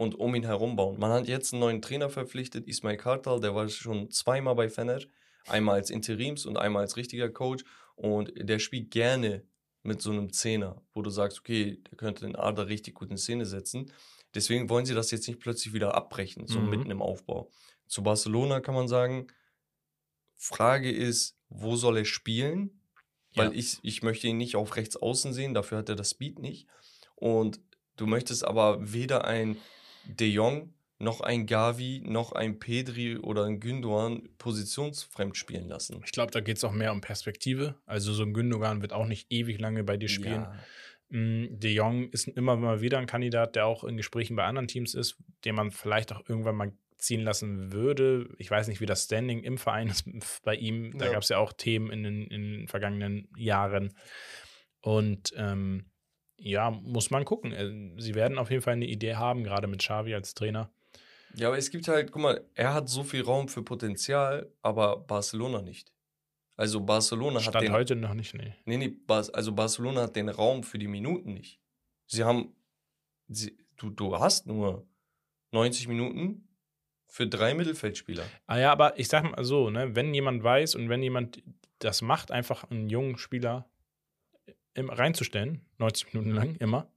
[0.00, 0.98] und um ihn herum bauen.
[0.98, 4.98] Man hat jetzt einen neuen Trainer verpflichtet, Ismail Kartal, der war schon zweimal bei Fener.
[5.46, 7.64] Einmal als Interims und einmal als richtiger Coach.
[7.96, 9.44] Und der spielt gerne
[9.82, 13.18] mit so einem Zehner, wo du sagst, okay, der könnte den Arda richtig gut in
[13.18, 13.92] Szene setzen.
[14.34, 16.70] Deswegen wollen sie das jetzt nicht plötzlich wieder abbrechen, so Mhm.
[16.70, 17.50] mitten im Aufbau.
[17.86, 19.26] Zu Barcelona kann man sagen,
[20.36, 22.80] Frage ist, wo soll er spielen?
[23.34, 23.58] Weil Ja.
[23.58, 26.68] ich, ich möchte ihn nicht auf rechts außen sehen, dafür hat er das Speed nicht.
[27.16, 27.60] Und
[27.96, 29.58] du möchtest aber weder ein
[30.16, 36.02] De Jong, noch ein Gavi, noch ein Pedri oder ein Gündogan positionsfremd spielen lassen.
[36.04, 37.76] Ich glaube, da geht es auch mehr um Perspektive.
[37.86, 40.42] Also so ein Gündogan wird auch nicht ewig lange bei dir spielen.
[40.42, 40.54] Ja.
[41.18, 44.68] Mm, De Jong ist immer mal wieder ein Kandidat, der auch in Gesprächen bei anderen
[44.68, 48.28] Teams ist, den man vielleicht auch irgendwann mal ziehen lassen würde.
[48.36, 50.04] Ich weiß nicht, wie das Standing im Verein ist
[50.44, 50.96] bei ihm.
[50.98, 51.12] Da Ja.
[51.12, 53.94] gab es ja auch Themen in den, in den vergangenen Jahren.
[54.82, 55.89] Und ähm,
[56.40, 57.52] ja, muss man gucken.
[57.52, 60.70] Äh, Sie werden auf jeden Fall eine Idee haben, gerade mit Xavi als Trainer.
[61.34, 64.96] Ja, aber es gibt halt, guck mal, er hat so viel Raum für Potenzial, aber
[64.96, 65.92] Barcelona nicht.
[66.56, 68.54] Also Barcelona hat Stand den heute noch nicht, nee.
[68.64, 71.60] Nee, nee, also Barcelona hat den Raum für die Minuten nicht.
[72.06, 72.54] Sie haben,
[73.28, 74.86] sie, du, du hast nur
[75.52, 76.48] 90 Minuten
[77.06, 78.24] für drei Mittelfeldspieler.
[78.46, 81.42] Ah ja, aber ich sag mal so, ne, wenn jemand weiß und wenn jemand
[81.78, 83.69] das macht, einfach einen jungen Spieler
[84.76, 86.90] reinzustellen, 90 Minuten lang, immer,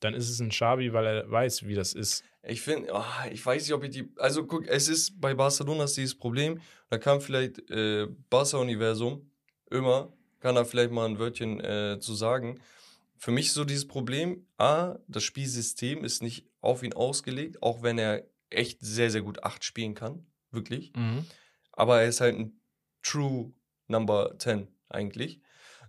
[0.00, 2.24] dann ist es ein Schabi, weil er weiß, wie das ist.
[2.42, 4.08] Ich finde, ah, ich weiß nicht, ob ich die.
[4.16, 6.60] Also guck, es ist bei Barcelona ist dieses Problem.
[6.88, 9.30] Da kann vielleicht äh, Barca-Universum
[9.70, 12.60] immer, kann da vielleicht mal ein Wörtchen äh, zu sagen.
[13.16, 17.98] Für mich so dieses Problem, A, das Spielsystem ist nicht auf ihn ausgelegt, auch wenn
[17.98, 20.24] er echt sehr, sehr gut 8 spielen kann.
[20.50, 20.92] Wirklich.
[21.72, 22.58] aber er ist halt ein
[23.02, 23.52] True
[23.86, 25.40] Number 10 eigentlich.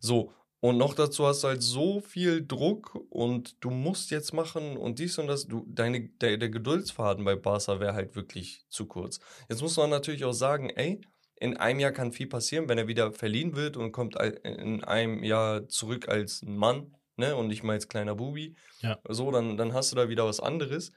[0.01, 4.75] So, und noch dazu hast du halt so viel Druck und du musst jetzt machen
[4.75, 5.47] und dies und das.
[5.47, 9.19] Du, deine, der, der Geduldsfaden bei Barca wäre halt wirklich zu kurz.
[9.49, 10.99] Jetzt muss man natürlich auch sagen, ey,
[11.35, 15.23] in einem Jahr kann viel passieren, wenn er wieder verliehen wird und kommt in einem
[15.23, 18.55] Jahr zurück als Mann, ne, und nicht mal als kleiner Bubi.
[18.81, 18.99] Ja.
[19.07, 20.91] So, dann, dann hast du da wieder was anderes.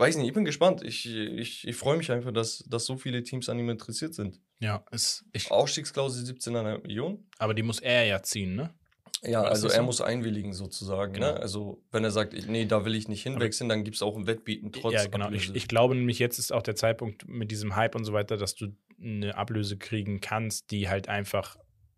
[0.00, 0.82] Weiß nicht, ich bin gespannt.
[0.82, 4.40] Ich, ich, ich freue mich einfach, dass, dass so viele Teams an ihm interessiert sind.
[4.58, 7.28] Ja, ist, ich, Ausstiegsklausel 17,5 Millionen.
[7.38, 8.74] aber die muss er ja ziehen, ne?
[9.22, 9.82] Ja, also er so?
[9.82, 11.12] muss einwilligen sozusagen.
[11.12, 11.32] Genau.
[11.34, 11.40] Ne?
[11.40, 14.16] Also wenn er sagt, ich- nee, da will ich nicht hinwechseln, dann gibt es auch
[14.16, 15.30] ein Wettbieten trotz ja, genau.
[15.30, 18.38] Ich, ich glaube nämlich, jetzt ist auch der Zeitpunkt mit diesem Hype und so weiter,
[18.38, 18.68] dass du
[18.98, 21.56] eine Ablöse kriegen kannst, die halt einfach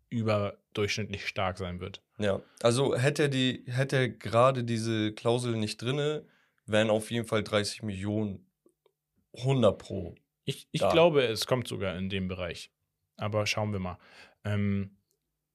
[0.09, 2.01] überdurchschnittlich stark sein wird.
[2.19, 6.25] Ja, also hätte er die, hätte er gerade diese Klausel nicht drinne,
[6.65, 8.45] wären auf jeden Fall 30 Millionen
[9.37, 10.15] 100 pro.
[10.45, 10.91] Ich, ich Da.
[10.91, 12.71] glaube, es kommt sogar in dem Bereich.
[13.17, 13.97] Aber schauen wir mal.
[14.43, 14.97] Ähm,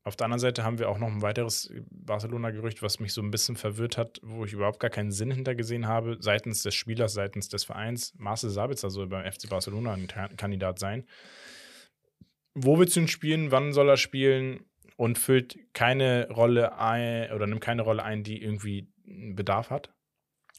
[0.05, 3.31] auf der anderen Seite haben wir auch noch ein weiteres Barcelona-Gerücht, was mich so ein
[3.31, 7.49] bisschen verwirrt hat, wo ich überhaupt gar keinen Sinn hintergesehen habe, seitens des Spielers, seitens
[7.49, 8.15] des Vereins.
[8.17, 11.07] Marcel Sabitzer soll beim FC Barcelona ein Ka- Kandidat sein.
[12.55, 13.51] Wo willst du ihn spielen?
[13.51, 14.65] Wann soll er spielen?
[14.97, 19.95] Und füllt keine Rolle ein oder nimmt keine Rolle ein, die irgendwie Bedarf hat.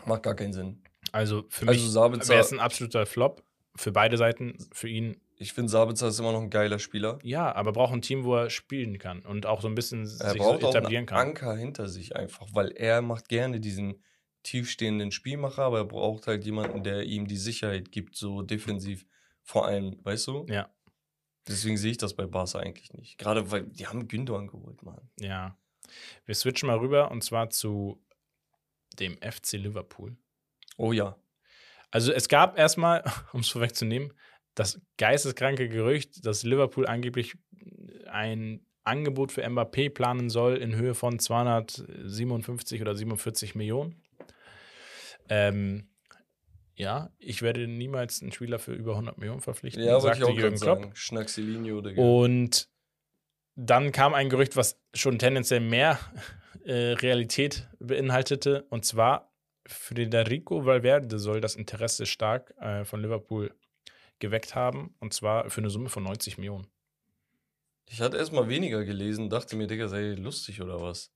[0.06, 0.84] Macht gar keinen Sinn.
[1.12, 3.44] Also für Also mich wäre es ein absoluter Flop.
[3.76, 7.20] Für beide Seiten, für ihn Ich finde, Sabitzer ist immer noch ein geiler Spieler.
[7.24, 10.06] Ja, aber braucht ein Team, wo er spielen kann und auch so ein bisschen Er
[10.06, 11.28] sich so braucht auch etablieren einen kann.
[11.30, 14.04] Anker hinter sich einfach, weil er macht gerne diesen
[14.44, 19.06] tiefstehenden Spielmacher, aber er braucht halt jemanden, der ihm die Sicherheit gibt, so defensiv
[19.44, 20.46] vor allem, weißt du?
[20.50, 20.70] Ja,
[21.48, 23.18] Deswegen sehe ich das bei Barca eigentlich nicht.
[23.18, 25.10] Gerade weil die haben Gündogan geholt, Mann.
[25.20, 25.58] ja.
[26.26, 28.00] Wir switchen mal rüber und zwar zu
[28.94, 30.18] dem FC Liverpool.
[30.78, 31.18] Oh ja.
[31.92, 33.04] Also es gab erstmal,
[33.34, 34.14] um es vorwegzunehmen,
[34.56, 37.38] das geisteskranke Gerücht, dass Liverpool angeblich
[38.08, 44.02] ein Angebot für Mbappé planen soll in Höhe von 257 oder 47 Millionen.
[45.30, 45.88] Ähm,
[46.76, 50.26] ja, ich werde niemals einen Spieler für über 100 Millionen verpflichten, Ja, wollte ich sagte
[50.26, 50.80] auch Jürgen Klopp.
[50.80, 50.96] sagen.
[51.82, 52.02] Digga.
[52.02, 52.70] Und
[53.56, 56.00] dann kam ein Gerücht, was schon tendenziell mehr
[56.70, 58.64] äh, Realität beinhaltete.
[58.70, 59.34] Und zwar,
[59.66, 63.56] Federico Valverde soll das Interesse stark äh, von Liverpool
[64.20, 64.94] geweckt haben.
[65.00, 66.68] Und zwar für eine Summe von 90 Millionen.
[67.88, 71.12] Ich hatte erstmal weniger gelesen, dachte mir, Digga, sei lustig oder was.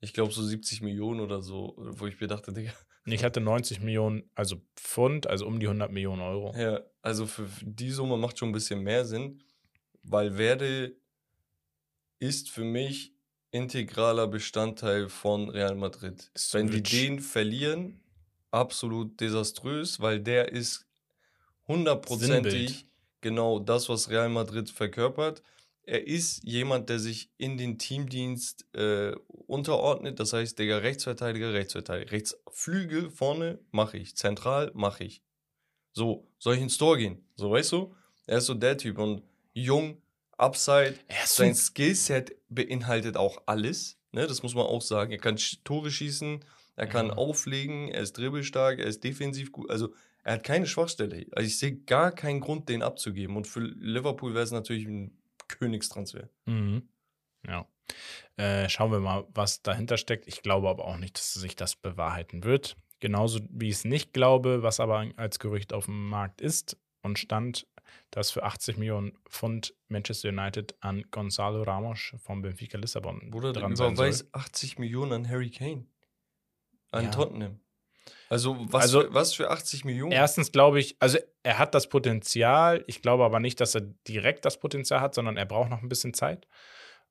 [0.00, 2.72] Ich glaube so 70 Millionen oder so, wo ich mir dachte, Digga.
[3.06, 6.54] Ich hatte 90 Millionen, also Pfund, also um die 100 Millionen Euro.
[6.56, 9.44] Ja, also für die Summe macht schon ein bisschen mehr Sinn,
[10.02, 10.96] weil Werde
[12.18, 13.17] ist für mich
[13.50, 16.30] integraler Bestandteil von Real Madrid.
[16.34, 18.00] Es Wenn die den verlieren,
[18.50, 20.86] absolut desaströs, weil der ist
[21.66, 22.86] hundertprozentig
[23.20, 25.42] genau das, was Real Madrid verkörpert.
[25.82, 29.12] Er ist jemand, der sich in den Teamdienst äh,
[29.46, 30.20] unterordnet.
[30.20, 32.12] Das heißt, Digga, Rechtsverteidiger, Rechtsverteidiger.
[32.12, 34.14] Rechtsflügel vorne mache ich.
[34.14, 35.22] Zentral mache ich.
[35.94, 37.24] So, soll ich ins Tor gehen?
[37.36, 37.94] So, weißt du?
[38.26, 38.98] Er ist so der Typ.
[38.98, 39.22] Und
[39.54, 40.02] jung,
[40.38, 40.94] Upside,
[41.24, 43.98] sein Skillset beinhaltet auch alles.
[44.12, 44.26] Ne?
[44.26, 45.12] Das muss man auch sagen.
[45.12, 46.44] Er kann Tore schießen,
[46.76, 47.12] er kann Ja.
[47.14, 49.68] auflegen, er ist dribbelstark, er ist defensiv gut.
[49.70, 49.92] Also
[50.24, 51.26] er hat keine Schwachstelle.
[51.32, 53.36] Also ich sehe gar keinen Grund, den abzugeben.
[53.36, 56.28] Und für Liverpool wäre es natürlich ein Königstransfer.
[56.46, 56.88] Mhm.
[57.46, 57.66] Ja.
[58.36, 60.28] Äh, schauen wir mal, was dahinter steckt.
[60.28, 62.76] Ich glaube aber auch nicht, dass sich das bewahrheiten wird.
[63.00, 67.18] Genauso wie ich es nicht glaube, was aber als Gerücht auf dem Markt ist und
[67.18, 67.66] stand,
[68.10, 73.76] dass für 80 Millionen Pfund Manchester United an Gonzalo Ramos vom Benfica Lissabon Bruder, dran
[73.76, 74.06] sein soll.
[74.06, 75.86] überweist 80 Millionen an Harry Kane.
[76.90, 77.10] An Ja.
[77.10, 77.60] Tottenham.
[78.30, 80.12] Also was, Also, für, was für 80 Millionen?
[80.12, 82.84] Erstens glaube ich, also er hat das Potenzial.
[82.86, 85.88] Ich glaube aber nicht, dass er direkt das Potenzial hat, sondern er braucht noch ein
[85.88, 86.46] bisschen Zeit.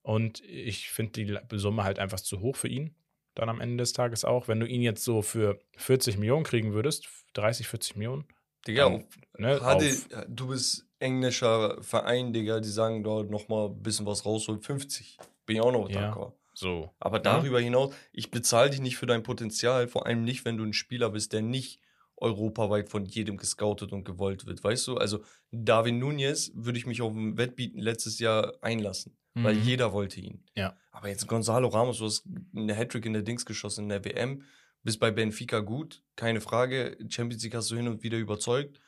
[0.01, 2.95] Und ich finde die Summe halt einfach zu hoch für ihn.
[3.35, 4.47] Dann am Ende des Tages auch.
[4.47, 8.25] Wenn du ihn jetzt so für 40 Millionen kriegen würdest, 30, 40 Millionen,
[8.65, 9.05] Digga, dann,
[9.37, 9.83] ne, auf,
[10.27, 14.61] du bist englischer Verein, Digga, die sagen dort nochmal ein bisschen was rausholen.
[14.61, 15.17] 50.
[15.45, 16.11] Bin ich auch noch Ja.
[16.11, 16.33] d'accord.
[16.53, 16.89] so.
[16.99, 20.63] Aber darüber hinaus, ich bezahle dich nicht für dein Potenzial, vor allem nicht, wenn du
[20.63, 21.79] ein Spieler bist, der nicht
[22.19, 24.63] europaweit von jedem gescoutet und gewollt wird.
[24.63, 25.19] Weißt du, also
[25.51, 29.61] Darwin Nunez würde ich mich auf ein Wettbieten letztes Jahr einlassen, weil Mhm.
[29.61, 30.43] jeder wollte ihn.
[30.55, 30.75] Ja.
[30.91, 32.25] Aber jetzt Gonzalo Ramos, du hast
[32.55, 34.41] eine Hattrick in der Dings geschossen in der WM,
[34.83, 36.97] bist bei Benfica gut, keine Frage.
[37.09, 38.79] Champions League hast du hin und wieder überzeugt.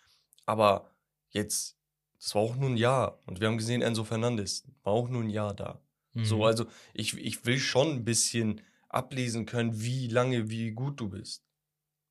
[0.45, 0.89] Aber
[1.29, 1.77] jetzt,
[2.19, 3.19] das war auch nur ein Jahr.
[3.25, 5.81] Und wir haben gesehen, Enzo Fernandes war auch nur ein Jahr da.
[6.13, 6.25] Mhm.
[6.25, 11.09] So, also ich, ich will schon ein bisschen ablesen können, wie lange, wie gut du
[11.09, 11.48] bist.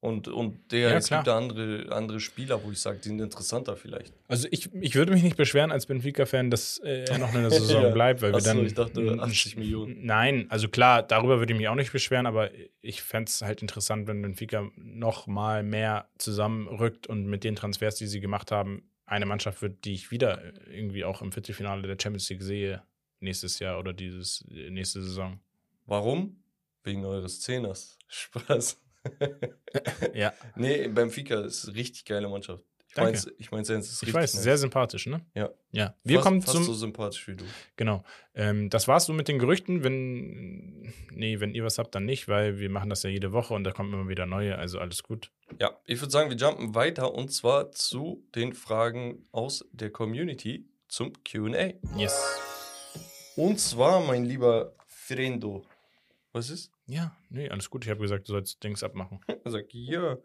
[0.01, 1.21] Und, und der, Ja, es klar.
[1.21, 4.15] gibt da andere, andere Spieler, wo ich sage, die sind interessanter vielleicht.
[4.29, 7.51] Also ich, ich würde mich nicht beschweren als Benfica-Fan, dass äh, er noch in der
[7.51, 7.91] Saison Ja.
[7.91, 8.65] bleibt, weil wir Ach so, dann.
[8.65, 10.07] ich dachte, n- 80 Millionen.
[10.07, 12.51] Nein, also klar, darüber würde ich mich auch nicht beschweren, aber
[12.81, 17.97] ich fände es halt interessant, wenn Benfica noch mal mehr zusammenrückt und mit den Transfers,
[17.97, 21.97] die sie gemacht haben, eine Mannschaft wird, die ich wieder irgendwie auch im Viertelfinale der
[22.01, 22.83] Champions League sehe
[23.19, 25.41] nächstes Jahr oder dieses äh, nächste Saison.
[25.87, 26.37] Warum?
[26.85, 27.99] Wegen eures Zehners.
[28.07, 28.81] Spaß.
[30.15, 30.33] ja.
[30.57, 32.65] Nee, Benfica ist eine richtig geile Mannschaft.
[32.89, 33.13] Ich Danke.
[33.13, 34.43] mein's, ich mein's ernst, ist Ich richtig weiß, nice.
[34.43, 35.21] sehr sympathisch, ne?
[35.35, 35.51] Ja.
[35.73, 35.95] Ja.
[36.05, 36.65] Wir fast, kommen fast zum.
[36.65, 37.45] so sympathisch wie du.
[37.77, 38.03] Genau.
[38.35, 39.85] Ähm, das war's so mit den Gerüchten.
[39.85, 43.53] Wenn, nee, wenn ihr was habt, dann nicht, weil wir machen das ja jede Woche
[43.53, 45.31] und da kommen immer wieder neue, also alles gut.
[45.61, 50.65] Ja, ich würde sagen, wir jumpen weiter und zwar zu den Fragen aus der Community
[50.89, 51.75] zum QA.
[51.97, 52.19] Yes.
[53.37, 55.63] Und zwar, mein lieber Frendo.
[56.33, 56.73] Was ist?
[56.89, 57.85] Ja, nee, alles gut.
[57.85, 59.21] Ich habe gesagt, du sollst Dings abmachen.
[59.45, 60.17] Er sagt, ja.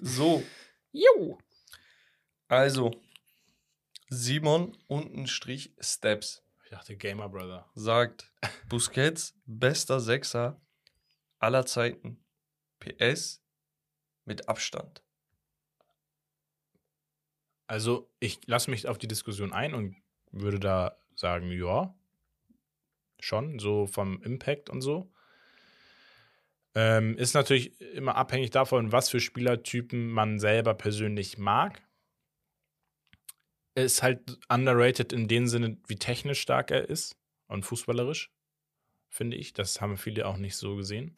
[0.00, 0.42] so,
[0.90, 1.38] Jo.
[2.48, 2.90] also,
[4.08, 7.70] Simon untenstrich Steps Ich dachte, Gamer Brother.
[7.76, 8.32] sagt,
[8.68, 10.60] Busquets, bester Sechser
[11.38, 12.18] aller Zeiten.
[12.80, 13.40] PS
[14.24, 15.04] mit Abstand.
[17.68, 19.96] Also, ich lasse mich auf die Diskussion ein und
[20.32, 21.94] würde da sagen, ja,
[23.24, 25.10] schon, so vom Impact und so.
[26.74, 31.82] Ähm, ist natürlich immer abhängig davon, was für Spielertypen man selber persönlich mag.
[33.74, 37.16] Ist halt underrated in dem Sinne, wie technisch stark er ist
[37.46, 38.30] und fußballerisch,
[39.08, 39.52] finde ich.
[39.52, 41.16] Das haben viele auch nicht so gesehen.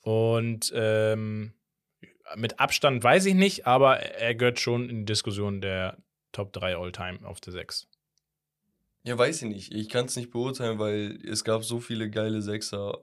[0.00, 1.54] Und ähm,
[2.36, 5.96] mit Abstand weiß ich nicht, aber er gehört schon in die Diskussion der
[6.32, 7.88] Top 3 All-Time auf der 6.
[9.06, 9.74] Ja, weiß ich nicht.
[9.74, 12.98] Ich kann es nicht beurteilen, weil es gab so viele geile Sechser,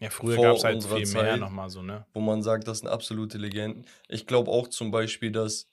[0.00, 1.40] Ja, früher gab es halt viel mehr Zeit.
[1.40, 2.06] nochmal so, ne?
[2.12, 3.86] wo man sagt, das sind absolute Legenden.
[4.08, 5.68] Ich glaube auch zum Beispiel, dass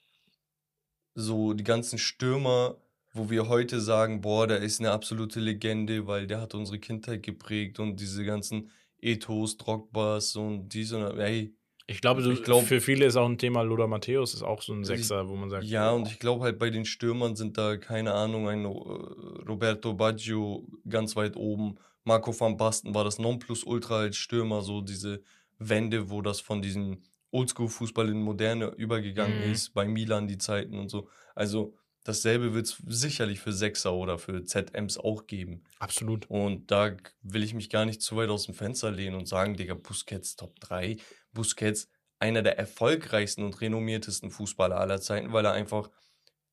[1.14, 2.76] so die ganzen Stürmer,
[3.12, 7.22] wo wir heute sagen, boah, der ist eine absolute Legende, weil der hat unsere Kindheit
[7.22, 11.14] geprägt und diese ganzen Ethos, Drogbas und dies und das.
[11.16, 11.54] Ey,
[11.88, 14.60] Ich glaube, so, Ich glaub- für viele ist auch ein Thema Lothar Matthäus, ist auch
[14.60, 17.36] so ein Sechser, wo man sagt, ja, boah, und ich glaube halt bei den Stürmern
[17.36, 21.76] sind da, keine Ahnung, ein äh, Roberto Baggio ganz weit oben.
[22.04, 25.22] Marco van Basten war das Nonplusultra als Stürmer, so diese
[25.58, 27.02] Wende, wo das von diesem
[27.32, 29.52] Oldschool-Fußball in Moderne übergegangen Mhm.
[29.52, 31.08] ist, bei Milan die Zeiten und so.
[31.34, 35.62] Also dasselbe wird es sicherlich für Sechser oder für ZMs auch geben.
[35.80, 36.26] absolut.
[36.30, 39.56] Und da will ich mich gar nicht zu weit aus dem Fenster lehnen und sagen,
[39.56, 40.96] Digga, Busquets Top 3.
[41.36, 41.88] Busquets
[42.18, 45.90] einer der erfolgreichsten und renommiertesten Fußballer aller Zeiten, weil er einfach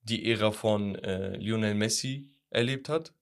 [0.04, 3.14] die Ära von äh, Lionel Messi erlebt hat.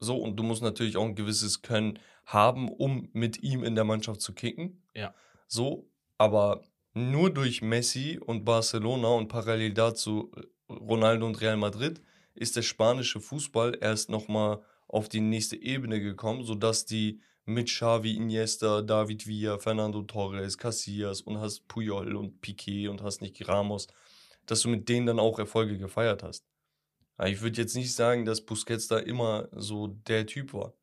[0.00, 3.84] So, und du musst natürlich auch ein gewisses Können haben, um mit ihm in der
[3.84, 4.82] Mannschaft zu kicken.
[4.94, 5.14] Ja.
[5.46, 6.62] So, aber
[6.94, 12.00] nur durch Messi und Barcelona und parallel dazu äh, Ronaldo und Real Madrid
[12.34, 18.14] ist der spanische Fußball erst nochmal auf die nächste Ebene gekommen, sodass die mit Xavi,
[18.16, 23.86] Iniesta, David Villa, Fernando Torres, Casillas und hast Puyol und Piqué und hast nicht Ramos,
[24.46, 26.44] dass du mit denen dann auch Erfolge gefeiert hast.
[27.16, 30.74] Aber ich würde jetzt nicht sagen, dass Busquets da immer so der Typ war.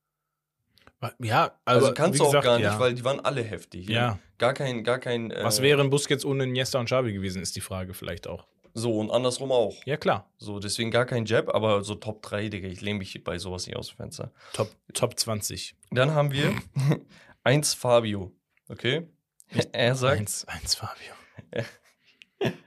[1.20, 2.80] Ja, Also, aber kannst du auch gesagt, gar nicht, ja.
[2.80, 3.90] weil die waren alle heftig.
[3.90, 5.30] Ja, Gar kein, gar kein.
[5.30, 8.48] Äh, was wären Busquets ohne Iniesta und Xavi gewesen, ist die Frage vielleicht auch.
[8.74, 9.76] So und andersrum auch.
[9.86, 10.30] Ja, klar.
[10.38, 12.68] So, deswegen gar kein Jab, aber so Top 3, Digga.
[12.68, 14.32] Ich lehne mich bei sowas nicht aus dem Fenster.
[14.54, 15.76] Top, Top 20.
[15.92, 16.56] Dann haben wir
[17.44, 18.32] 1 Fabio.
[18.70, 19.08] Okay?
[19.74, 21.14] Er sagt, Eins, eins Fabio.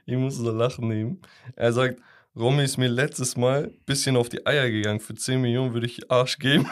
[0.05, 1.21] ich muss so lachen nehmen.
[1.55, 1.99] Er sagt,
[2.35, 4.99] Romy ist mir letztes Mal ein bisschen auf die Eier gegangen.
[4.99, 6.69] Für 10 Millionen würde ich Arsch geben.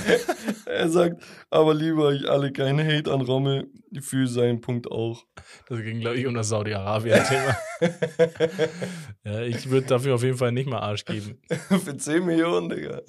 [0.66, 3.68] er sagt, aber lieber euch alle keinen Hate an Rommel
[4.00, 5.24] für seinen Punkt auch.
[5.68, 7.56] Das ging, glaube ich, um das Saudi-Arabien-Thema.
[9.24, 11.40] ja, ich würde dafür auf jeden Fall nicht mal Arsch geben.
[11.48, 13.02] für 10 Millionen, Digga.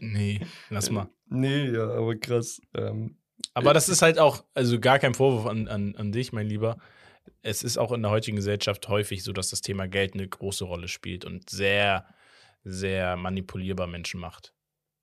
[0.00, 0.40] Nee,
[0.70, 1.08] lass mal.
[1.28, 2.60] Nee, ja, aber krass.
[2.74, 3.16] Ähm,
[3.54, 6.78] Aber das ist halt auch, also gar kein Vorwurf an, an, an dich, mein Lieber.
[7.42, 10.64] Es ist auch in der heutigen Gesellschaft häufig so, dass das Thema Geld eine große
[10.64, 12.06] Rolle spielt und sehr,
[12.64, 14.52] sehr manipulierbar Menschen macht.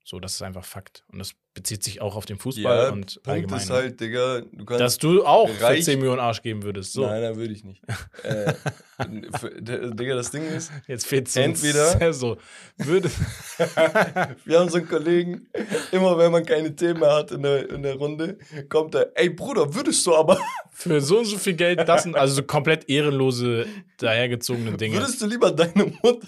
[0.06, 1.02] So, das ist einfach Fakt.
[1.10, 3.58] Und das bezieht sich auch auf den Fußball ja, und Punkt allgemein.
[3.60, 4.80] ist halt, Digga, du kannst.
[4.82, 6.92] dass du auch reich- 10 Millionen Arsch geben würdest.
[6.92, 7.80] So, Nein, nein, würde ich nicht.
[8.22, 8.52] äh,
[9.38, 12.36] für, Digga, das Ding ist, jetzt fehlt Entweder- so.
[12.76, 13.08] Würde,
[14.44, 15.46] wir haben so einen Kollegen,
[15.92, 18.36] immer wenn man keine Themen mehr hat in der, in der Runde,
[18.68, 20.38] kommt er, ey Bruder, würdest du aber,
[20.70, 23.66] für so und so viel Geld, das sind also so komplett ehrenlose,
[23.98, 24.96] dahergezogene Dinge.
[24.96, 26.26] würdest du lieber deine Mutter.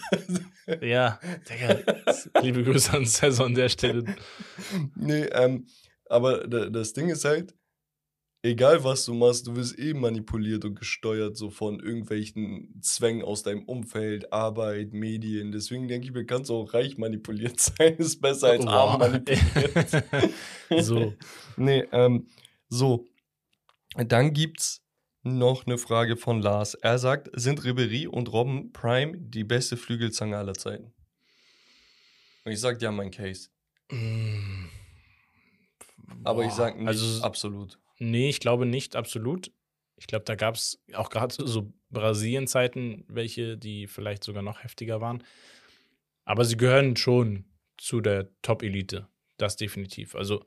[0.81, 1.79] Ja, Digga,
[2.43, 4.05] liebe Grüße an Cesar an der Stelle.
[4.97, 5.67] nee, ähm,
[6.09, 7.55] aber da- das Ding ist halt,
[8.43, 13.43] egal was du machst, du wirst eh manipuliert und gesteuert, so von irgendwelchen Zwängen aus
[13.43, 15.53] deinem Umfeld, Arbeit, Medien.
[15.53, 18.99] Deswegen denke ich mir, kannst du auch reich manipuliert sein, ist besser als arm Wow.
[18.99, 20.05] manipuliert.
[20.83, 21.15] so,
[21.57, 22.27] Nee, ähm,
[22.69, 23.07] so.
[23.97, 24.83] Dann gibt's
[25.27, 26.75] noch eine Frage von Lars.
[26.75, 30.93] Er sagt, sind Ribery und Robben Prime die beste Flügelzange aller Zeiten?
[32.45, 33.49] Und ich sag, ja, mein Case.
[33.91, 34.67] Mm.
[36.25, 37.79] Aber ich sage nicht also- absolut.
[37.99, 39.51] Nee, ich glaube nicht absolut.
[39.97, 45.01] Ich glaube, da gab es auch gerade so Brasilien-Zeiten, welche, die vielleicht sogar noch heftiger
[45.01, 45.25] waren.
[46.25, 47.47] Aber sie gehören schon
[47.79, 49.09] zu der Top-Elite.
[49.39, 50.15] Das definitiv.
[50.15, 50.45] Also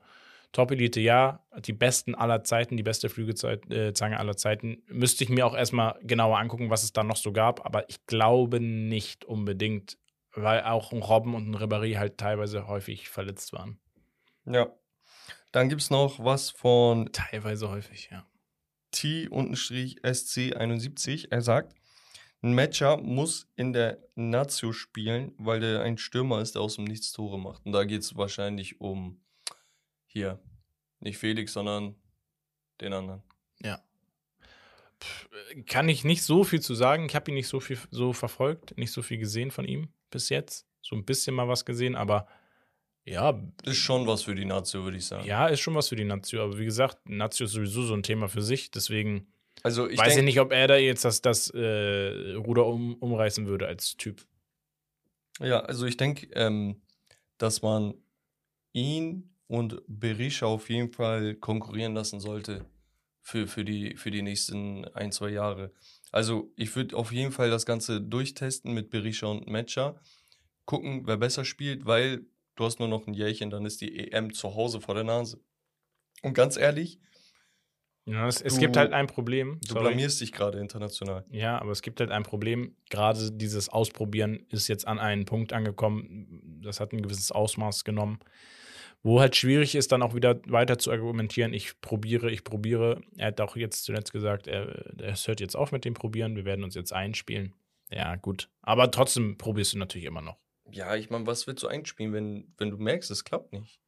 [0.52, 1.44] Top-Elite, ja.
[1.64, 4.82] Die besten aller Zeiten, die beste Flügelzange äh, aller Zeiten.
[4.88, 7.64] Müsste ich mir auch erstmal genauer angucken, was es da noch so gab.
[7.64, 9.96] Aber ich glaube nicht unbedingt,
[10.32, 13.78] weil auch ein Robben und ein Ribéry halt teilweise häufig verletzt waren.
[14.44, 14.70] Ja.
[15.52, 18.26] Dann gibt es noch was von Teilweise häufig, ja.
[18.92, 21.28] T-SC71.
[21.30, 21.76] Er sagt,
[22.42, 26.84] ein Matcher muss in der Nazio spielen, weil der ein Stürmer ist, der aus dem
[26.84, 27.66] Nichts Tore macht.
[27.66, 29.20] Und da geht es wahrscheinlich um
[30.12, 30.40] hier,
[31.00, 31.94] nicht Felix, sondern
[32.80, 33.22] den anderen.
[33.62, 33.82] Ja.
[35.00, 35.28] Pff,
[35.66, 37.06] Kann ich nicht so viel zu sagen.
[37.06, 40.28] Ich habe ihn nicht so viel so verfolgt, nicht so viel gesehen von ihm bis
[40.28, 40.66] jetzt.
[40.82, 42.26] So ein bisschen mal was gesehen, aber
[43.04, 45.26] ja, Ist schon was für die Nazio, würde ich sagen.
[45.26, 46.42] ja, ist schon was für die Nazio.
[46.44, 48.70] Aber wie gesagt, Nazio ist sowieso so ein Thema für sich.
[48.70, 49.32] Deswegen
[49.62, 53.46] Also ich weiß ich nicht, ob er da jetzt das, das äh, Ruder um, umreißen
[53.46, 54.26] würde als Typ.
[55.38, 56.82] Ja, also ich denke, ähm,
[57.38, 57.94] dass man
[58.72, 62.64] ihn und Berisha auf jeden Fall konkurrieren lassen sollte
[63.20, 65.72] für, für, die, für die nächsten ein, zwei Jahre.
[66.12, 70.00] Also ich würde auf jeden Fall das Ganze durchtesten mit Berisha und Matcher,
[70.66, 74.32] gucken, wer besser spielt, weil du hast nur noch ein Jährchen, dann ist die EM
[74.32, 75.40] zu Hause vor der Nase.
[76.22, 77.00] Und ganz ehrlich,
[78.06, 79.58] Ja, es, es Du- gibt halt ein Problem.
[79.62, 79.86] du sorry.
[79.88, 81.24] blamierst dich gerade international.
[81.30, 82.76] Ja, aber es gibt halt ein Problem.
[82.88, 86.60] Gerade dieses Ausprobieren ist jetzt an einen Punkt angekommen.
[86.62, 88.18] Das hat ein gewisses Ausmaß genommen,
[89.02, 91.52] wo halt schwierig ist, dann auch wieder weiter zu argumentieren.
[91.54, 93.00] Ich probiere, ich probiere.
[93.16, 96.36] Er hat auch jetzt zuletzt gesagt, er, er hört jetzt auf mit dem Probieren.
[96.36, 97.54] Wir werden uns jetzt einspielen.
[97.90, 98.48] Ja, gut.
[98.62, 100.36] Aber trotzdem probierst du natürlich immer noch.
[100.70, 103.80] Ja, ich meine, was willst du einspielen, wenn, wenn du merkst, es klappt nicht?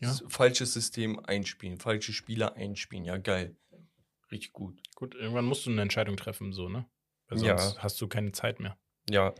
[0.00, 0.14] Ja.
[0.28, 3.56] Falsches System einspielen, falsche Spieler einspielen, ja geil.
[4.30, 4.80] Richtig gut.
[4.94, 6.86] Gut, irgendwann musst du eine Entscheidung treffen, so, ne?
[7.28, 7.58] Weil Ja.
[7.58, 8.76] sonst hast du keine Zeit mehr.
[9.08, 9.34] Ja.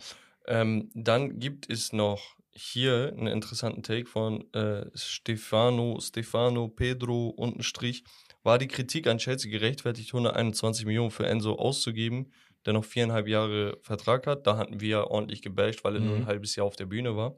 [0.46, 7.62] Ähm, dann gibt es noch hier einen interessanten Take von äh, Stefano, Stefano Pedro unten
[7.62, 8.04] Strich.
[8.42, 12.32] War die Kritik an Chelsea gerechtfertigt, 121 Millionen für Enzo auszugeben,
[12.66, 14.46] der noch viereinhalb Jahre Vertrag hat?
[14.46, 16.22] Da hatten wir ordentlich gebasht, weil er nur Mhm.
[16.22, 17.36] ein halbes Jahr auf der Bühne war.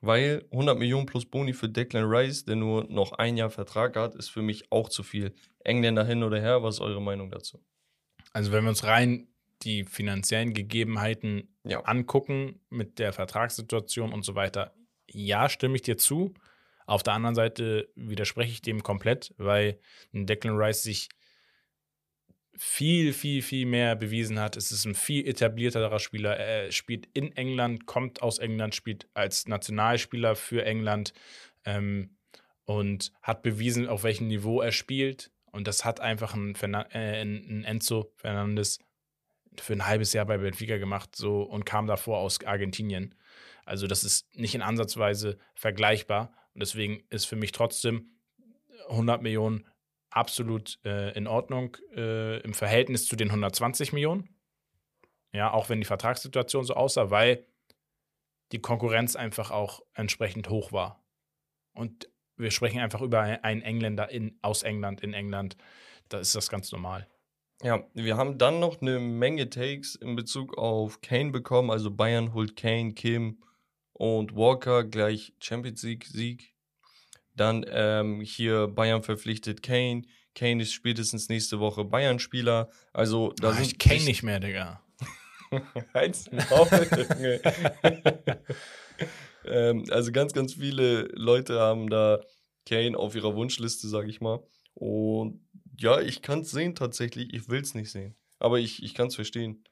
[0.00, 4.14] Weil 100 Millionen plus Boni für Declan Rice, der nur noch ein Jahr Vertrag hat,
[4.14, 5.34] ist für mich auch zu viel.
[5.64, 7.64] Engländer hin oder her, was ist eure Meinung dazu?
[8.32, 9.28] Also, wenn wir uns rein
[9.62, 11.80] die finanziellen Gegebenheiten Ja.
[11.80, 14.74] angucken mit der Vertragssituation und so weiter,
[15.10, 16.34] ja, stimme ich dir zu.
[16.86, 19.78] Auf der anderen Seite widerspreche ich dem komplett, weil
[20.14, 21.08] ein Declan Rice sich
[22.56, 24.56] viel, viel, viel mehr bewiesen hat.
[24.56, 26.36] Es ist ein viel etablierterer Spieler.
[26.36, 31.12] Er spielt in England, kommt aus England, spielt als Nationalspieler für England
[31.64, 32.16] ähm,
[32.64, 35.30] und hat bewiesen, auf welchem Niveau er spielt.
[35.52, 38.80] Und das hat einfach ein, Fernan äh, ein Enzo Fernandes
[39.60, 43.14] für ein halbes Jahr bei Benfica gemacht so und kam davor aus Argentinien.
[43.64, 46.32] Also das ist nicht in Ansatzweise vergleichbar.
[46.54, 48.10] Und deswegen ist für mich trotzdem
[48.88, 49.66] 100 Millionen
[50.10, 54.28] absolut äh, in Ordnung äh, im Verhältnis zu den 120 Millionen.
[55.32, 57.46] Ja, auch wenn die Vertragssituation so aussah, weil
[58.52, 61.04] die Konkurrenz einfach auch entsprechend hoch war.
[61.74, 65.56] Und wir sprechen einfach über einen Engländer in, aus England, in England.
[66.08, 67.06] Da ist das ganz normal.
[67.62, 71.70] Ja, wir haben dann noch eine Menge Takes in Bezug auf Kane bekommen.
[71.70, 73.42] Also Bayern holt Kane, Kim
[73.94, 76.54] und Walker gleich Champions League Sieg.
[77.34, 80.02] Dann ähm, hier Bayern verpflichtet Kane.
[80.34, 82.70] Kane ist spätestens nächste Woche Bayern-Spieler.
[82.92, 84.80] Also da Ah, sind ich sich- nicht mehr, Digga.
[86.50, 87.40] Maul, Junge.
[89.46, 92.20] ähm, also ganz, ganz viele Leute haben da
[92.66, 94.40] Kane auf ihrer Wunschliste, sag ich mal.
[94.74, 95.40] Und
[95.78, 97.32] ja, ich kann es sehen tatsächlich.
[97.32, 98.14] Ich will es nicht sehen.
[98.38, 99.64] Aber ich, ich kann es verstehen.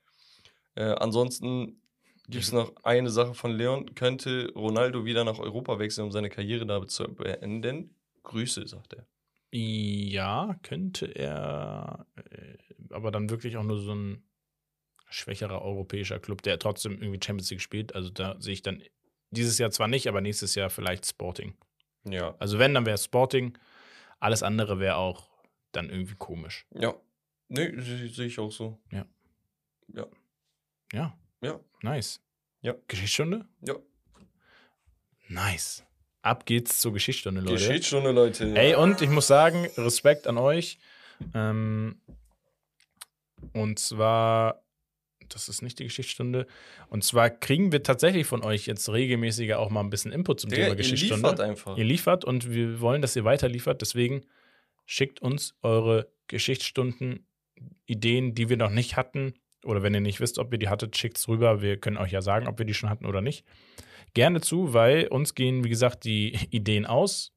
[0.74, 1.80] Äh, ansonsten
[2.28, 3.94] gibt es noch eine Sache von Leon.
[3.94, 7.94] Könnte Ronaldo wieder nach Europa wechseln, um seine Karriere da zu beenden?
[8.22, 9.06] Grüße, sagt er.
[9.52, 12.58] Ja, könnte er, äh,
[12.90, 14.24] aber dann wirklich auch nur so ein
[15.08, 17.94] schwächerer europäischer Club, der trotzdem irgendwie Champions League spielt.
[17.94, 18.82] Also da sehe ich dann
[19.30, 21.54] dieses Jahr zwar nicht, aber nächstes Jahr vielleicht Sporting.
[22.04, 22.34] Ja.
[22.38, 23.56] Also wenn, dann wäre Sporting.
[24.18, 25.35] Alles andere wäre auch
[25.76, 26.66] dann irgendwie komisch.
[26.74, 26.94] Ja.
[27.48, 28.78] Nee, se- sehe ich auch so.
[28.90, 29.06] Ja.
[29.94, 30.06] Ja.
[30.92, 31.60] Ja, Ja.
[31.82, 32.20] nice.
[32.62, 32.74] Ja.
[32.88, 33.46] Geschichtsstunde?
[33.66, 33.74] Ja.
[35.28, 35.84] Nice.
[36.22, 37.54] Ab geht's zur Geschichtsstunde, Leute.
[37.54, 38.54] Geschichtsstunde, Leute.
[38.56, 40.78] Ey, und ich muss sagen, Respekt an euch.
[41.34, 42.00] Ähm,
[43.52, 44.62] und zwar
[45.28, 46.46] das ist nicht die Geschichtsstunde.
[46.88, 50.50] Und zwar kriegen wir tatsächlich von euch jetzt regelmäßiger auch mal ein bisschen Input zum
[50.50, 51.28] Digga, Thema ihr Geschichtsstunde.
[51.30, 51.76] liefert einfach.
[51.76, 53.80] Ihr liefert und wir wollen, dass ihr weiter liefert.
[53.82, 54.24] Deswegen
[54.86, 57.26] schickt uns eure Geschichtsstunden,
[57.86, 59.34] Ideen, die wir noch nicht hatten.
[59.64, 61.60] Oder wenn ihr nicht wisst, ob ihr die hattet, schickt es rüber.
[61.60, 63.44] Wir können euch ja sagen, ob wir die schon hatten oder nicht.
[64.14, 67.32] Gerne zu, weil uns gehen, wie gesagt, die Ideen aus.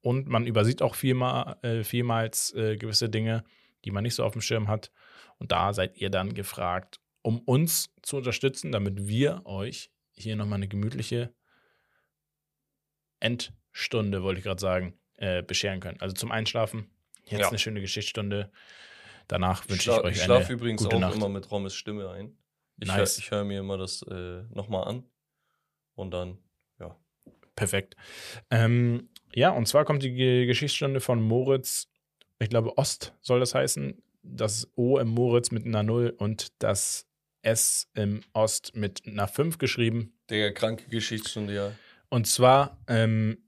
[0.00, 3.44] Und man übersieht auch vielmal, äh, vielmals äh, gewisse Dinge,
[3.84, 4.90] die man nicht so auf dem Schirm hat.
[5.38, 10.56] Und da seid ihr dann gefragt, um uns zu unterstützen, damit wir euch hier nochmal
[10.56, 11.34] eine gemütliche
[13.20, 16.00] Endstunde, wollte ich gerade sagen, äh, bescheren können.
[16.00, 16.90] Also zum Einschlafen,
[17.26, 17.48] jetzt Ja.
[17.48, 18.50] eine schöne Geschichtsstunde.
[19.28, 21.14] Danach wünsche schla- ich euch ich eine schlafe übrigens gute auch Nacht.
[21.16, 22.36] immer mit Rommes Stimme ein.
[22.80, 22.96] Ich Nice.
[22.96, 25.04] höre ich hör mir immer das äh, nochmal an.
[25.94, 26.38] Und dann,
[26.80, 26.98] ja.
[27.54, 27.94] Perfekt.
[28.50, 31.88] Ähm, ja, und zwar kommt die Ge- Geschichtsstunde von Moritz,
[32.40, 34.02] ich glaube Ost soll das heißen.
[34.22, 37.06] Das O im Moritz mit einer Null und das
[37.42, 40.18] S im Ost mit einer 5 geschrieben.
[40.30, 41.72] Der kranke Geschichtsstunde, ja.
[42.08, 43.38] Und zwar ähm,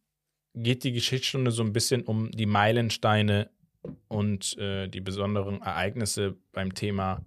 [0.55, 3.51] geht die Geschichtsstunde so ein bisschen um die Meilensteine
[4.09, 7.25] und äh, die besonderen Ereignisse beim Thema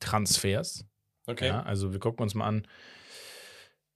[0.00, 0.84] Transfers.
[1.26, 1.48] Okay.
[1.48, 2.66] Ja, also wir gucken uns mal an,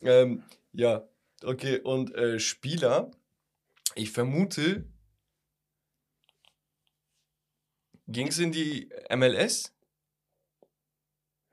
[0.00, 0.42] Ähm,
[0.72, 1.04] ja,
[1.44, 1.78] okay.
[1.78, 3.12] Und äh, Spieler,
[3.94, 4.86] ich vermute,
[8.08, 9.72] ging es in die MLS?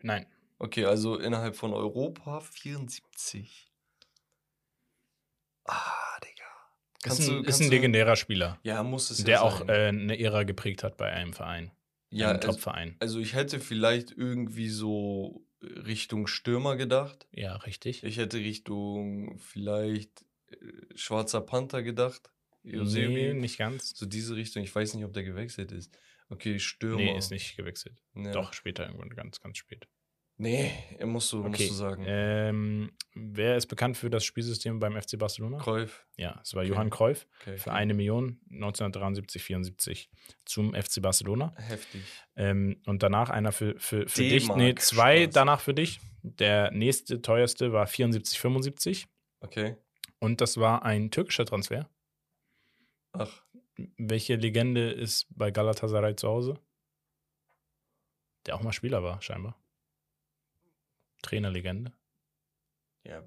[0.01, 0.25] Nein.
[0.59, 3.71] Okay, also innerhalb von Europa 74.
[5.65, 6.43] Ah, Digga.
[6.43, 9.69] Ist Kannst ein, du- ist ein legendärer Spieler, Ja, muss es ja der auch sein.
[9.69, 11.71] äh, eine Ära geprägt hat bei einem Verein.
[12.09, 12.95] ja, einem also, Top-Verein.
[12.99, 17.27] also ich hätte vielleicht irgendwie so Richtung Stürmer gedacht.
[17.31, 18.03] Ja, richtig.
[18.03, 20.25] Ich hätte Richtung vielleicht
[20.95, 22.29] Schwarzer Panther gedacht.
[22.63, 23.33] nee, Eusebio.
[23.33, 23.91] nicht ganz.
[23.95, 24.63] So diese Richtung.
[24.63, 25.97] Ich weiß nicht, ob der gewechselt ist.
[26.29, 26.97] Okay, Stürmer.
[26.97, 28.01] Nee, ist nicht gewechselt.
[28.15, 28.31] Ja.
[28.31, 29.87] Doch, später irgendwann, ganz, ganz spät.
[30.41, 31.49] Nee, er musst du, Okay.
[31.49, 32.05] musst du sagen.
[32.07, 35.57] Ähm, wer ist bekannt für das Spielsystem beim FC Barcelona?
[35.57, 36.05] Cruyff.
[36.15, 36.71] Ja, es war Okay.
[36.71, 40.09] Johann Cruyff Okay, für eine Million 1973, 74
[40.45, 41.53] zum FC Barcelona.
[41.57, 42.01] Heftig.
[42.37, 44.47] Ähm, und danach einer für, für, für dich.
[44.55, 45.33] Nee, zwei Spaß.
[45.33, 45.99] danach für dich.
[46.21, 49.07] Der nächste teuerste war 74, 75.
[49.41, 49.75] Okay.
[50.19, 51.89] Und das war ein türkischer Transfer.
[53.13, 53.43] Ach,
[53.97, 56.59] Welche Legende ist bei Galatasaray zu Hause?
[58.45, 59.57] Der auch mal Spieler war, scheinbar.
[61.21, 61.91] Trainerlegende.
[63.03, 63.23] ja,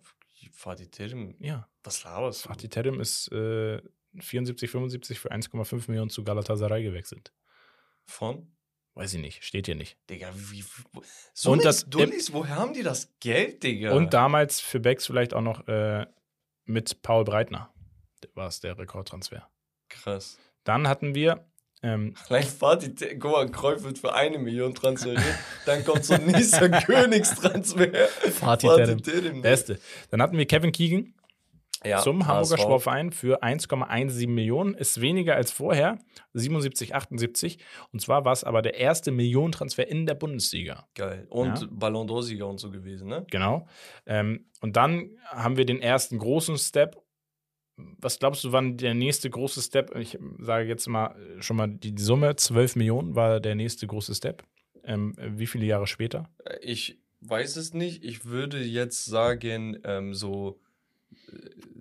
[0.53, 1.37] Fatih Terim.
[1.39, 1.69] Ja.
[1.85, 2.49] Was laberst du?
[2.49, 3.81] Fatih Terim ist äh,
[4.19, 7.33] 74, 75 für 1,5 Millionen zu Galatasaray gewechselt.
[8.05, 8.51] Von?
[8.95, 9.97] Weiß ich nicht, steht hier nicht.
[10.11, 10.65] Digga, wie.
[11.33, 13.93] So Und das das- Dullis, woher haben die das Geld, Digga?
[13.93, 16.07] Und damals für Becks vielleicht auch noch äh,
[16.65, 17.73] mit Paul Breitner.
[18.35, 19.49] War es der Rekordtransfer.
[19.89, 20.39] Krass.
[20.65, 21.45] Dann hatten wir,
[21.83, 25.23] ähm, Allein Fatih guck mal, Kreuz wird für eine Million transferiert.
[25.67, 27.89] dann kommt so ein nächster Königstransfer.
[28.31, 28.97] Fatih Fatih.
[28.97, 29.43] Terim.
[29.43, 29.81] Beste.
[30.11, 31.15] Dann hatten wir Kevin Keegan
[31.85, 32.63] Ja, zum Hamburger HSV.
[32.63, 34.75] Sportverein für 1,17 Millionen.
[34.75, 35.99] Ist weniger als vorher,
[36.35, 37.59] 77, 78.
[37.93, 40.87] Und zwar war es aber der erste Millionentransfer in der Bundesliga.
[40.95, 41.27] Geil.
[41.29, 41.69] Und Ja.
[41.71, 43.27] Ballon d'Or-Sieger und so gewesen, ne?
[43.31, 43.67] Genau.
[44.07, 46.97] Ähm, und dann haben wir den ersten großen Step.
[47.77, 49.97] Was glaubst du, wann der nächste große Step?
[49.97, 54.15] Ich sage jetzt mal äh, schon mal die, Summe: 12 Millionen war der nächste große
[54.15, 54.45] Step.
[54.85, 56.29] Ähm, wie viele Jahre später?
[56.45, 58.05] Äh, Ich weiß es nicht.
[58.05, 60.61] Ich würde jetzt sagen, ähm, so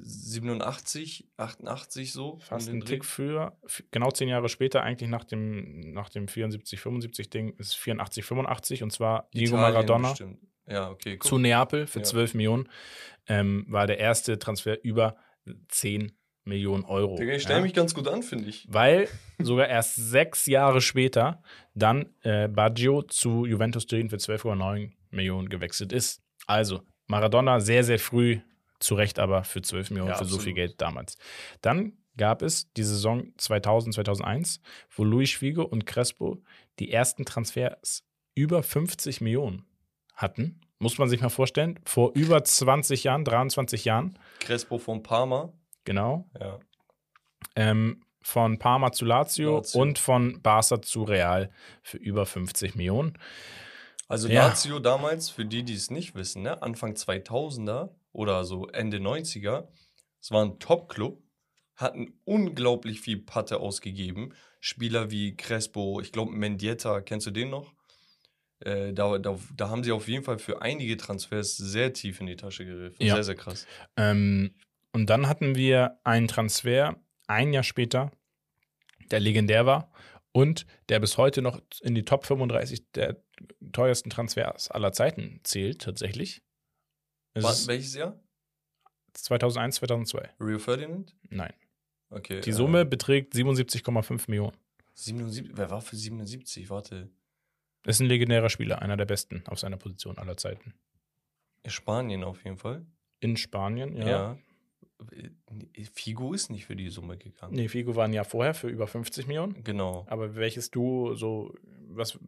[0.02, 2.40] 87, 88 so.
[2.40, 2.88] Fast den ein Dreh.
[2.88, 3.58] Tick für,
[3.92, 8.84] genau zehn Jahre später, eigentlich nach dem, nach dem 74, 75 Ding, ist 84, 85
[8.84, 10.40] und zwar Diego Italien Maradona bestimmt.
[10.68, 11.28] Ja, okay, guck.
[11.28, 12.06] zu Neapel für Ja.
[12.06, 12.70] 12 Millionen.
[13.28, 15.16] Ähm, war der erste Transfer über
[15.68, 16.14] 10
[16.44, 17.18] Millionen Euro.
[17.18, 17.64] Digga, ich stelle ja.
[17.64, 18.66] mich ganz gut an, finde ich.
[18.68, 19.08] Weil
[19.40, 21.44] sogar erst sechs Jahre später
[21.76, 26.24] dann äh, Baggio zu Juventus Turin für 12,9 Millionen gewechselt ist.
[26.48, 28.40] Also Maradona sehr, sehr früh,
[28.82, 30.56] zu Recht aber für 12 Millionen, Ja, für so viel absolut.
[30.56, 31.18] Geld damals.
[31.62, 34.60] Dann gab es die Saison 2000, 2001,
[34.96, 36.42] wo Luis Figo und Crespo
[36.80, 38.04] die ersten Transfers
[38.36, 39.66] über 50 Millionen
[40.16, 40.60] hatten.
[40.80, 45.54] Muss man sich mal vorstellen, vor über 20 Jahren, 23 Jahren, Crespo von Parma.
[45.86, 46.60] genau, Ja.
[47.56, 49.82] ähm, von Parma zu Lazio, Lazio.
[49.82, 51.50] und von Barca zu Real
[51.82, 53.18] für über 50 Millionen.
[54.08, 54.48] Also Ja.
[54.48, 59.68] Lazio damals, für die, die es nicht wissen, ne, Anfang 2000er oder so Ende 90er,
[60.20, 61.22] es war ein Top-Club,
[61.76, 64.34] hatten unglaublich viel Patte ausgegeben.
[64.60, 67.74] Spieler wie Crespo, ich glaube Mendieta, kennst du den noch?
[68.60, 72.28] Äh, da, da, da haben sie auf jeden Fall für einige Transfers sehr tief in
[72.28, 73.04] die Tasche gegriffen.
[73.04, 73.16] Ja.
[73.16, 73.66] Sehr, sehr krass.
[73.98, 74.54] Ähm,
[74.94, 76.96] und dann hatten wir einen Transfer
[77.28, 78.12] ein Jahr später,
[79.10, 79.92] der legendär war
[80.32, 83.24] und der bis heute noch in die Top 35 der
[83.72, 86.44] teuersten Transfers aller Zeiten zählt, tatsächlich.
[87.34, 88.20] Ist welches Jahr?
[89.14, 90.30] 2001, 2002.
[90.40, 91.16] Rio Ferdinand?
[91.30, 91.54] Nein.
[92.10, 92.42] Okay.
[92.42, 94.58] Die Summe beträgt 77,5 Millionen.
[94.94, 96.70] 77, wer war für 77?
[96.70, 97.10] Warte.
[97.86, 100.74] Ist ein legendärer Spieler, einer der besten auf seiner Position aller Zeiten.
[101.66, 102.86] Spanien auf jeden Fall.
[103.20, 104.08] In Spanien, ja.
[104.08, 104.38] Ja.
[105.12, 107.56] Äh, Figo ist nicht für die Summe gegangen.
[107.56, 109.64] Nee, Figo war ein Jahr vorher für über 50 Millionen.
[109.64, 110.06] Genau.
[110.10, 111.56] Aber welches du so,
[111.88, 112.20] was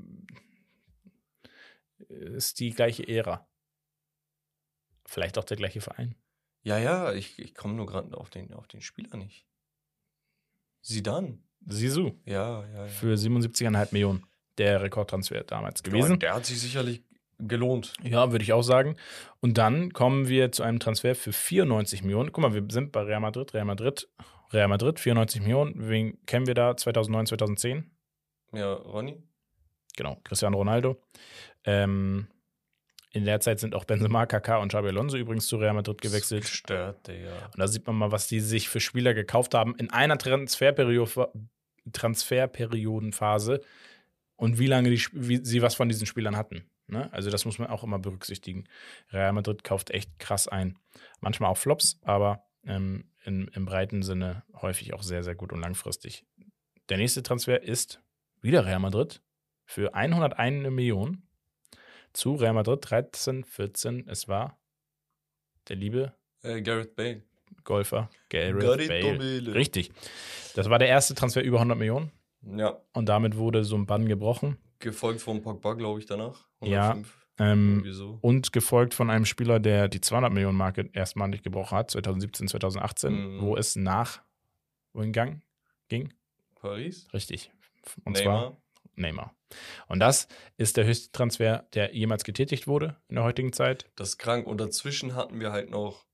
[2.09, 3.47] ist die gleiche Ära?
[5.05, 6.15] Vielleicht auch der gleiche Verein.
[6.63, 9.45] Ja, ja, ich, ich komme nur gerade auf den, auf den Spieler nicht.
[10.81, 11.43] Sidan.
[11.65, 12.87] Sisu Ja, ja, ja.
[12.87, 14.25] für 77,5 Millionen.
[14.57, 16.19] Der Rekordtransfer damals gewesen.
[16.19, 17.03] Der hat sich sicherlich
[17.39, 17.93] gelohnt.
[18.03, 18.97] Ja, würde ich auch sagen.
[19.39, 22.31] Und dann kommen wir zu einem Transfer für 94 Millionen.
[22.31, 24.07] Guck mal, wir sind bei Real Madrid, Real Madrid,
[24.51, 25.89] Real Madrid, 94 Millionen.
[25.89, 26.77] Wen kennen wir da?
[26.77, 27.91] 2009, 2010?
[28.53, 29.21] Ja, Ronny?
[29.95, 31.01] Genau, Cristiano Ronaldo.
[31.65, 32.27] Ähm,
[33.13, 36.41] in der Zeit sind auch Benzema, Kaká und Xabi Alonso übrigens zu Real Madrid gewechselt.
[36.41, 37.45] Gestört, Digga.
[37.45, 41.07] Und da sieht man mal, was die sich für Spieler gekauft haben in einer Transferperio
[41.91, 43.61] Transferperiodenphase
[44.35, 46.65] und wie lange die, wie sie was von diesen Spielern hatten.
[46.87, 47.11] Ne?
[47.13, 48.65] Also das muss man auch immer berücksichtigen.
[49.11, 50.79] Real Madrid kauft echt krass ein.
[51.21, 55.61] Manchmal auch Flops, aber ähm, in, im breiten Sinne häufig auch sehr, sehr gut und
[55.61, 56.25] langfristig.
[56.89, 58.01] Der nächste Transfer ist
[58.41, 59.21] wieder Real Madrid
[59.65, 61.23] für 101 Million
[62.13, 64.07] zu Real Madrid 13, 14.
[64.07, 64.57] Es war
[65.67, 66.13] der liebe
[66.43, 67.23] Äh, Gareth Bale.
[67.63, 69.17] Golfer Gareth Gareth Bale.
[69.17, 69.53] Bale.
[69.55, 69.91] Richtig.
[70.55, 72.11] Das war der erste Transfer über 100 Millionen
[72.41, 74.57] Ja, und damit wurde so ein Bann gebrochen.
[74.79, 76.47] gefolgt von Pogba, glaube ich, danach.
[76.61, 76.89] Ja.
[76.91, 78.17] 105, Ähm, irgendwie so.
[78.21, 83.37] und gefolgt von einem Spieler, der die 200 Millionen Marke erstmalig gebrochen hat, 2017, 2018,
[83.37, 83.41] Mhm.
[83.41, 84.21] wo es nach
[84.93, 85.41] wohin gang,
[85.87, 86.13] ging.
[86.55, 87.07] Paris?
[87.13, 87.51] Richtig.
[88.03, 88.51] Und Neymar?
[88.51, 88.57] zwar
[88.95, 89.35] Neymar.
[89.87, 93.85] Und das ist der höchste Transfer, der jemals getätigt wurde in der heutigen Zeit.
[93.95, 94.47] Das ist krank.
[94.47, 96.05] Und dazwischen hatten wir halt noch,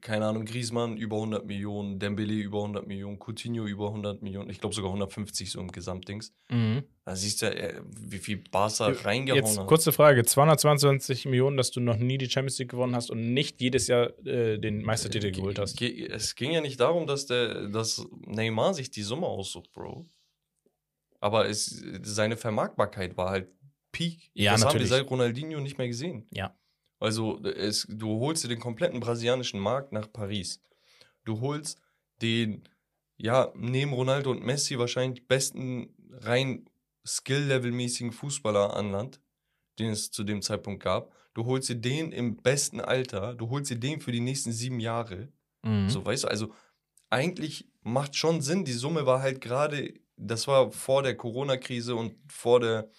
[0.00, 4.48] keine Ahnung, Griezmann über 100 Millionen, Dembele über 100 Millionen, Coutinho über 100 Millionen.
[4.50, 6.32] Ich glaube sogar 150 so im Gesamtdings.
[7.04, 9.66] Da siehst du, äh, wie viel Barca reingehauen Jetzt hat.
[9.66, 13.60] kurze Frage: 222 Millionen, dass du noch nie die Champions League gewonnen hast und nicht
[13.60, 15.80] jedes Jahr äh, den Meistertitel Ge- geholt hast.
[15.80, 20.06] Es ging ja nicht darum, dass, der, dass Neymar sich die Summe aussucht, Bro.
[21.20, 23.48] Aber es, seine Vermarktbarkeit war halt
[23.92, 24.30] Peak.
[24.34, 24.90] Ja, das natürlich.
[24.90, 26.26] haben wir seit Ronaldinho nicht mehr gesehen.
[26.30, 26.56] Ja.
[27.00, 30.62] Also es, du holst dir den kompletten brasilianischen Markt nach Paris.
[31.24, 31.80] Du holst
[32.22, 32.68] den,
[33.16, 36.68] ja, neben Ronaldo und Messi wahrscheinlich besten rein
[37.06, 39.20] Skill-Level-mäßigen Fußballer an Land,
[39.78, 41.12] den es zu dem Zeitpunkt gab.
[41.34, 44.80] Du holst dir den im besten Alter, du holst dir den für die nächsten sieben
[44.80, 45.28] Jahre.
[45.62, 45.88] Mhm.
[45.88, 46.52] So, weißt du, also
[47.10, 48.64] eigentlich macht schon Sinn.
[48.64, 52.90] Die Summe war halt gerade, das war vor der Corona-Krise und vor der,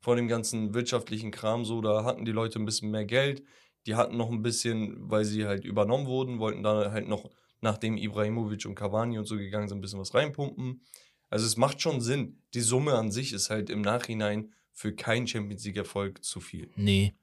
[0.00, 3.42] vor dem ganzen wirtschaftlichen Kram so, da hatten die Leute ein bisschen mehr Geld.
[3.86, 7.30] Die hatten noch ein bisschen, weil sie halt übernommen wurden, wollten da halt noch,
[7.60, 10.82] nachdem Ibrahimovic und Cavani und so gegangen sind, ein bisschen was reinpumpen.
[11.30, 12.42] Also es macht schon Sinn.
[12.54, 16.68] Die Summe an sich ist halt im Nachhinein für keinen Champions League-Erfolg zu viel.
[16.74, 17.14] Nee.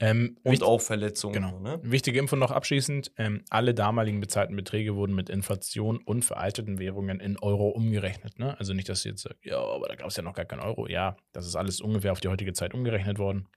[0.00, 1.34] Ähm, Und auch Verletzungen.
[1.34, 1.60] Genau.
[1.60, 1.80] Ne?
[1.82, 7.20] Wichtige Info noch abschließend: ähm, Alle damaligen bezahlten Beträge wurden mit Inflation und veralteten Währungen
[7.20, 8.38] in Euro umgerechnet.
[8.38, 8.58] Ne?
[8.58, 10.60] Also nicht, dass ihr jetzt sagt, ja, aber da gab es ja noch gar kein
[10.60, 10.88] Euro.
[10.88, 13.48] Ja, das ist alles ungefähr auf die heutige Zeit umgerechnet worden,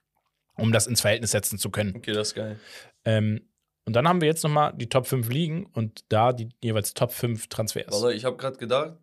[0.55, 1.95] um das ins Verhältnis setzen zu können.
[1.95, 2.59] Okay, das ist geil.
[3.03, 3.41] Ähm,
[3.85, 7.11] und dann haben wir jetzt nochmal die Top 5 Ligen und da die jeweils Top
[7.11, 7.91] 5 Transfers.
[7.91, 8.97] Warte, ich habe gerade gedacht,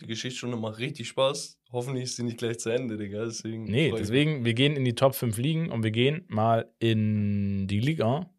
[0.00, 1.59] die Geschichtsstunde macht richtig Spaß.
[1.72, 3.24] Hoffentlich ist sie nicht gleich zu Ende, Digga.
[3.24, 7.66] Deswegen Nee, deswegen, wir gehen in die Top 5 Ligen und wir gehen mal in
[7.68, 8.30] die Liga.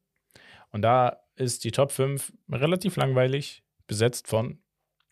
[0.71, 4.59] Und da ist die Top 5 relativ langweilig besetzt von.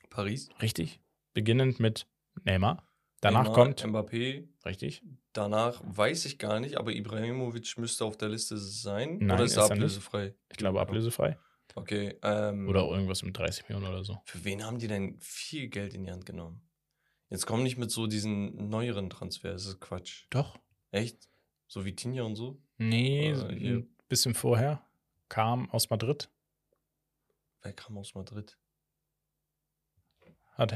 [0.10, 0.50] Paris.
[0.62, 1.00] richtig,
[1.34, 2.08] beginnend mit
[2.44, 2.84] Neymar.
[3.22, 4.48] Danach Neymar, kommt, Mbappé.
[4.66, 9.18] richtig, Danach weiß ich gar nicht, aber Ibrahimovic müsste auf der Liste sein.
[9.20, 10.34] Nein, oder ist er ablösefrei?
[10.50, 11.38] ich glaube ablösefrei.
[11.76, 12.18] Okay.
[12.24, 14.18] Ähm, Oder irgendwas mit 30 Millionen oder so.
[14.26, 16.62] Für wen haben die denn viel Geld in die Hand genommen?
[17.30, 20.26] Jetzt komm nicht mit so diesen neueren Transfers, das ist Quatsch.
[20.32, 20.58] Doch.
[20.92, 21.30] Echt?
[21.68, 22.62] So wie Tinja und so?
[22.78, 24.84] Nee, so ein bisschen vorher.
[25.28, 26.30] Kam aus Madrid.
[27.62, 28.58] Wer kam aus Madrid?
[30.54, 30.74] Hat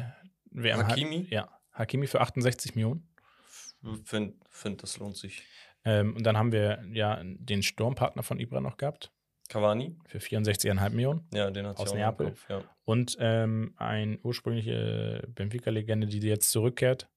[0.52, 1.28] WM Hakimi?
[1.30, 3.10] Ja, Hakimi für 68 Millionen.
[4.06, 5.44] Find, find, das lohnt sich.
[5.84, 9.12] Ähm, und dann haben wir ja den Sturmpartner von Ibra noch gehabt
[9.50, 9.98] Cavani?
[10.06, 11.28] für 64,5 Millionen.
[11.34, 12.28] Ja, den hat Aus Neapel?
[12.30, 12.64] Kopf, ja.
[12.86, 17.10] Und ähm, eine ursprüngliche Benfica-Legende, die jetzt zurückkehrt.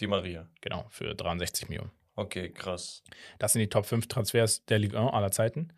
[0.00, 0.48] Die Maria.
[0.60, 1.92] Genau, für 63 Millionen.
[2.16, 3.02] Okay, krass.
[3.38, 5.68] Das sind die Top 5 Transfers der Ligue 1 aller Zeiten.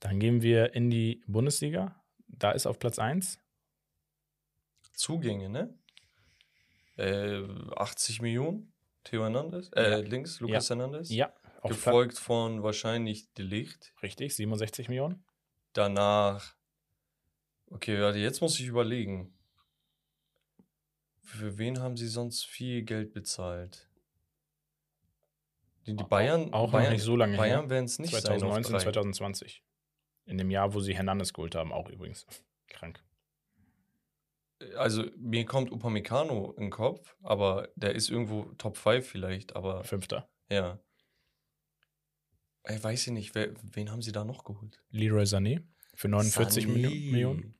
[0.00, 2.02] Dann gehen wir in die Bundesliga.
[2.28, 3.38] Da ist auf Platz 1
[4.94, 5.78] Zugänge, ne?
[6.96, 7.42] Äh,
[7.76, 8.72] 80 Millionen.
[9.04, 9.70] Theo Hernandez?
[9.74, 9.96] Äh, Ja.
[9.98, 11.10] links, Lukas Hernandez.
[11.10, 11.28] Ja,
[11.60, 13.92] auf Platz, Gefolgt von wahrscheinlich De Licht.
[14.02, 15.24] richtig, 67 Millionen.
[15.74, 16.55] Danach.
[17.70, 19.32] Okay, warte, jetzt muss ich überlegen.
[21.22, 23.90] Für wen haben sie sonst viel Geld bezahlt?
[25.86, 26.52] Die, die Bayern?
[26.52, 28.22] Auch Bayern, noch nicht so lange Bayern werden es nicht sein.
[28.22, 28.92] 2019, auf drei.
[28.92, 29.64] 2020.
[30.26, 32.26] In dem Jahr, wo sie Hernandez geholt haben, auch übrigens.
[32.68, 33.02] Krank.
[34.76, 39.84] Also, mir kommt Upamecano in den Kopf, aber der ist irgendwo Top 5 vielleicht, aber
[39.84, 40.28] Fünfter.
[40.48, 40.78] ja.
[42.68, 44.82] Ey, weiß ich nicht, wer, wen haben sie da noch geholt?
[44.90, 45.62] Leroy Sané
[45.96, 47.10] für 49 Sané.
[47.10, 47.54] Millionen.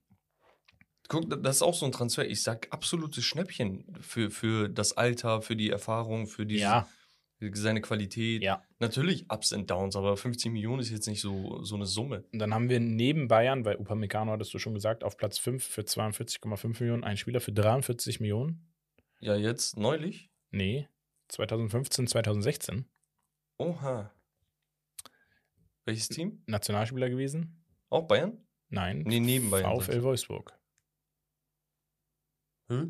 [1.08, 2.26] Guck, das ist auch so ein Transfer.
[2.28, 6.88] Ich sag absolutes Schnäppchen für, für das Alter, für die Erfahrung, für die, Ja,
[7.52, 8.42] seine Qualität.
[8.42, 8.62] ja.
[8.78, 12.24] Natürlich Ups und Downs, aber 50 Millionen ist jetzt nicht so, so eine Summe.
[12.32, 15.64] Und dann haben wir neben Bayern, weil Upamecano hattest du schon gesagt, auf Platz 5
[15.64, 18.66] für 42,5 Millionen einen Spieler für 43 Millionen.
[19.20, 20.30] Ja, jetzt neulich.
[20.50, 20.88] Nee,
[21.28, 22.84] 2015, 2016
[23.58, 24.12] Oha.
[25.84, 26.42] Welches Team?
[26.46, 27.64] Nationalspieler gewesen.
[27.90, 28.44] Auch Bayern?
[28.68, 29.80] Nein, Nee, neben Bayern.
[29.80, 30.02] VfL.
[30.02, 30.58] Wolfsburg.
[32.68, 32.86] Hä?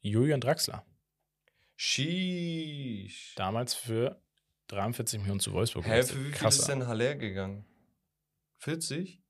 [0.00, 0.84] Julian Draxler.
[1.76, 3.34] Sheesh.
[3.36, 4.20] Damals für
[4.68, 5.86] 43 Millionen zu Wolfsburg.
[5.86, 6.60] Hä, für wie viel Krasser.
[6.60, 7.64] ist denn Haller gegangen?
[8.58, 9.22] 40?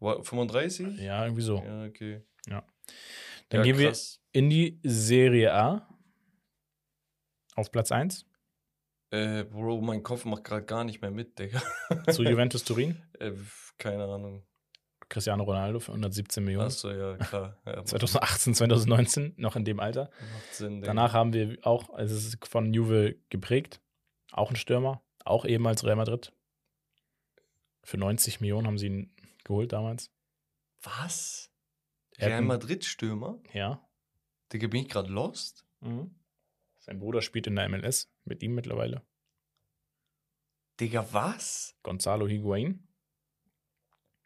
[0.00, 0.98] Wa- 35?
[0.98, 1.62] Ja, irgendwie so.
[1.62, 2.22] Ja, okay.
[3.48, 4.20] Dann ja, gehen wir krass.
[4.32, 5.88] in die Serie A.
[7.54, 8.26] Auf Platz 1
[9.10, 11.62] Äh, Bro, mein Kopf macht gerade gar nicht mehr mit, Digga.
[12.10, 13.02] zu Juventus Turin.
[13.18, 13.32] äh,
[13.78, 14.44] keine Ahnung.
[15.08, 16.66] Cristiano Ronaldo für 117 Millionen.
[16.66, 17.56] Achso, ja, klar.
[17.66, 20.10] Ja, 2018, 2019, noch in dem Alter.
[20.32, 20.86] Macht Sinn, Digga.
[20.86, 23.80] Danach haben wir auch, also es ist von Juve geprägt,
[24.32, 26.32] auch ein Stürmer, auch ehemals Real Madrid.
[27.84, 29.14] Für 90 Millionen haben sie ihn
[29.44, 30.10] geholt damals.
[30.82, 31.52] Was?
[32.18, 33.38] Real Madrid-Stürmer?
[33.52, 33.86] Ja.
[34.52, 35.64] Digga, bin ich gerade lost?
[35.80, 36.14] Mhm.
[36.86, 39.02] Sein Bruder spielt in der MLS mit ihm mittlerweile.
[40.78, 41.74] Digga, was?
[41.82, 42.86] Gonzalo Higuain.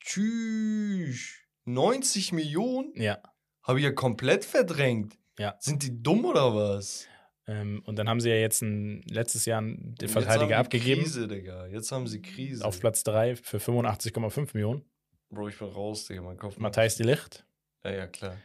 [0.01, 1.39] Tschüss.
[1.65, 2.93] 90 Millionen?
[2.95, 3.23] Ja.
[3.63, 5.19] Habe ich ja komplett verdrängt.
[5.39, 5.57] Ja.
[5.59, 7.07] Sind die dumm oder was?
[7.47, 10.55] Ähm, und dann haben sie ja jetzt ein, letztes Jahr einen Jetzt Verteidiger haben die
[10.55, 11.03] abgegeben.
[11.03, 11.67] Krise, Digga.
[11.67, 12.65] Jetzt haben sie Krise.
[12.65, 14.85] Auf Platz 3 für 85,5 Millionen.
[15.31, 16.23] Bro, ich bin raus, Digga.
[16.23, 16.59] Mein Kopf.
[16.59, 17.47] Matthijs de Licht.
[17.85, 18.37] Ja, ja, klar.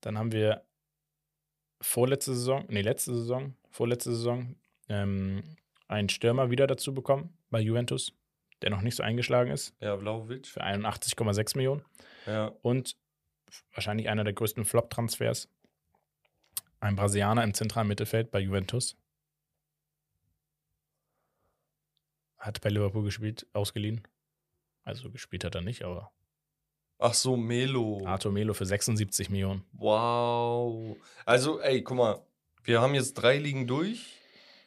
[0.00, 0.64] Dann haben wir
[1.80, 4.56] vorletzte Saison, nee, letzte Saison, vorletzte Saison,
[4.88, 5.42] ähm,
[5.88, 8.12] einen Stürmer wieder dazu bekommen bei Juventus,
[8.62, 10.46] der noch nicht so eingeschlagen ist, Ja, Vlaovic.
[10.46, 11.84] für 81,6 Millionen.
[12.26, 12.48] Ja.
[12.62, 12.96] Und
[13.72, 15.48] wahrscheinlich einer der größten Flop-Transfers,
[16.80, 18.96] ein Brasilianer im zentralen Mittelfeld bei Juventus.
[22.38, 24.06] Hat bei Liverpool gespielt, ausgeliehen.
[24.84, 26.12] Also gespielt hat er nicht, aber
[26.98, 28.02] Ach so, Melo.
[28.06, 29.64] Arthur Melo für 76 Millionen.
[29.72, 30.96] Wow.
[31.24, 32.22] Also, ey, guck mal.
[32.64, 34.14] Wir haben jetzt drei Ligen durch.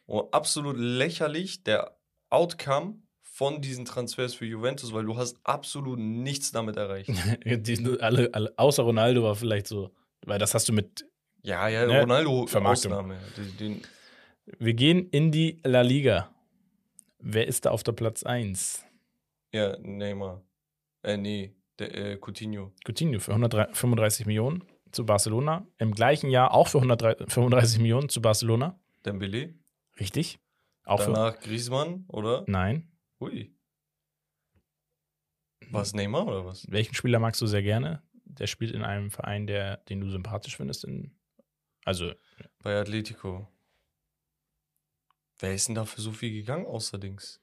[0.06, 1.97] Und absolut lächerlich der
[2.30, 7.10] Outcome von diesen Transfers für Juventus, weil du hast absolut nichts damit erreicht.
[7.45, 9.91] Die, alle, alle, außer Ronaldo war vielleicht so,
[10.26, 11.06] weil das hast du mit.
[11.41, 12.01] Ja, ja, Ne?
[12.01, 12.91] Ronaldo Vermarktung.
[12.91, 13.18] Ausnahme.
[13.60, 13.81] Den,
[14.57, 16.30] Wir gehen in die La Liga.
[17.19, 18.84] Wer ist da auf der Platz 1?
[19.51, 20.43] ja, Neymar.
[21.03, 22.73] Äh, nee, der, äh, Coutinho.
[22.85, 25.68] Coutinho für 135 Millionen zu Barcelona.
[25.77, 28.80] Im gleichen Jahr auch für 135 Millionen zu Barcelona.
[29.06, 29.56] Dembele.
[29.99, 30.39] Richtig.
[30.85, 31.11] Auch für.
[31.11, 32.43] Danach Griezmann, oder?
[32.47, 32.91] Nein.
[33.19, 33.53] Ui.
[35.72, 36.65] Was, Neymar oder was?
[36.69, 38.01] Welchen Spieler magst du sehr gerne?
[38.26, 40.84] Der spielt in einem Verein, der, den du sympathisch findest.
[40.84, 41.15] In,
[41.85, 42.14] also,
[42.60, 43.47] Bei Atletico.
[45.39, 47.41] Wer ist denn da für so viel gegangen, außerdings?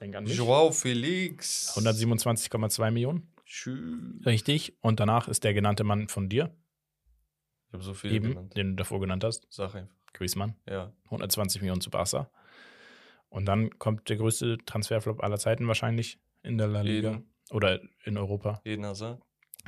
[0.00, 0.36] Denk an mich.
[0.36, 1.74] Joao Felix.
[1.76, 3.32] 127,2 Millionen.
[3.44, 4.24] Tschüss.
[4.26, 4.74] Richtig.
[4.80, 6.54] Und danach ist der genannte Mann von dir,
[7.68, 8.56] Ich habe so viel eben, genannt.
[8.56, 9.94] den du davor genannt hast, Sag einfach.
[10.12, 10.56] Griezmann.
[10.68, 10.92] Ja.
[11.04, 12.30] 120 Millionen zu Barca.
[13.28, 17.10] Und dann kommt der größte Transferflop aller Zeiten wahrscheinlich in der La Liga.
[17.12, 17.30] Eden.
[17.50, 18.60] Oder in Europa.
[18.64, 19.20] Eden Hazard.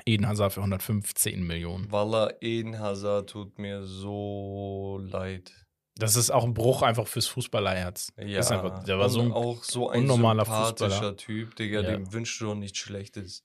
[0.06, 1.90] Eden Hazard für 115 Millionen.
[1.92, 5.52] Walla Eden Hazard tut mir so leid.
[5.98, 8.12] Das ist auch ein Bruch einfach fürs Fußballerherz.
[8.16, 8.38] Ja.
[8.38, 11.16] Ist einfach, der war und so ein, auch so ein unnormaler sympathischer Fußballer.
[11.16, 11.90] Typ, Digga, Ja.
[11.90, 13.42] dem wünschst du doch nichts Schlechtes.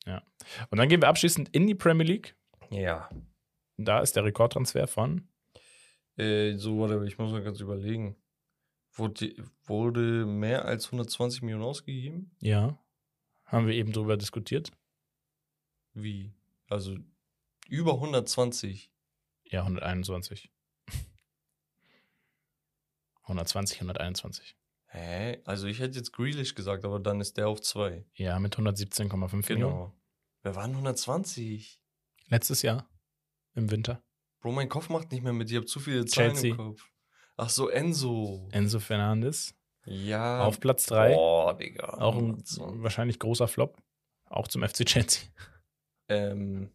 [0.70, 2.36] Und dann gehen wir abschließend in die Premier League.
[2.70, 3.10] Ja.
[3.78, 5.28] Da ist der Rekordtransfer von
[6.16, 8.16] Äh, so, warte, ich muss mal ganz überlegen.
[8.96, 9.34] Wurde,
[9.66, 12.36] wurde mehr als 120 Millionen ausgegeben?
[12.40, 12.78] Ja.
[13.46, 14.72] Haben wir eben drüber diskutiert.
[15.94, 16.32] Wie?
[16.70, 16.98] Also
[17.68, 18.92] über 120.
[19.46, 20.52] Ja, 121.
[23.24, 24.56] 120, 121.
[24.88, 25.42] Hä?
[25.46, 28.06] Also ich hätte jetzt Grealish gesagt, aber dann ist der auf 2.
[28.16, 29.74] Ja, mit 117,5 Millionen.
[29.74, 29.94] Genau.
[30.44, 31.80] Wer waren 120?
[32.28, 32.88] Letztes Jahr
[33.56, 34.04] im Winter.
[34.40, 35.50] Bro, mein Kopf macht nicht mehr mit.
[35.50, 36.52] Ich habe zu viele Zahlen Chelsea.
[36.52, 36.90] im Kopf.
[37.38, 38.48] Ach so, Enzo.
[38.52, 39.56] Enzo Fernandes
[39.86, 40.44] Ja.
[40.44, 41.14] auf Platz 3.
[41.16, 41.86] Boah, Digga.
[42.00, 42.84] Auch ein 120.
[42.84, 43.82] wahrscheinlich großer Flop.
[44.26, 45.24] Auch zum FC Chelsea.
[46.10, 46.72] Ähm,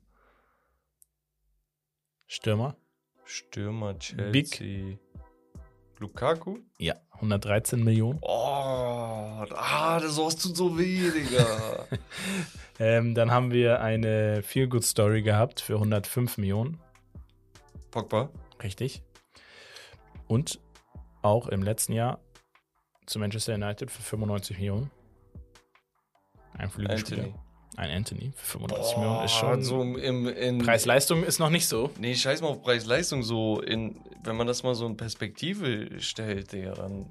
[2.26, 2.76] Stürmer.
[3.24, 4.30] Stürmer Chelsea.
[4.30, 4.98] Big.
[5.98, 6.58] Lukaku?
[6.78, 8.18] Ja, 113 Millionen.
[8.22, 11.86] Oh, ah, das sowas tut so weh, Digga.
[12.80, 16.78] Ähm, dann haben wir eine Feel Good Story gehabt für 105 Millionen.
[17.90, 18.30] Pogba?
[18.62, 19.02] Richtig.
[20.28, 20.60] Und
[21.22, 22.20] auch im letzten Jahr
[23.06, 24.90] zu Manchester United für 95 Millionen.
[26.52, 27.24] Ein Flügelspieler.
[27.24, 27.47] Anthony.
[27.78, 29.62] Ein Anthony für 95 Millionen ist schon.
[29.62, 31.92] so im, in, Preis-Leistung ist noch nicht so.
[31.96, 33.60] Nee, scheiß mal auf Preis-Leistung so.
[33.60, 37.06] In, wenn man das mal so in Perspektive stellt, Digga, dann.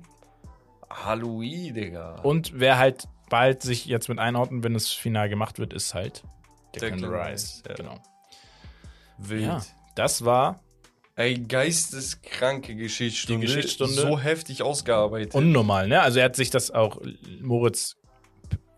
[0.90, 2.16] Halloui, Digga.
[2.22, 6.24] Und wer halt bald sich jetzt mit einordnen, wenn es final gemacht wird, ist halt
[6.76, 7.64] Declan Declan Rice.
[7.66, 7.76] Ja.
[7.76, 8.04] Genau.
[9.20, 9.44] Wild.
[9.44, 9.62] Ja,
[9.96, 10.60] das war
[11.16, 13.48] Ey, geisteskranke Geschichtsstunde.
[13.48, 13.94] Die Geschichtsstunde.
[13.94, 15.34] So heftig ausgearbeitet.
[15.34, 16.02] unnormal, ne?
[16.02, 17.02] Also er hat sich das auch,
[17.42, 17.96] Moritz,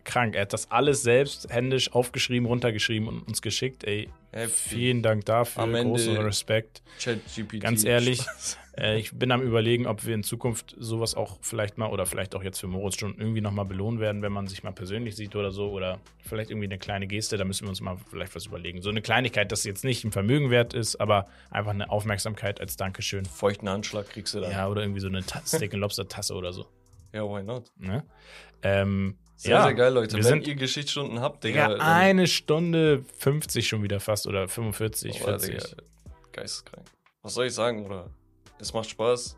[0.10, 3.84] krank, er hat das alles selbst händisch aufgeschrieben, runtergeschrieben und uns geschickt.
[3.86, 4.10] Ey,
[4.49, 6.81] vielen Dank dafür, Am Ende- großen Respekt.
[6.99, 7.61] ChatGPT.
[7.61, 8.22] Ganz ehrlich,
[8.77, 12.36] äh, ich bin am überlegen, ob wir in Zukunft sowas auch vielleicht mal oder vielleicht
[12.36, 15.36] auch jetzt für Moritz schon irgendwie nochmal belohnen werden, wenn man sich mal persönlich sieht
[15.36, 18.45] oder so oder vielleicht irgendwie eine kleine Geste, da müssen wir uns mal vielleicht was
[18.48, 18.81] überlegen.
[18.81, 22.76] So eine Kleinigkeit, das jetzt nicht ein Vermögen wert ist, aber einfach eine Aufmerksamkeit als
[22.77, 23.26] Dankeschön.
[23.26, 24.52] Feuchten Handschlag kriegst du dann.
[24.52, 26.65] Ja, oder irgendwie so eine Ta Steak and Lobster Tasse oder so.
[27.14, 27.72] Ja, why not?
[27.77, 28.03] Ne?
[28.61, 30.18] Ähm, Sehr, ja, sehr geil, Leute.
[30.18, 31.70] Wir Wenn sind ihr Geschichtsstunden habt, Digga.
[31.72, 35.52] ja, eine Stunde 50 schon wieder fast oder 45, Boah, 40.
[35.52, 35.84] Digga,
[36.34, 36.86] Geisteskrank.
[37.22, 38.10] Was soll ich sagen, oder?
[38.60, 39.38] Es macht Spaß.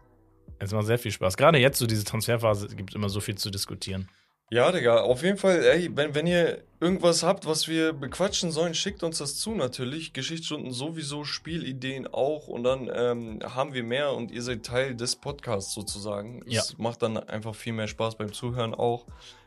[0.57, 1.37] Es macht sehr viel Spaß.
[1.37, 4.09] Gerade jetzt, so diese Transferphase, gibt es immer so viel zu diskutieren.
[4.49, 8.73] Ja, Digga, auf jeden Fall, ey, wenn, wenn ihr irgendwas habt, was wir bequatschen sollen,
[8.73, 10.13] schickt uns das zu natürlich.
[10.13, 15.15] Geschichtsstunden sowieso, Spielideen auch und dann ähm, haben wir mehr und ihr seid Teil des
[15.15, 16.41] Podcasts sozusagen.
[16.47, 16.61] Ja.
[16.61, 19.05] Es macht dann einfach viel mehr Spaß beim Zuhören auch.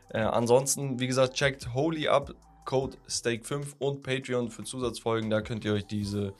[0.09, 2.33] Äh, ansonsten, wie gesagt, checkt Holy Up,
[2.65, 5.29] Code Stake5 und Patreon für Zusatzfolgen.
[5.29, 6.33] Da könnt ihr euch diese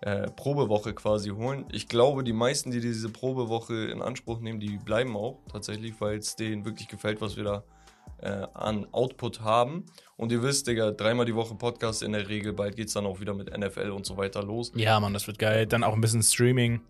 [0.00, 1.66] äh, Probewoche quasi holen.
[1.72, 6.18] Ich glaube, die meisten, die diese Probewoche in Anspruch nehmen, die bleiben auch tatsächlich, weil
[6.18, 7.64] es denen wirklich gefällt, was wir da
[8.22, 9.86] äh, an Output haben.
[10.16, 12.52] Und ihr wisst, Digga, dreimal die Woche Podcast in der Regel.
[12.52, 14.72] Bald geht's dann auch wieder mit NFL und so weiter los.
[14.74, 15.66] Ja, Mann, das wird geil.
[15.66, 16.80] Dann auch ein bisschen Streaming.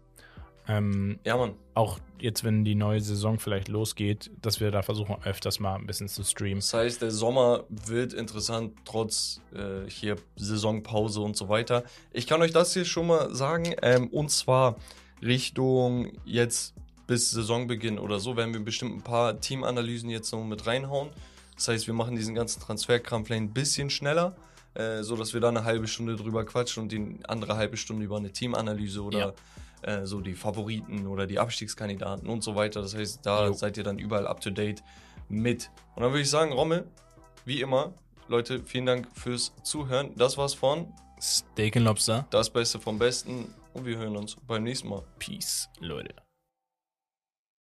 [0.71, 1.55] Ähm, Ja, Mann.
[1.75, 5.87] auch jetzt, wenn die neue Saison vielleicht losgeht, dass wir da versuchen, öfters mal ein
[5.87, 6.59] bisschen zu streamen.
[6.59, 11.85] Das heißt, der Sommer wird interessant, trotz äh, hier Saisonpause und so weiter.
[12.13, 13.75] Ich kann euch das hier schon mal sagen.
[13.83, 14.77] Ähm, und zwar
[15.23, 16.75] Richtung jetzt
[17.07, 21.09] bis Saisonbeginn oder so werden wir bestimmt ein paar Teamanalysen jetzt noch mit reinhauen.
[21.57, 24.37] Das heißt, wir machen diesen ganzen Transferkram vielleicht ein bisschen schneller,
[24.75, 28.05] äh, so dass wir da eine halbe Stunde drüber quatschen und die andere halbe Stunde
[28.05, 29.35] über eine Teamanalyse oder
[29.83, 32.83] äh, so die Favoriten oder die Abstiegskandidaten und so weiter.
[32.83, 33.53] Das heißt, da Jo.
[33.53, 34.83] seid ihr dann überall up to date
[35.29, 35.71] mit.
[35.95, 36.87] Und dann würde ich sagen, Rommel,
[37.45, 37.95] wie immer,
[38.29, 40.15] Leute, vielen Dank fürs Zuhören.
[40.17, 42.27] Das war's von Steak Lobster.
[42.31, 45.03] Das Beste vom Besten und wir hören uns beim nächsten Mal.
[45.19, 46.15] Peace, Leute.